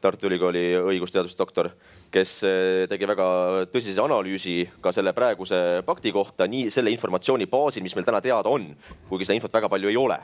Tartu 0.00 0.28
Ülikooli 0.28 0.60
õigusteaduste 0.78 1.40
doktor, 1.40 1.72
kes 2.14 2.36
eh, 2.46 2.84
tegi 2.90 3.06
väga 3.10 3.24
tõsise 3.72 3.98
analüüsi 3.98 4.60
ka 4.82 4.92
selle 4.94 5.10
praeguse 5.16 5.58
pakti 5.86 6.12
kohta, 6.14 6.46
nii 6.46 6.68
selle 6.70 6.92
informatsiooni 6.94 7.48
baasil, 7.50 7.82
mis 7.82 7.96
meil 7.98 8.06
täna 8.06 8.20
teada 8.22 8.52
on, 8.52 8.68
kuigi 9.08 9.26
seda 9.26 9.38
infot 9.38 9.56
väga 9.58 9.70
palju 9.72 9.90
ei 9.90 9.98
ole, 9.98 10.20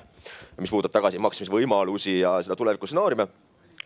mis 0.62 0.70
puudutab 0.70 0.94
tagasimaksmisvõimalusi 1.00 2.20
ja 2.20 2.36
seda 2.46 2.54
tulevikustsenaariume 2.60 3.26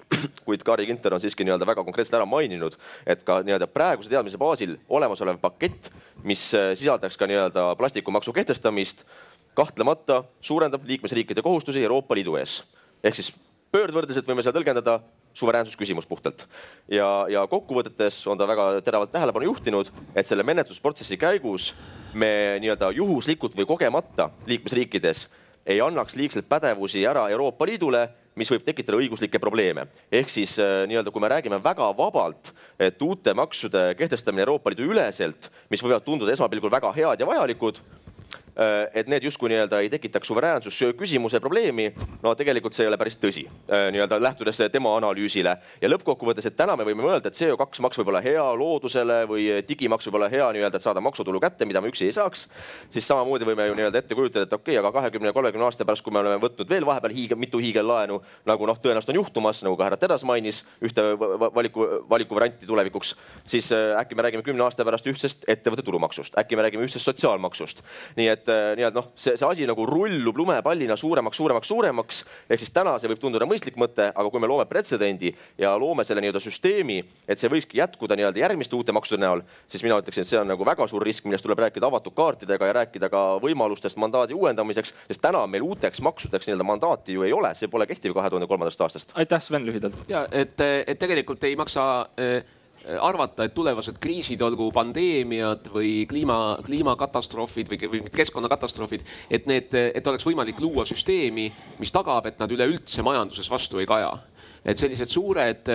kuid 0.46 0.64
Kari 0.64 0.86
Ginter 0.88 1.16
on 1.16 1.22
siiski 1.24 1.46
nii-öelda 1.46 1.66
väga 1.68 1.84
konkreetselt 1.86 2.20
ära 2.20 2.28
maininud, 2.28 2.76
et 3.08 3.24
ka 3.24 3.40
nii-öelda 3.46 3.68
praeguse 3.72 4.12
teadmise 4.12 4.40
baasil 4.40 4.76
olemasolev 4.92 5.40
pakett, 5.40 5.88
mis 6.28 6.50
eh, 6.52 6.74
sisaldaks 6.76 7.16
ka 7.16 7.28
nii-öelda 7.30 7.70
plastikumaksu 7.80 8.36
kehtestamist, 8.36 9.06
kahtlemata 9.56 10.22
suurendab 10.44 10.84
liikmesriikide 10.84 11.42
kohustusi 11.42 11.80
Euroopa 11.82 12.14
Liidu 12.14 12.36
ees. 12.36 12.60
ehk 13.02 13.16
siis 13.16 13.32
pöördvõrdeliselt 13.72 14.28
võime 14.28 14.44
seda 14.44 14.56
tõlgendada 14.56 14.98
suveräänsusküsimus 15.34 16.06
puhtalt. 16.06 16.46
ja, 16.88 17.26
ja 17.28 17.46
kokkuvõtetes 17.46 18.20
on 18.26 18.38
ta 18.38 18.46
väga 18.48 18.80
teravalt 18.84 19.12
tähelepanu 19.12 19.50
juhtinud, 19.52 19.90
et 20.14 20.26
selle 20.26 20.42
menetlusprotsessi 20.42 21.16
käigus 21.16 21.74
me 22.14 22.58
nii-öelda 22.62 22.92
juhuslikult 22.96 23.56
või 23.56 23.66
kogemata 23.66 24.30
liikmesriikides 24.46 25.28
ei 25.68 25.80
annaks 25.84 26.16
liigselt 26.16 26.48
pädevusi 26.48 27.04
ära 27.06 27.26
Euroopa 27.28 27.66
Liidule, 27.68 28.06
mis 28.38 28.48
võib 28.48 28.62
tekitada 28.64 28.96
õiguslikke 28.96 29.40
probleeme. 29.42 29.86
ehk 30.12 30.30
siis 30.30 30.56
äh, 30.58 30.86
nii-öelda, 30.88 31.10
kui 31.10 31.20
me 31.20 31.28
räägime 31.28 31.58
väga 31.62 31.90
vabalt, 31.96 32.52
et 32.78 33.02
uute 33.02 33.34
maksude 33.34 33.94
kehtestamine 33.98 34.46
Euroopa 34.46 34.70
Liidu 34.70 34.88
üleselt, 34.92 35.50
mis 35.70 35.82
võivad 35.84 36.06
tunduda 36.06 36.32
esmapilgul 36.32 36.72
väga 36.72 36.92
head 36.96 37.20
ja 37.20 37.26
vajalikud 37.26 37.82
et 38.94 39.06
need 39.06 39.22
justkui 39.22 39.48
nii-öelda 39.52 39.78
ei 39.84 39.90
tekitaks 39.90 40.28
suveräänsusküsimuse 40.28 41.40
probleemi. 41.40 41.92
no 42.22 42.34
tegelikult 42.34 42.74
see 42.74 42.84
ei 42.84 42.88
ole 42.88 42.96
päris 42.98 43.18
tõsi, 43.22 43.44
äh, 43.46 43.86
nii-öelda 43.94 44.18
lähtudes 44.22 44.58
tema 44.72 44.96
analüüsile 44.98 45.52
ja 45.80 45.90
lõppkokkuvõttes, 45.90 46.48
et 46.50 46.56
täna 46.58 46.74
me 46.76 46.86
võime 46.88 47.04
mõelda, 47.04 47.30
et 47.30 47.38
CO2 47.38 47.84
maks 47.84 48.00
võib 48.00 48.10
olla 48.10 48.22
hea 48.24 48.42
loodusele 48.58 49.20
või 49.30 49.46
digimaks 49.68 50.08
võib 50.08 50.18
olla 50.18 50.30
hea 50.32 50.48
nii-öelda, 50.56 50.80
et 50.80 50.86
saada 50.86 51.00
maksutulu 51.00 51.40
kätte, 51.40 51.68
mida 51.70 51.80
me 51.80 51.92
üksi 51.92 52.08
ei 52.08 52.16
saaks. 52.16 52.48
siis 52.90 53.06
samamoodi 53.06 53.46
võime 53.46 53.68
ju 53.68 53.76
nii-öelda 53.78 54.02
ette 54.02 54.18
kujutada, 54.18 54.48
et 54.48 54.52
okei 54.52 54.74
okay,, 54.74 54.82
aga 54.82 54.92
kahekümne, 54.92 55.32
kolmekümne 55.32 55.68
aasta 55.68 55.86
pärast, 55.86 56.02
kui 56.02 56.12
me 56.12 56.18
oleme 56.18 56.42
võtnud 56.42 56.68
veel 56.68 56.86
vahepeal 56.86 57.14
hiigel, 57.14 57.38
mitu 57.38 57.62
hiigellaenu, 57.62 58.20
nagu 58.46 58.66
noh, 58.66 58.82
tõenäoliselt 58.82 59.14
on 59.14 59.20
juhtumas, 59.22 59.62
nagu 59.62 59.78
ka 59.78 59.86
härra 59.86 60.00
Teras 60.02 60.26
mainis, 60.26 60.64
ühte 60.82 61.04
valiku, 61.54 61.86
valikuvarianti 62.10 62.66
tulevikuks, 62.66 63.14
siis 63.46 63.70
äh, 63.72 63.94
äkki 64.00 64.18
me 64.18 64.26
räägime 64.26 64.42
kümne 64.42 64.66
aasta 64.66 64.84
pärast 64.84 65.06
ühtsest 65.06 65.46
ettevõtte 65.46 65.86
tulumaksust, 65.86 66.38
äkki 66.42 66.58
me 66.58 66.66
räägime 66.66 66.86
ühtsest 66.88 67.06
sotsiaalmaksust. 67.06 67.82
nii 68.18 68.28
et 68.28 68.47
et 68.48 68.54
äh, 68.54 68.76
nii-öelda 68.78 68.98
noh, 68.98 69.10
see, 69.18 69.36
see 69.38 69.46
asi 69.46 69.66
nagu 69.68 69.84
rullub 69.88 70.36
lumepallina 70.40 70.96
suuremaks, 70.96 71.36
suuremaks, 71.36 71.68
suuremaks. 71.68 72.20
ehk 72.50 72.62
siis 72.62 72.72
täna 72.74 72.96
see 72.98 73.10
võib 73.12 73.20
tunduda 73.22 73.46
mõistlik 73.48 73.78
mõte, 73.80 74.08
aga 74.08 74.30
kui 74.30 74.40
me 74.42 74.50
loome 74.50 74.66
pretsedendi 74.70 75.32
ja 75.60 75.74
loome 75.80 76.04
selle 76.08 76.22
nii-öelda 76.24 76.42
süsteemi, 76.42 76.98
et 77.28 77.40
see 77.40 77.50
võikski 77.52 77.80
jätkuda 77.80 78.16
nii-öelda 78.18 78.42
järgmiste 78.42 78.76
uute 78.76 78.94
maksude 78.96 79.22
näol, 79.22 79.44
siis 79.68 79.84
mina 79.86 79.98
ütleksin, 80.00 80.24
et 80.24 80.30
see 80.30 80.40
on 80.40 80.48
nagu 80.48 80.66
väga 80.66 80.88
suur 80.90 81.04
risk, 81.04 81.26
millest 81.28 81.46
tuleb 81.46 81.62
rääkida 81.66 81.88
avatud 81.88 82.16
kaartidega 82.16 82.70
ja 82.70 82.76
rääkida 82.80 83.10
ka 83.12 83.24
võimalustest 83.44 84.00
mandaadi 84.00 84.36
uuendamiseks, 84.38 84.94
sest 85.10 85.24
täna 85.24 85.44
meil 85.46 85.66
uuteks 85.66 86.02
maksudeks 86.04 86.48
nii-öelda 86.48 86.68
mandaati 86.68 87.18
ju 87.18 87.26
ei 87.26 87.34
ole, 87.36 87.54
see 87.58 87.70
pole 87.70 87.86
kehtiv 87.90 88.16
kahe 88.16 88.30
tuhande 88.32 88.48
kolmandast 88.50 88.86
aastast. 88.86 89.16
aitäh, 89.18 89.42
Sven, 89.42 89.66
lühidalt. 89.66 89.98
ja 90.08 90.26
et, 90.32 90.60
et 90.60 90.98
tegelikult 90.98 91.44
ei 91.44 91.56
maksa 91.56 91.88
äh 92.18 92.57
arvata, 93.00 93.44
et 93.44 93.54
tulevased 93.54 93.98
kriisid, 94.00 94.42
olgu 94.44 94.70
pandeemiad 94.74 95.68
või 95.72 96.06
kliima, 96.08 96.38
kliimakatastroofid 96.64 97.68
või, 97.72 97.80
või 97.92 98.02
keskkonnakatastroofid, 98.14 99.04
et 99.30 99.48
need, 99.50 99.74
et 99.74 100.06
oleks 100.06 100.26
võimalik 100.28 100.60
luua 100.64 100.86
süsteemi, 100.88 101.50
mis 101.82 101.92
tagab, 101.94 102.26
et 102.30 102.40
nad 102.40 102.52
üleüldse 102.52 103.04
majanduses 103.06 103.50
vastu 103.52 103.82
ei 103.82 103.88
kaja 103.88 104.14
et 104.68 104.76
sellised 104.76 105.08
suured 105.08 105.70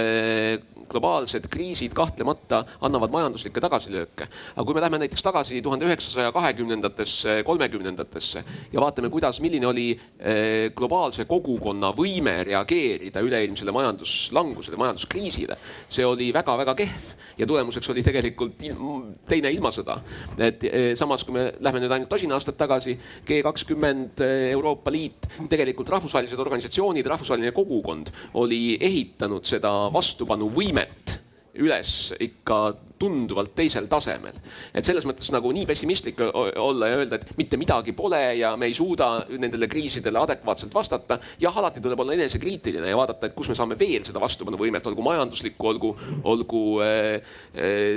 globaalsed 0.89 1.48
kriisid 1.52 1.94
kahtlemata 1.98 2.64
annavad 2.86 3.12
majanduslikke 3.14 3.62
tagasilööke. 3.64 4.28
aga 4.56 4.66
kui 4.66 4.76
me 4.76 4.82
läheme 4.82 5.00
näiteks 5.04 5.24
tagasi 5.24 5.62
tuhande 5.62 5.88
üheksasaja 5.88 6.32
kahekümnendatesse, 6.36 7.41
kolmekümnendatesse 7.46 8.44
ja 8.74 8.82
vaatame, 8.82 9.10
kuidas, 9.10 9.39
milline 9.41 9.68
oli 9.68 9.88
eh, 9.94 10.72
globaalse 10.76 11.26
kogukonna 11.26 11.94
võime 11.98 12.36
reageerida 12.44 13.24
üleilmsele 13.26 13.72
majanduslangusele, 13.72 14.78
majanduskriisile, 14.78 15.58
see 15.88 16.06
oli 16.06 16.32
väga-väga 16.34 16.76
kehv 16.84 17.12
ja 17.38 17.48
tulemuseks 17.50 17.89
oli 17.89 18.04
tegelikult 18.06 18.62
ilm, 18.70 19.14
teine 19.30 19.52
ilmasõda. 19.52 20.00
et 20.38 20.64
eh, 20.70 20.91
samas, 21.00 21.24
kui 21.24 21.38
me 21.38 21.48
läheme 21.60 21.84
nüüd 21.84 21.96
ainult 21.98 22.10
tosin 22.10 22.32
aastat 22.32 22.58
tagasi, 22.58 22.98
G 23.26 23.41
kakskümmend, 23.44 24.22
Euroopa 24.54 24.91
Liit, 24.91 25.28
tegelikult 25.50 25.89
rahvusvahelised 25.89 26.39
organisatsioonid, 26.39 27.08
rahvusvaheline 27.08 27.52
kogukond 27.56 28.12
oli 28.39 28.78
ehitanud 28.84 29.48
seda 29.48 29.72
vastupanuvõimet 29.94 31.18
üles 31.64 32.14
ikka 32.24 32.60
tunduvalt 33.04 33.54
teisel 33.56 33.88
tasemel. 33.91 34.38
et 34.74 34.86
selles 34.86 35.06
mõttes 35.08 35.32
nagu 35.34 35.51
nii 35.56 35.66
pessimistlik 35.68 36.22
olla 36.24 36.89
ja 36.89 36.99
öelda, 37.01 37.20
et 37.20 37.38
mitte 37.39 37.58
midagi 37.60 37.93
pole 37.97 38.22
ja 38.39 38.54
me 38.60 38.70
ei 38.70 38.76
suuda 38.78 39.26
nendele 39.30 39.68
kriisidele 39.68 40.22
adekvaatselt 40.24 40.74
vastata. 40.76 41.20
jah, 41.39 41.58
alati 41.58 41.82
tuleb 41.84 41.99
olla 41.99 42.16
enesekriitiline 42.18 42.89
ja 42.89 42.97
vaadata, 42.97 43.28
et 43.28 43.36
kus 43.36 43.49
me 43.51 43.58
saame 43.60 43.78
veel 43.80 44.06
seda 44.08 44.22
vastupanuvõimet, 44.24 44.88
olgu 44.91 45.06
majanduslikku, 45.06 45.70
olgu, 45.74 45.91
olgu 46.32 46.64
äh, 46.86 47.36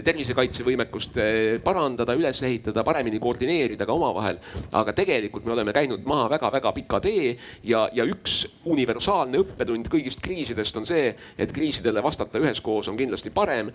tervisekaitsevõimekust 0.06 1.20
äh, 1.22 1.38
parandada, 1.64 2.16
üles 2.18 2.42
ehitada, 2.46 2.84
paremini 2.86 3.20
koordineerida 3.22 3.86
ka 3.86 3.96
omavahel. 3.96 4.40
aga 4.72 4.92
tegelikult 4.96 5.46
me 5.46 5.54
oleme 5.54 5.72
käinud 5.76 6.04
maha 6.06 6.28
väga-väga 6.36 6.72
pika 6.76 7.00
tee 7.04 7.36
ja, 7.64 7.86
ja 7.92 8.04
üks 8.08 8.42
universaalne 8.66 9.40
õppetund 9.44 9.90
kõigist 9.92 10.22
kriisidest 10.24 10.76
on 10.80 10.88
see, 10.88 11.12
et 11.38 11.52
kriisidele 11.54 12.02
vastata 12.02 12.40
üheskoos 12.42 12.88
on 12.90 12.98
kindlasti 12.98 13.30
parem 13.34 13.70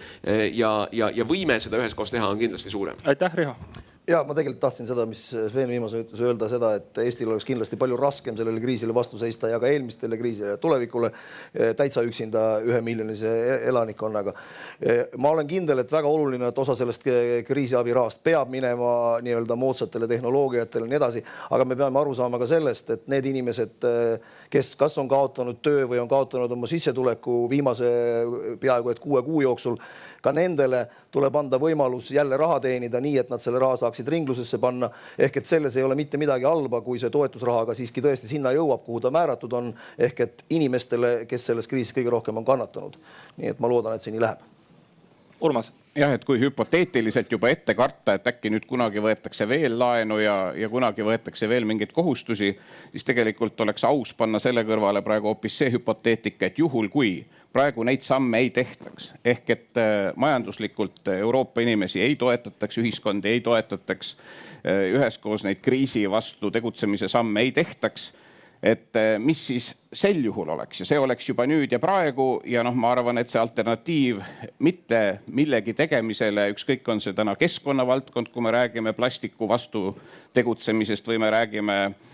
ja, 0.54 0.72
ja, 0.92 1.10
ja 1.16 1.21
võime 1.28 1.60
seda 1.60 1.80
üheskoos 1.82 2.14
teha 2.14 2.28
on 2.28 2.40
kindlasti 2.42 2.74
suurem. 2.74 3.00
aitäh, 3.06 3.34
Riho 3.36 3.56
ja 4.12 4.22
ma 4.26 4.36
tegelikult 4.36 4.62
tahtsin 4.62 4.88
seda, 4.90 5.06
mis 5.10 5.22
Sven 5.30 5.70
viimase 5.70 6.02
ütles, 6.04 6.22
öelda 6.26 6.48
seda, 6.50 6.72
et 6.80 6.98
Eestil 7.04 7.30
oleks 7.30 7.46
kindlasti 7.46 7.78
palju 7.80 7.98
raskem 8.00 8.38
sellele 8.38 8.62
kriisile 8.64 8.94
vastu 8.96 9.20
seista 9.22 9.50
ja 9.52 9.60
ka 9.62 9.70
eelmistele 9.70 10.18
kriisile 10.18 10.56
ja 10.56 10.60
tulevikule 10.62 11.12
eh, 11.12 11.74
täitsa 11.78 12.04
üksinda 12.08 12.46
ühemiljonise 12.66 13.30
e-, 13.30 13.60
elanikkonnaga. 13.70 14.34
Eh, 14.82 15.04
ma 15.22 15.34
olen 15.36 15.50
kindel, 15.50 15.84
et 15.84 15.94
väga 15.94 16.10
oluline, 16.10 16.50
et 16.50 16.62
osa 16.64 16.76
sellest 16.78 17.06
kriisiabirahast 17.48 18.24
peab 18.26 18.50
minema 18.54 19.22
nii-öelda 19.24 19.58
moodsatele 19.60 20.10
tehnoloogiatele 20.10 20.88
ja 20.88 20.94
nii 20.96 21.02
edasi, 21.02 21.26
aga 21.54 21.68
me 21.68 21.78
peame 21.80 22.02
aru 22.02 22.16
saama 22.18 22.42
ka 22.42 22.50
sellest, 22.50 22.94
et 22.98 23.10
need 23.12 23.30
inimesed, 23.34 23.78
eh, 23.88 24.32
kes 24.52 24.74
kas 24.80 24.98
on 25.02 25.10
kaotanud 25.12 25.62
töö 25.62 25.86
või 25.88 26.02
on 26.02 26.10
kaotanud 26.12 26.52
oma 26.58 26.68
sissetuleku 26.68 27.44
viimase 27.50 27.92
peaaegu 28.60 28.92
et 28.92 29.00
kuue 29.00 29.22
kuu 29.24 29.46
jooksul 29.46 29.78
ka 30.22 30.32
nendele 30.36 30.86
tuleb 31.12 31.36
anda 31.36 31.60
võimalus 31.60 32.12
jälle 32.14 32.38
raha 32.38 32.60
teenida, 32.60 33.02
nii 33.02 33.18
et 33.24 33.30
nad 33.30 33.42
selle 33.42 33.60
raha 33.60 33.80
saaksid 33.82 34.08
ringlusesse 34.08 34.58
panna. 34.62 34.90
ehk 35.18 35.38
et 35.38 35.46
selles 35.46 35.78
ei 35.78 35.84
ole 35.84 35.96
mitte 35.96 36.18
midagi 36.18 36.46
halba, 36.46 36.82
kui 36.82 37.00
see 37.00 37.10
toetusraha 37.10 37.66
ka 37.66 37.74
siiski 37.78 38.02
tõesti 38.02 38.28
sinna 38.28 38.52
jõuab, 38.52 38.86
kuhu 38.86 39.02
ta 39.02 39.12
määratud 39.12 39.54
on, 39.54 39.74
ehk 39.98 40.20
et 40.20 40.46
inimestele, 40.50 41.26
kes 41.26 41.46
selles 41.46 41.68
kriisis 41.68 41.96
kõige 41.98 42.10
rohkem 42.10 42.38
on 42.38 42.46
kannatanud. 42.46 42.98
nii 43.38 43.54
et 43.56 43.60
ma 43.60 43.68
loodan, 43.68 43.96
et 43.96 44.02
see 44.02 44.14
nii 44.14 44.22
läheb. 44.22 44.50
Urmas 45.42 45.72
jah, 45.96 46.14
et 46.14 46.26
kui 46.26 46.40
hüpoteetiliselt 46.40 47.32
juba 47.32 47.50
ette 47.52 47.76
karta, 47.76 48.16
et 48.16 48.28
äkki 48.28 48.52
nüüd 48.54 48.66
kunagi 48.70 49.02
võetakse 49.04 49.48
veel 49.50 49.78
laenu 49.80 50.20
ja, 50.22 50.36
ja 50.56 50.70
kunagi 50.72 51.04
võetakse 51.06 51.50
veel 51.50 51.68
mingeid 51.68 51.92
kohustusi, 51.96 52.54
siis 52.92 53.08
tegelikult 53.08 53.60
oleks 53.66 53.84
aus 53.88 54.14
panna 54.18 54.40
selle 54.40 54.64
kõrvale 54.68 55.04
praegu 55.06 55.32
hoopis 55.32 55.58
see 55.62 55.72
hüpoteetika, 55.74 56.48
et 56.48 56.62
juhul 56.62 56.90
kui 56.94 57.18
praegu 57.54 57.84
neid 57.84 58.02
samme 58.06 58.40
ei 58.40 58.50
tehtaks. 58.50 59.14
ehk 59.26 59.50
et 59.50 59.78
äh, 59.78 60.14
majanduslikult 60.16 61.08
Euroopa 61.18 61.62
inimesi 61.62 62.02
ei 62.02 62.16
toetataks, 62.16 62.78
ühiskondi 62.78 63.28
ei 63.28 63.42
toetataks, 63.42 64.18
äh, 64.66 64.90
üheskoos 64.96 65.44
neid 65.44 65.62
kriisi 65.62 66.10
vastu 66.10 66.52
tegutsemise 66.52 67.08
samme 67.08 67.42
ei 67.42 67.52
tehtaks 67.52 68.14
et 68.64 68.96
äh, 68.96 69.20
mis 69.20 69.48
siis 69.48 69.76
sel 69.94 70.24
juhul 70.24 70.50
oleks 70.54 70.80
ja 70.80 70.86
see 70.86 71.00
oleks 71.00 71.30
juba 71.30 71.48
nüüd 71.50 71.72
ja 71.74 71.80
praegu 71.82 72.42
ja 72.46 72.64
noh, 72.64 72.76
ma 72.78 72.92
arvan, 72.94 73.18
et 73.18 73.30
see 73.30 73.42
alternatiiv 73.42 74.22
mitte 74.60 75.02
millegi 75.34 75.74
tegemisele, 75.74 76.52
ükskõik, 76.54 76.86
on 76.94 77.02
see 77.02 77.18
täna 77.18 77.36
keskkonnavaldkond, 77.36 78.30
kui 78.30 78.46
me 78.46 78.54
räägime 78.54 78.94
plastiku 78.94 79.50
vastu 79.50 79.96
tegutsemisest 80.38 81.10
või 81.10 81.20
me 81.26 81.34
räägime 81.34 81.80
Äh, 81.82 82.11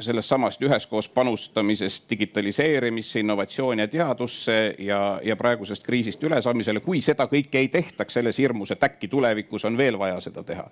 sellest 0.00 0.28
samast 0.28 0.62
üheskoos 0.64 1.08
panustamisest 1.12 2.06
digitaliseerimisse, 2.10 3.20
innovatsiooni 3.20 3.82
ja 3.82 3.88
teadusse 3.88 4.74
ja, 4.78 5.20
ja 5.24 5.36
praegusest 5.36 5.84
kriisist 5.84 6.22
ülesaamisele, 6.24 6.80
kui 6.80 7.02
seda 7.04 7.26
kõike 7.28 7.60
ei 7.60 7.68
tehtaks 7.68 8.16
selles 8.16 8.40
hirmus, 8.40 8.72
et 8.72 8.84
äkki 8.88 9.10
tulevikus 9.12 9.66
on 9.68 9.76
veel 9.76 9.98
vaja 10.00 10.20
seda 10.24 10.44
teha. 10.46 10.64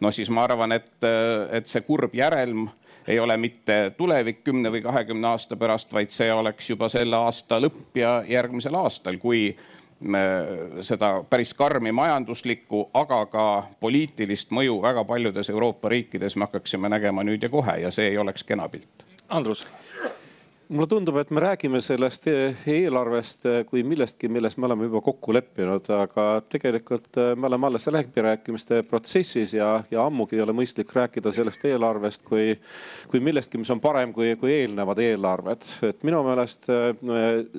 no 0.00 0.10
siis 0.10 0.30
ma 0.30 0.42
arvan, 0.48 0.74
et, 0.74 0.90
et 1.52 1.70
see 1.70 1.84
kurb 1.86 2.14
järelm 2.18 2.66
ei 3.06 3.18
ole 3.18 3.36
mitte 3.36 3.92
tulevik 3.96 4.42
kümne 4.44 4.70
või 4.70 4.82
kahekümne 4.82 5.28
aasta 5.28 5.56
pärast, 5.56 5.92
vaid 5.92 6.10
see 6.10 6.32
oleks 6.32 6.70
juba 6.70 6.88
selle 6.90 7.16
aasta 7.16 7.60
lõpp 7.62 7.98
ja 7.98 8.22
järgmisel 8.28 8.74
aastal, 8.78 9.18
kui 9.22 9.52
seda 10.80 11.12
päris 11.30 11.54
karmi 11.54 11.92
majanduslikku, 11.92 12.90
aga 12.94 13.26
ka 13.26 13.46
poliitilist 13.80 14.50
mõju 14.50 14.80
väga 14.82 15.04
paljudes 15.04 15.50
Euroopa 15.50 15.88
riikides 15.88 16.36
me 16.36 16.48
hakkaksime 16.48 16.88
nägema 16.88 17.22
nüüd 17.22 17.42
ja 17.42 17.48
kohe 17.48 17.78
ja 17.82 17.90
see 17.90 18.10
ei 18.10 18.18
oleks 18.18 18.44
kena 18.44 18.68
pilt. 18.68 19.06
Andrus 19.28 19.66
mulle 20.68 20.86
tundub, 20.88 21.16
et 21.20 21.30
me 21.30 21.40
räägime 21.40 21.80
sellest 21.84 22.26
eelarvest 22.28 23.46
kui 23.68 23.82
millestki, 23.86 24.28
milles 24.32 24.56
me 24.56 24.66
oleme 24.68 24.86
juba 24.88 25.02
kokku 25.04 25.34
leppinud, 25.34 25.88
aga 25.96 26.26
tegelikult 26.52 27.18
äh, 27.20 27.32
me 27.36 27.48
oleme 27.48 27.68
alles 27.68 27.86
läbirääkimiste 27.92 28.82
protsessis 28.88 29.54
ja, 29.56 29.82
ja 29.90 30.06
ammugi 30.06 30.36
ei 30.38 30.44
ole 30.44 30.54
mõistlik 30.56 30.92
rääkida 30.96 31.32
sellest 31.34 31.64
eelarvest 31.68 32.24
kui, 32.26 32.54
kui 33.10 33.20
millestki, 33.20 33.60
mis 33.60 33.72
on 33.74 33.82
parem 33.82 34.14
kui, 34.16 34.34
kui 34.40 34.54
eelnevad 34.60 35.02
eelarved. 35.02 35.68
et 35.88 36.06
minu 36.06 36.22
meelest 36.26 36.70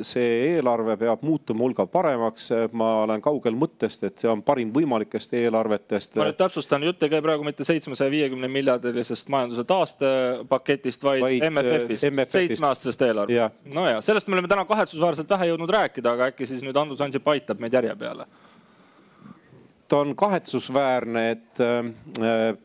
see 0.02 0.32
eelarve 0.54 0.98
peab 1.00 1.24
muutuma 1.26 1.66
hulga 1.66 1.86
paremaks. 1.88 2.50
ma 2.72 2.90
olen 3.04 3.22
kaugel 3.22 3.56
mõttest, 3.58 4.08
et 4.08 4.18
see 4.20 4.32
on 4.32 4.42
parim 4.46 4.74
võimalikest 4.74 5.36
eelarvetest. 5.38 6.18
ma 6.20 6.30
nüüd 6.30 6.40
täpsustan, 6.40 6.84
jutt 6.88 7.04
ei 7.04 7.14
käi 7.14 7.22
praegu 7.26 7.46
mitte 7.46 7.68
seitsmesaja 7.68 8.12
viiekümne 8.12 8.48
miljardilisest 8.52 9.30
majanduse 9.34 9.64
taastepaketist, 9.70 11.04
vaid, 11.04 11.22
vaid 11.26 11.48
MFF-ist, 11.50 12.10
MFF 12.10 12.38
seitsmeaastasest 12.40 13.03
eelarve. 13.08 13.50
no 13.74 13.86
ja 13.88 14.02
sellest 14.02 14.28
me 14.28 14.38
oleme 14.38 14.50
täna 14.52 14.66
kahetsusväärselt 14.66 15.30
vähe 15.30 15.52
jõudnud 15.52 15.72
rääkida, 15.72 16.16
aga 16.16 16.32
äkki 16.32 16.48
siis 16.50 16.64
nüüd 16.66 16.78
Andrus 16.80 17.02
Ansip 17.02 17.28
aitab 17.28 17.62
meid 17.64 17.74
järje 17.74 17.96
peale. 17.96 18.28
ta 19.88 19.98
on 19.98 20.16
kahetsusväärne, 20.16 21.24
et 21.32 21.62
äh, 21.62 22.58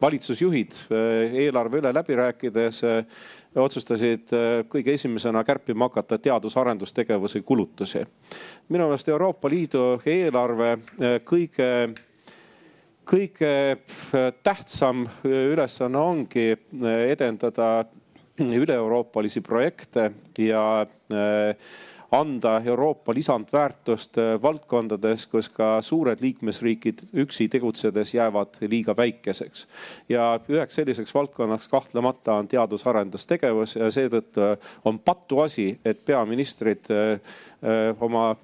valitsusjuhid 0.00 0.76
äh, 0.88 1.34
eelarve 1.44 1.82
üle 1.82 1.92
läbi 1.94 2.16
rääkides 2.16 2.84
äh, 2.84 3.24
otsustasid 3.54 4.30
kõige 4.70 4.94
esimesena 4.94 5.44
kärpima 5.44 5.90
hakata 5.90 6.18
teadus-arendustegevuse 6.18 7.42
kulutusi. 7.42 8.06
minu 8.68 8.86
meelest 8.86 9.08
Euroopa 9.08 9.50
Liidu 9.50 10.00
eelarve 10.06 10.78
kõige 11.24 11.70
kõige 13.10 13.80
tähtsam 14.42 15.02
ülesanne 15.24 15.98
ongi 15.98 16.52
edendada 17.10 17.84
üle-euroopalisi 18.62 19.40
projekte 19.40 20.10
ja 20.38 20.64
äh, 20.82 21.56
anda 22.10 22.60
Euroopa 22.64 23.14
lisandväärtust 23.14 24.18
äh, 24.18 24.34
valdkondades, 24.42 25.26
kus 25.30 25.48
ka 25.54 25.78
suured 25.84 26.22
liikmesriigid 26.24 27.04
üksi 27.22 27.48
tegutsedes 27.52 28.14
jäävad 28.14 28.60
liiga 28.66 28.96
väikeseks. 28.96 29.66
ja 30.08 30.40
üheks 30.48 30.80
selliseks 30.80 31.14
valdkonnaks 31.14 31.68
kahtlemata 31.68 32.34
on 32.34 32.48
teadus-arendustegevus 32.48 33.76
ja 33.76 33.90
seetõttu 33.90 34.54
on 34.84 34.98
patuasi, 34.98 35.78
et 35.84 36.04
peaministrid 36.04 36.90
äh, 36.90 37.20
oma 38.00 38.34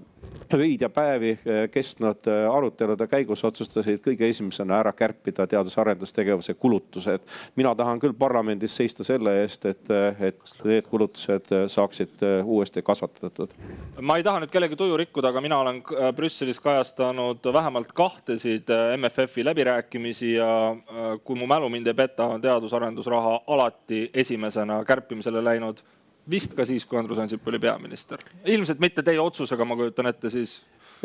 öid 0.54 0.80
ja 0.80 0.88
päevi 0.90 1.30
eh, 1.30 1.70
kestnud 1.70 2.28
eh, 2.30 2.46
arutelude 2.50 3.06
käigus 3.10 3.44
otsustasid 3.44 4.00
kõige 4.04 4.28
esimesena 4.30 4.78
ära 4.80 4.92
kärpida 4.92 5.46
teadus-arendustegevuse 5.46 6.54
kulutused. 6.54 7.20
mina 7.56 7.74
tahan 7.74 8.00
küll 8.00 8.14
parlamendis 8.18 8.76
seista 8.76 9.04
selle 9.04 9.40
eest, 9.42 9.66
et, 9.66 9.90
eh, 9.90 10.22
et 10.28 10.54
need 10.64 10.86
kulutused 10.90 11.52
saaksid 11.68 12.22
uuesti 12.44 12.82
kasvatatud. 12.82 13.54
ma 14.00 14.16
ei 14.16 14.22
taha 14.22 14.40
nüüd 14.40 14.52
kellegi 14.52 14.76
tuju 14.76 14.96
rikkuda, 14.96 15.28
aga 15.28 15.40
mina 15.40 15.58
olen 15.58 15.82
Brüsselis 16.16 16.60
kajastanud 16.60 17.52
vähemalt 17.52 17.92
kahtesid 17.92 18.70
MFF-i 18.96 19.44
läbirääkimisi 19.44 20.32
ja 20.32 20.76
kui 21.24 21.36
mu 21.36 21.46
mälu 21.46 21.68
mind 21.68 21.86
ei 21.86 21.94
peta, 21.94 22.26
on 22.26 22.40
teadus-arendusraha 22.40 23.40
alati 23.46 24.10
esimesena 24.14 24.84
kärpimisele 24.84 25.44
läinud 25.44 25.82
vist 26.30 26.54
ka 26.58 26.64
siis, 26.66 26.86
kui 26.86 26.98
Andrus 26.98 27.18
Ansip 27.22 27.46
oli 27.48 27.58
peaminister. 27.58 28.18
ilmselt 28.44 28.80
mitte 28.82 29.02
teie 29.02 29.20
otsusega, 29.20 29.64
ma 29.64 29.76
kujutan 29.76 30.06
ette 30.10 30.30
siis 30.30 30.60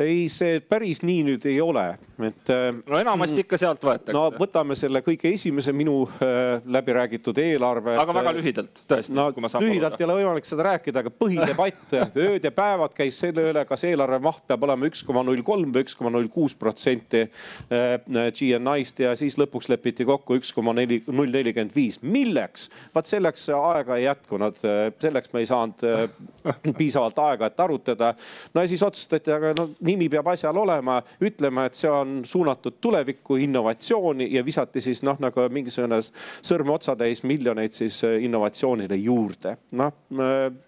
ei, 0.06 0.26
see 0.32 0.60
päris 0.64 1.02
nii 1.06 1.22
nüüd 1.28 1.46
ei 1.50 1.58
ole, 1.64 1.86
et. 2.22 2.50
Äh, 2.52 2.70
no 2.88 3.00
enamasti 3.00 3.44
ikka 3.44 3.60
sealt 3.60 3.84
võetakse. 3.86 4.14
no 4.16 4.28
võtame 4.38 4.76
selle 4.78 5.02
kõige 5.06 5.32
esimese 5.34 5.74
minu 5.76 6.04
äh, 6.08 6.62
läbi 6.72 6.96
räägitud 6.96 7.38
eelarve. 7.42 7.96
aga 8.02 8.16
väga 8.16 8.34
lühidalt, 8.38 8.84
tõesti 8.90 9.16
no,. 9.18 9.28
lühidalt 9.64 10.00
ei 10.00 10.08
ole 10.08 10.18
võimalik 10.22 10.48
seda 10.48 10.68
rääkida, 10.72 11.04
aga 11.04 11.14
põhidebatt 11.14 11.96
ööd 12.28 12.48
ja 12.48 12.54
päevad 12.56 12.96
käis 12.98 13.20
selle 13.22 13.48
üle, 13.52 13.66
kas 13.70 13.86
eelarve 13.90 14.22
maht 14.24 14.46
peab 14.50 14.66
olema 14.68 14.90
üks 14.90 15.04
koma 15.08 15.24
null 15.28 15.44
kolm 15.46 15.74
või 15.76 15.86
üks 15.86 15.98
koma 15.98 16.14
null 16.14 16.30
kuus 16.32 16.56
protsenti 16.58 17.26
äh, 17.26 17.98
GNI-st 18.10 19.06
ja 19.06 19.16
siis 19.20 19.38
lõpuks 19.42 19.72
lepiti 19.72 20.08
kokku 20.08 20.40
üks 20.40 20.54
koma 20.56 20.76
neli, 20.78 21.02
null 21.12 21.32
nelikümmend 21.32 21.76
viis. 21.76 22.02
milleks? 22.02 22.70
vaat 22.96 23.10
selleks 23.12 23.48
aega 23.56 23.98
ei 23.98 24.08
jätkunud, 24.08 24.62
selleks 25.02 25.34
me 25.34 25.44
ei 25.44 25.50
saanud 25.50 25.86
piisavalt 26.80 27.20
aega, 27.22 27.52
et 27.52 27.60
arutada. 27.60 28.14
no 28.54 28.64
ja 28.64 28.72
siis 28.72 28.84
otsustati, 28.86 29.32
aga 29.34 29.54
no 29.58 29.70
nimi 29.92 30.08
peab 30.12 30.32
asjal 30.34 30.58
olema, 30.64 31.00
ütlema, 31.24 31.68
et 31.68 31.78
see 31.80 31.92
on 31.92 32.22
suunatud 32.28 32.80
tulevikku, 32.84 33.38
innovatsiooni 33.46 34.30
ja 34.34 34.44
visati 34.46 34.84
siis 34.84 35.04
noh, 35.08 35.20
nagu 35.22 35.48
mingisugune 35.54 36.02
sõrmeotsatäis 36.02 37.24
miljoneid 37.28 37.76
siis 37.76 38.02
äh, 38.08 38.18
innovatsioonile 38.26 38.98
juurde. 39.02 39.58
noh, 39.78 39.94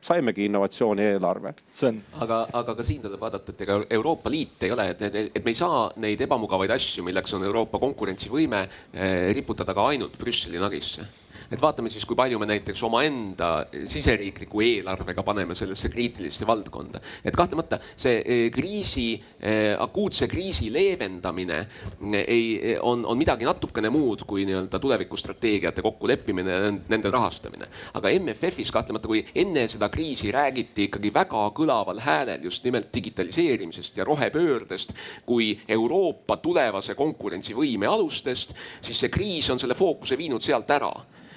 saimegi 0.03 0.47
innovatsiooni 0.49 1.07
eelarve. 1.13 1.53
Sven. 1.74 2.01
aga, 2.21 2.43
aga 2.53 2.76
ka 2.78 2.86
siin 2.86 3.01
tuleb 3.03 3.21
vaadata, 3.21 3.53
et 3.53 3.65
ega 3.65 3.80
Euroopa 3.97 4.32
Liit 4.34 4.67
ei 4.67 4.71
ole, 4.76 4.89
et, 4.93 5.01
et, 5.07 5.19
et 5.36 5.43
me 5.45 5.53
ei 5.53 5.59
saa 5.59 5.88
neid 6.03 6.21
ebamugavaid 6.26 6.74
asju, 6.76 7.05
milleks 7.07 7.36
on 7.38 7.45
Euroopa 7.47 7.82
konkurentsivõime, 7.82 8.63
eh, 8.93 9.34
riputada 9.36 9.76
ka 9.76 9.89
ainult 9.93 10.17
Brüsseli 10.19 10.61
nagisse 10.61 11.22
et 11.52 11.62
vaatame 11.62 11.89
siis, 11.89 12.06
kui 12.06 12.18
palju 12.18 12.39
me 12.41 12.48
näiteks 12.50 12.84
omaenda 12.84 13.50
siseriikliku 13.89 14.62
eelarvega 14.64 15.24
paneme 15.24 15.56
sellesse 15.56 15.89
kriitilisse 15.89 16.48
valdkonda. 16.48 17.02
et 17.24 17.36
kahtlemata 17.36 17.80
see 17.96 18.22
eh, 18.26 18.52
kriisi, 18.52 19.24
eh, 19.39 19.76
akuutse 19.80 20.28
kriisi 20.28 20.72
leevendamine 20.74 21.60
eh, 21.60 22.26
ei, 22.28 22.78
on, 22.82 23.06
on 23.06 23.18
midagi 23.18 23.46
natukene 23.46 23.89
muud 23.94 24.26
kui 24.28 24.46
nii-öelda 24.46 24.80
tulevikustrateegiate 24.80 25.82
kokkuleppimine 25.82 26.52
ja 26.52 26.72
nende 26.72 27.12
rahastamine. 27.12 27.68
aga 27.94 28.12
MFF-is 28.20 28.72
kahtlemata, 28.72 29.08
kui 29.08 29.24
enne 29.36 29.68
seda 29.68 29.89
kriisi 29.94 30.32
räägiti 30.32 30.89
ikkagi 30.89 31.14
väga 31.14 31.46
kõlaval 31.56 32.02
häälel 32.04 32.44
just 32.44 32.64
nimelt 32.64 32.91
digitaliseerimisest 32.94 33.98
ja 33.98 34.08
rohepöördest 34.08 34.94
kui 35.26 35.54
Euroopa 35.68 36.38
tulevase 36.38 36.96
konkurentsivõime 36.96 37.88
alustest, 37.88 38.56
siis 38.82 39.00
see 39.00 39.12
kriis 39.14 39.50
on 39.50 39.60
selle 39.60 39.76
fookuse 39.78 40.18
viinud 40.18 40.41
sealt 40.44 40.72
ära 40.72 40.91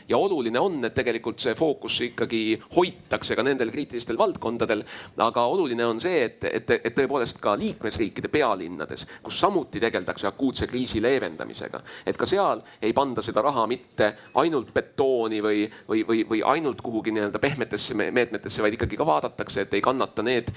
ja 0.09 0.19
oluline 0.19 0.61
on, 0.61 0.79
et 0.85 0.95
tegelikult 0.95 1.43
see 1.43 1.55
fookus 1.59 1.99
ikkagi 2.09 2.41
hoitakse 2.77 3.37
ka 3.37 3.45
nendel 3.47 3.71
kriitilistel 3.75 4.19
valdkondadel. 4.19 4.83
aga 5.19 5.45
oluline 5.47 5.87
on 5.87 6.01
see, 6.01 6.25
et, 6.25 6.45
et, 6.45 6.71
et 6.85 6.95
tõepoolest 6.95 7.41
ka 7.43 7.57
liikmesriikide 7.59 8.29
pealinnades, 8.33 9.07
kus 9.23 9.41
samuti 9.41 9.81
tegeldakse 9.83 10.29
akuutse 10.29 10.67
kriisi 10.71 11.03
leevendamisega, 11.03 11.81
et 12.07 12.17
ka 12.17 12.27
seal 12.27 12.63
ei 12.83 12.93
panda 12.97 13.23
seda 13.23 13.43
raha 13.43 13.67
mitte 13.67 14.13
ainult 14.43 14.73
betooni 14.75 15.43
või, 15.43 15.67
või, 15.89 16.05
või, 16.09 16.23
või 16.29 16.43
ainult 16.55 16.83
kuhugi 16.83 17.15
nii-öelda 17.15 17.43
pehmetesse 17.43 17.95
meetmetesse, 17.95 18.63
vaid 18.63 18.79
ikkagi 18.79 18.99
ka 18.99 19.07
vaadatakse, 19.07 19.67
et 19.67 19.75
ei 19.75 19.85
kannata 19.85 20.23
need, 20.27 20.53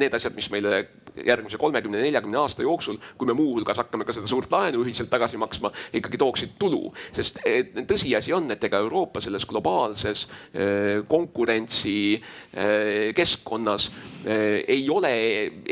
need 0.00 0.14
asjad, 0.14 0.36
mis 0.36 0.50
meile 0.52 0.84
järgmise 1.26 1.58
kolmekümne, 1.58 2.02
neljakümne 2.02 2.38
aasta 2.38 2.62
jooksul, 2.62 2.98
kui 3.18 3.28
me 3.28 3.34
muuhulgas 3.36 3.80
hakkame 3.80 4.06
ka 4.06 4.14
seda 4.14 4.28
suurt 4.30 4.52
laenu 4.52 4.84
ühiselt 4.84 5.10
tagasi 5.10 5.40
maksma, 5.40 5.72
ikkagi 5.96 6.20
tooksid 6.20 6.54
tulu. 6.58 6.92
sest 7.12 7.40
tõsiasi 7.88 8.34
on, 8.36 8.50
et 8.54 8.64
ega 8.64 8.82
Euroopa 8.90 9.20
selles 9.22 9.46
globaalses 9.46 10.24
eh, 10.52 11.02
konkurentsi 11.08 11.94
eh, 12.16 13.14
keskkonnas 13.14 13.86
eh, 14.24 14.64
ei 14.66 14.88
ole 14.90 15.12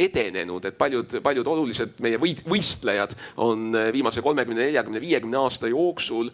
edenenud, 0.06 0.70
et 0.70 0.78
paljud, 0.78 1.18
paljud 1.22 1.50
olulised 1.50 1.98
meie 2.04 2.20
võistlejad 2.22 3.16
on 3.42 3.74
viimase 3.92 4.22
kolmekümne, 4.22 4.68
neljakümne, 4.68 5.02
viiekümne 5.02 5.38
aasta 5.40 5.68
jooksul 5.70 6.30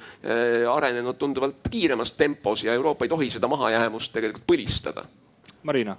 arenenud 0.70 1.16
tunduvalt 1.18 1.68
kiiremas 1.70 2.12
tempos 2.18 2.64
ja 2.64 2.74
Euroopa 2.76 3.06
ei 3.06 3.12
tohi 3.12 3.30
seda 3.32 3.48
mahajäämust 3.48 4.12
tegelikult 4.12 4.46
põlistada 4.48 5.06
Marina. 5.64 5.96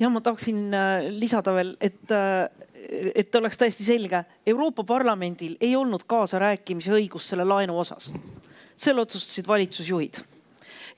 ja 0.00 0.10
ma 0.10 0.20
tahaksin 0.20 0.74
lisada 1.20 1.54
veel, 1.54 1.76
et 1.80 2.14
et 3.14 3.34
oleks 3.38 3.58
täiesti 3.58 3.84
selge, 3.86 4.24
Euroopa 4.46 4.84
Parlamendil 4.84 5.56
ei 5.60 5.76
olnud 5.76 6.04
kaasarääkimise 6.06 6.92
õigust 6.98 7.32
selle 7.32 7.46
laenu 7.48 7.78
osas 7.80 8.10
selle 8.76 9.00
otsustasid 9.00 9.48
valitsusjuhid. 9.48 10.22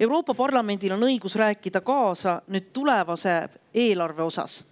Euroopa 0.01 0.35
Parlamendil 0.35 0.93
on 0.93 1.07
õigus 1.09 1.37
rääkida 1.41 1.81
kaasa 1.81 2.41
nüüd 2.53 2.69
tulevase 2.73 3.49
eelarve 3.75 4.23
osas 4.23 4.65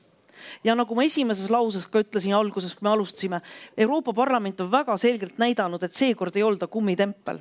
ja 0.65 0.75
nagu 0.75 0.95
ma 0.95 1.05
esimeses 1.07 1.51
lauses 1.51 1.87
ka 1.89 2.03
ütlesin 2.03 2.35
alguses, 2.37 2.75
kui 2.75 2.85
me 2.85 2.93
alustasime, 2.93 3.41
Euroopa 3.77 4.13
Parlament 4.13 4.61
on 4.61 4.71
väga 4.71 4.97
selgelt 5.01 5.39
näidanud, 5.39 5.83
et 5.83 5.95
seekord 5.95 6.37
ei 6.37 6.43
olda 6.43 6.67
kummitempel 6.67 7.41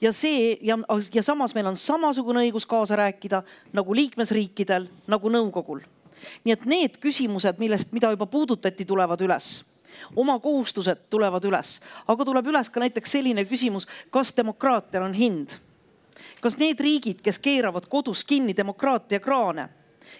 ja 0.00 0.12
see 0.12 0.58
ja, 0.62 0.78
ja 1.14 1.22
samas 1.22 1.54
meil 1.56 1.70
on 1.70 1.76
samasugune 1.76 2.44
õigus 2.44 2.66
kaasa 2.68 2.98
rääkida 3.00 3.42
nagu 3.76 3.96
liikmesriikidel, 3.96 4.86
nagu 5.10 5.32
nõukogul. 5.32 5.80
nii 6.44 6.52
et 6.52 6.64
need 6.68 6.98
küsimused, 7.00 7.58
millest, 7.58 7.92
mida 7.96 8.10
juba 8.12 8.26
puudutati, 8.26 8.84
tulevad 8.84 9.20
üles 9.24 9.62
oma 10.16 10.38
kohustused 10.38 11.06
tulevad 11.10 11.44
üles, 11.44 11.78
aga 12.08 12.24
tuleb 12.24 12.46
üles 12.52 12.70
ka 12.70 12.80
näiteks 12.80 13.18
selline 13.18 13.44
küsimus, 13.48 13.88
kas 14.10 14.34
demokraatial 14.36 15.08
on 15.08 15.14
hind? 15.14 15.58
kas 16.40 16.56
need 16.60 16.80
riigid, 16.80 17.20
kes 17.24 17.38
keeravad 17.38 17.86
kodus 17.88 18.24
kinni 18.24 18.54
demokraatia 18.56 19.20
kraane, 19.20 19.68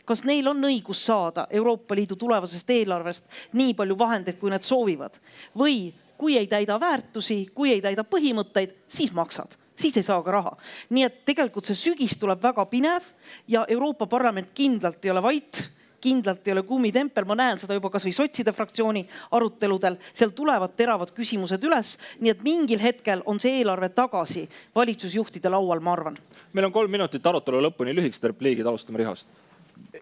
kas 0.05 0.24
neil 0.28 0.49
on 0.49 0.61
õigus 0.68 1.01
saada 1.07 1.47
Euroopa 1.51 1.97
Liidu 1.97 2.16
tulevasest 2.16 2.70
eelarvest 2.70 3.41
nii 3.57 3.74
palju 3.74 3.97
vahendeid, 3.99 4.39
kui 4.41 4.53
nad 4.53 4.64
soovivad 4.64 5.16
või 5.57 5.91
kui 6.20 6.37
ei 6.37 6.47
täida 6.47 6.76
väärtusi, 6.81 7.47
kui 7.55 7.72
ei 7.72 7.81
täida 7.81 8.05
põhimõtteid, 8.05 8.76
siis 8.89 9.12
maksad 9.16 9.57
siis 9.81 9.97
ei 9.97 10.03
saa 10.03 10.22
ka 10.22 10.31
raha. 10.31 10.57
nii 10.91 11.05
et 11.07 11.22
tegelikult 11.24 11.64
see 11.64 11.78
sügis 11.78 12.18
tuleb 12.20 12.43
väga 12.43 12.66
pinev 12.68 13.07
ja 13.49 13.64
Euroopa 13.68 14.07
Parlament 14.07 14.51
kindlalt 14.55 15.05
ei 15.05 15.11
ole 15.11 15.22
vait 15.22 15.62
kindlalt 16.01 16.48
ei 16.48 16.55
ole 16.57 16.64
kummitempel, 16.68 17.26
ma 17.28 17.36
näen 17.38 17.61
seda 17.62 17.76
juba 17.76 17.90
kasvõi 17.92 18.12
sotside 18.16 18.55
fraktsiooni 18.57 19.05
aruteludel, 19.36 19.98
seal 20.12 20.34
tulevad 20.36 20.74
teravad 20.78 21.12
küsimused 21.16 21.64
üles, 21.68 21.96
nii 22.20 22.32
et 22.34 22.42
mingil 22.46 22.82
hetkel 22.82 23.24
on 23.30 23.40
see 23.42 23.61
eelarve 23.61 23.92
tagasi 23.94 24.46
valitsusjuhtide 24.76 25.53
laual, 25.53 25.80
ma 25.84 25.94
arvan. 25.96 26.18
meil 26.53 26.70
on 26.70 26.72
kolm 26.72 26.90
minutit 26.90 27.26
arutelu 27.26 27.62
lõpuni, 27.68 27.94
lühikesed 27.94 28.32
repliigid, 28.32 28.66
alustame 28.66 28.98
Rihost 29.03 29.28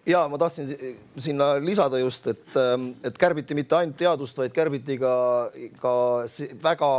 ja 0.05 0.27
ma 0.27 0.37
tahtsin 0.37 0.69
sinna 1.17 1.55
lisada 1.59 1.99
just, 1.99 2.27
et, 2.27 2.55
ähm, 2.57 2.91
et 3.03 3.17
kärbiti 3.17 3.55
mitte 3.55 3.75
ainult 3.75 3.97
teadust, 3.97 4.37
vaid 4.37 4.53
kärbiti 4.53 4.97
ka, 4.99 5.13
ka 5.79 5.93
väga 6.63 6.91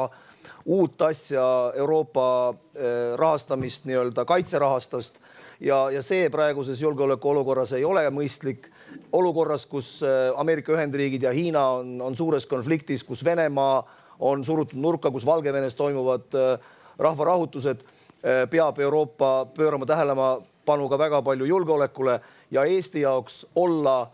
uut 0.64 1.03
asja 1.03 1.44
Euroopa 1.76 2.26
äh, 2.51 3.16
rahastamist, 3.16 3.84
nii-öelda 3.84 4.24
kaitserahastust. 4.24 5.20
Ja, 5.61 5.90
ja 5.90 6.03
see 6.03 6.30
praeguses 6.32 6.80
julgeolekuolukorras 6.80 7.74
ei 7.76 7.84
ole 7.84 8.07
mõistlik 8.11 8.70
olukorras, 9.12 9.66
kus 9.66 10.03
äh, 10.03 10.32
Ameerika 10.36 10.72
Ühendriigid 10.72 11.22
ja 11.22 11.32
Hiina 11.32 11.66
on, 11.80 12.01
on 12.03 12.16
suures 12.16 12.47
konfliktis, 12.47 13.05
kus 13.05 13.24
Venemaa 13.24 13.82
on 14.20 14.45
surutud 14.45 14.78
nurka, 14.78 15.11
kus 15.11 15.26
Valgevenes 15.26 15.74
toimuvad 15.76 16.34
äh, 16.34 16.59
rahvarahutused, 16.99 17.82
äh, 17.82 18.45
peab 18.51 18.78
Euroopa 18.78 19.47
pöörama 19.57 19.86
tähelepanu 19.86 20.88
ka 20.88 20.99
väga 20.99 21.22
palju 21.22 21.45
julgeolekule 21.45 22.20
ja 22.51 22.64
Eesti 22.64 23.01
jaoks 23.01 23.47
olla 23.55 24.11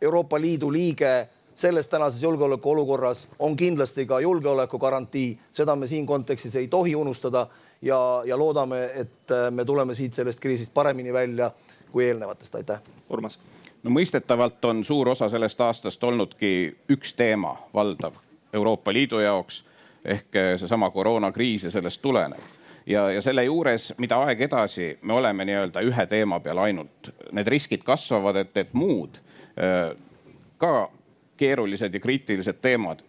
Euroopa 0.00 0.40
Liidu 0.40 0.72
liige 0.72 1.28
selles 1.54 1.88
tänases 1.88 2.22
julgeolekuolukorras 2.22 3.28
on 3.38 3.56
kindlasti 3.56 4.06
ka 4.06 4.20
julgeolekugarantii, 4.20 5.38
seda 5.52 5.76
me 5.76 5.86
siin 5.86 6.06
kontekstis 6.06 6.56
ei 6.56 6.68
tohi 6.68 6.94
unustada 6.96 7.46
ja, 7.82 8.22
ja 8.24 8.38
loodame, 8.38 8.84
et 8.94 9.32
me 9.50 9.64
tuleme 9.64 9.94
siit 9.94 10.14
sellest 10.14 10.40
kriisist 10.40 10.74
paremini 10.74 11.12
välja 11.12 11.50
kui 11.92 12.04
eelnevatest, 12.04 12.54
aitäh. 12.54 12.80
Urmas 13.08 13.38
no 13.86 13.94
mõistetavalt 13.94 14.64
on 14.66 14.84
suur 14.84 15.08
osa 15.14 15.28
sellest 15.30 15.60
aastast 15.62 16.04
olnudki 16.04 16.50
üks 16.90 17.14
teema 17.14 17.54
valdav 17.74 18.18
Euroopa 18.52 18.92
Liidu 18.92 19.20
jaoks 19.22 19.62
ehk 20.04 20.38
seesama 20.58 20.90
koroonakriis 20.90 21.64
ja 21.64 21.70
sellest 21.70 22.02
tulenev. 22.02 22.42
ja, 22.86 23.10
ja 23.10 23.22
selle 23.22 23.44
juures, 23.44 23.92
mida 23.98 24.18
aeg 24.26 24.40
edasi, 24.40 24.98
me 25.02 25.14
oleme 25.14 25.44
nii-öelda 25.44 25.82
ühe 25.86 26.06
teema 26.06 26.40
peal 26.40 26.58
ainult, 26.62 27.10
need 27.32 27.48
riskid 27.50 27.82
kasvavad, 27.86 28.36
et, 28.42 28.56
et 28.56 28.74
muud 28.74 29.18
äh, 29.18 29.94
ka 30.58 30.90
keerulised 31.36 31.94
ja 31.94 32.00
kriitilised 32.00 32.62
teemad 32.62 33.02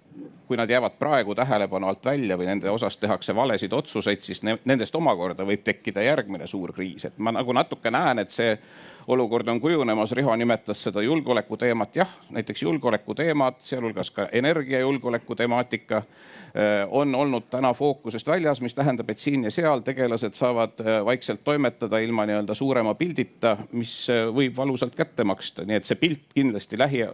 kui 0.47 0.57
nad 0.57 0.69
jäävad 0.69 0.95
praegu 0.99 1.35
tähelepanu 1.35 1.87
alt 1.87 2.05
välja 2.05 2.37
või 2.39 2.47
nende 2.47 2.69
osas 2.71 2.97
tehakse 2.97 3.35
valesid 3.35 3.73
otsuseid, 3.73 4.21
siis 4.23 4.43
ne 4.43 4.57
nendest 4.65 4.95
omakorda 4.95 5.45
võib 5.45 5.63
tekkida 5.63 6.03
järgmine 6.05 6.47
suur 6.47 6.73
kriis. 6.73 7.05
et 7.05 7.17
ma 7.17 7.31
nagu 7.31 7.53
natuke 7.53 7.91
näen, 7.91 8.19
et 8.19 8.31
see 8.31 8.57
olukord 9.07 9.47
on 9.47 9.61
kujunemas, 9.61 10.11
Riho 10.11 10.35
nimetas 10.35 10.83
seda 10.83 11.01
julgeoleku 11.01 11.57
teemat, 11.57 11.95
jah, 11.95 12.09
näiteks 12.29 12.63
julgeoleku 12.63 13.15
teemad, 13.15 13.59
sealhulgas 13.63 14.11
ka 14.11 14.27
energiajulgeoleku 14.31 15.35
temaatika 15.35 15.97
äh, 15.97 16.87
on 16.89 17.15
olnud 17.15 17.47
täna 17.49 17.73
fookusest 17.73 18.27
väljas, 18.27 18.61
mis 18.61 18.73
tähendab, 18.73 19.09
et 19.09 19.19
siin 19.19 19.43
ja 19.43 19.51
seal 19.51 19.79
tegelased 19.79 20.35
saavad 20.35 20.79
äh, 20.79 21.05
vaikselt 21.05 21.43
toimetada 21.43 21.99
ilma 22.03 22.25
nii-öelda 22.25 22.55
suurema 22.55 22.95
pildita, 22.95 23.57
mis 23.71 24.09
äh, 24.09 24.27
võib 24.33 24.55
valusalt 24.57 24.95
kätte 24.95 25.23
maksta, 25.23 25.67
nii 25.67 25.79
et 25.79 25.87
see 25.87 25.99
pilt 25.99 26.27
kindlasti 26.35 26.79
lähi 26.79 27.07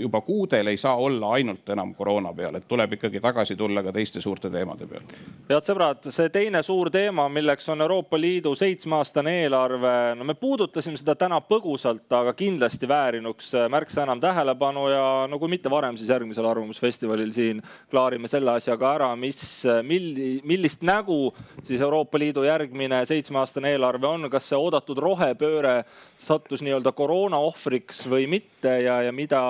juba 0.00 0.20
kuudel 0.24 0.72
ei 0.72 0.76
saa 0.80 0.96
olla 0.96 1.32
ainult 1.38 1.68
enam 1.70 1.94
koroona 1.94 2.32
peal, 2.36 2.56
et 2.56 2.68
tuleb 2.68 2.96
ikkagi 2.96 3.20
tagasi 3.20 3.56
tulla 3.56 3.82
ka 3.82 3.92
teiste 3.92 4.20
suurte 4.20 4.50
teemade 4.50 4.86
peale. 4.90 5.20
head 5.50 5.66
sõbrad, 5.66 6.10
see 6.14 6.28
teine 6.32 6.62
suur 6.66 6.90
teema, 6.90 7.28
milleks 7.28 7.68
on 7.72 7.80
Euroopa 7.84 8.20
Liidu 8.20 8.54
seitsmeaastane 8.58 9.36
eelarve, 9.42 9.94
no 10.18 10.24
me 10.24 10.34
puudutasime 10.34 10.98
seda 11.00 11.14
täna 11.18 11.40
põgusalt, 11.44 12.06
aga 12.16 12.34
kindlasti 12.38 12.88
väärinuks 12.88 13.52
märksa 13.70 14.04
enam 14.06 14.20
tähelepanu 14.22 14.86
ja 14.90 15.04
no 15.30 15.38
kui 15.38 15.50
mitte 15.52 15.70
varem, 15.70 15.98
siis 16.00 16.10
järgmisel 16.10 16.46
Arvamusfestivalil 16.50 17.32
siin 17.36 17.62
klaarime 17.90 18.28
selle 18.30 18.54
asja 18.56 18.76
ka 18.80 18.94
ära, 18.98 19.10
mis, 19.16 19.42
milli, 19.86 20.30
millist 20.44 20.84
nägu 20.86 21.30
siis 21.62 21.80
Euroopa 21.80 22.18
Liidu 22.18 22.44
järgmine 22.46 23.02
seitsmeaastane 23.06 23.74
eelarve 23.74 24.08
on, 24.08 24.28
kas 24.32 24.48
see 24.50 24.58
oodatud 24.58 24.98
rohepööre 25.02 25.80
sattus 26.20 26.62
nii-öelda 26.64 26.92
koroona 26.96 27.40
ohvriks 27.42 28.04
või 28.10 28.26
mitte 28.30 28.76
ja, 28.84 29.00
ja 29.06 29.12
mida 29.12 29.40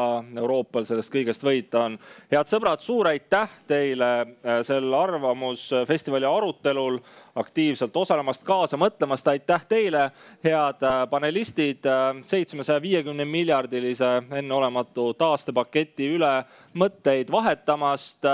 Euroopal 0.41 0.86
sellest 0.88 1.12
kõigest 1.12 1.45
võita 1.45 1.84
on. 1.86 1.97
head 2.30 2.49
sõbrad, 2.49 2.82
suur 2.84 3.09
aitäh 3.11 3.51
teile 3.68 4.11
äh, 4.20 4.61
sel 4.66 4.93
Arvamusfestivali 4.95 6.26
arutelul 6.28 6.99
aktiivselt 7.41 7.97
osalemast, 7.97 8.45
kaasa 8.45 8.78
mõtlemast. 8.80 9.28
aitäh 9.28 9.66
teile, 9.68 10.09
head 10.45 10.82
äh, 10.86 11.03
panelistid, 11.11 11.86
äh, 11.86 12.22
seitsmesaja 12.26 12.82
viiekümne 12.82 13.24
miljardilise 13.24 14.11
enneolematu 14.41 15.12
taastepaketi 15.14 16.09
üle 16.16 16.32
mõtteid 16.74 17.30
vahetamast 17.30 18.26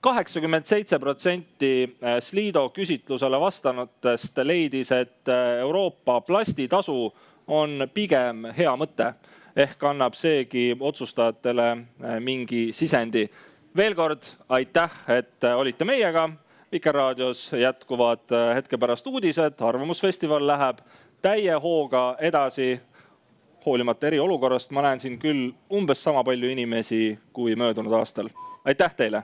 kaheksakümmend 0.00 0.66
seitse 0.66 0.98
protsenti 1.02 1.98
Slido 2.22 2.68
küsitlusele 2.70 3.40
vastanutest 3.40 4.38
leidis, 4.44 4.92
et 4.94 5.28
Euroopa 5.60 6.20
plastitasu 6.20 7.00
on 7.48 7.88
pigem 7.94 8.46
hea 8.56 8.76
mõte 8.78 9.12
ehk 9.56 9.84
annab 9.84 10.14
seegi 10.14 10.76
otsustajatele 10.80 11.70
äh, 11.70 12.20
mingi 12.20 12.72
sisendi. 12.72 13.28
veel 13.76 13.94
kord 13.94 14.22
aitäh, 14.48 14.90
et 15.08 15.44
äh, 15.44 15.56
olite 15.56 15.84
meiega. 15.84 16.28
Vikerraadios 16.72 17.52
jätkuvad 17.52 18.32
äh, 18.32 18.54
hetke 18.54 18.78
pärast 18.78 19.06
uudised, 19.06 19.60
Arvamusfestival 19.60 20.46
läheb 20.46 20.78
täie 21.22 21.54
hooga 21.54 22.16
edasi. 22.20 22.80
hoolimata 23.66 24.06
eriolukorrast 24.06 24.70
ma 24.70 24.82
näen 24.82 25.00
siin 25.00 25.18
küll 25.18 25.50
umbes 25.72 26.02
sama 26.02 26.24
palju 26.24 26.48
inimesi 26.48 27.18
kui 27.32 27.56
möödunud 27.56 27.92
aastal. 27.92 28.28
aitäh 28.64 28.94
teile 28.94 29.22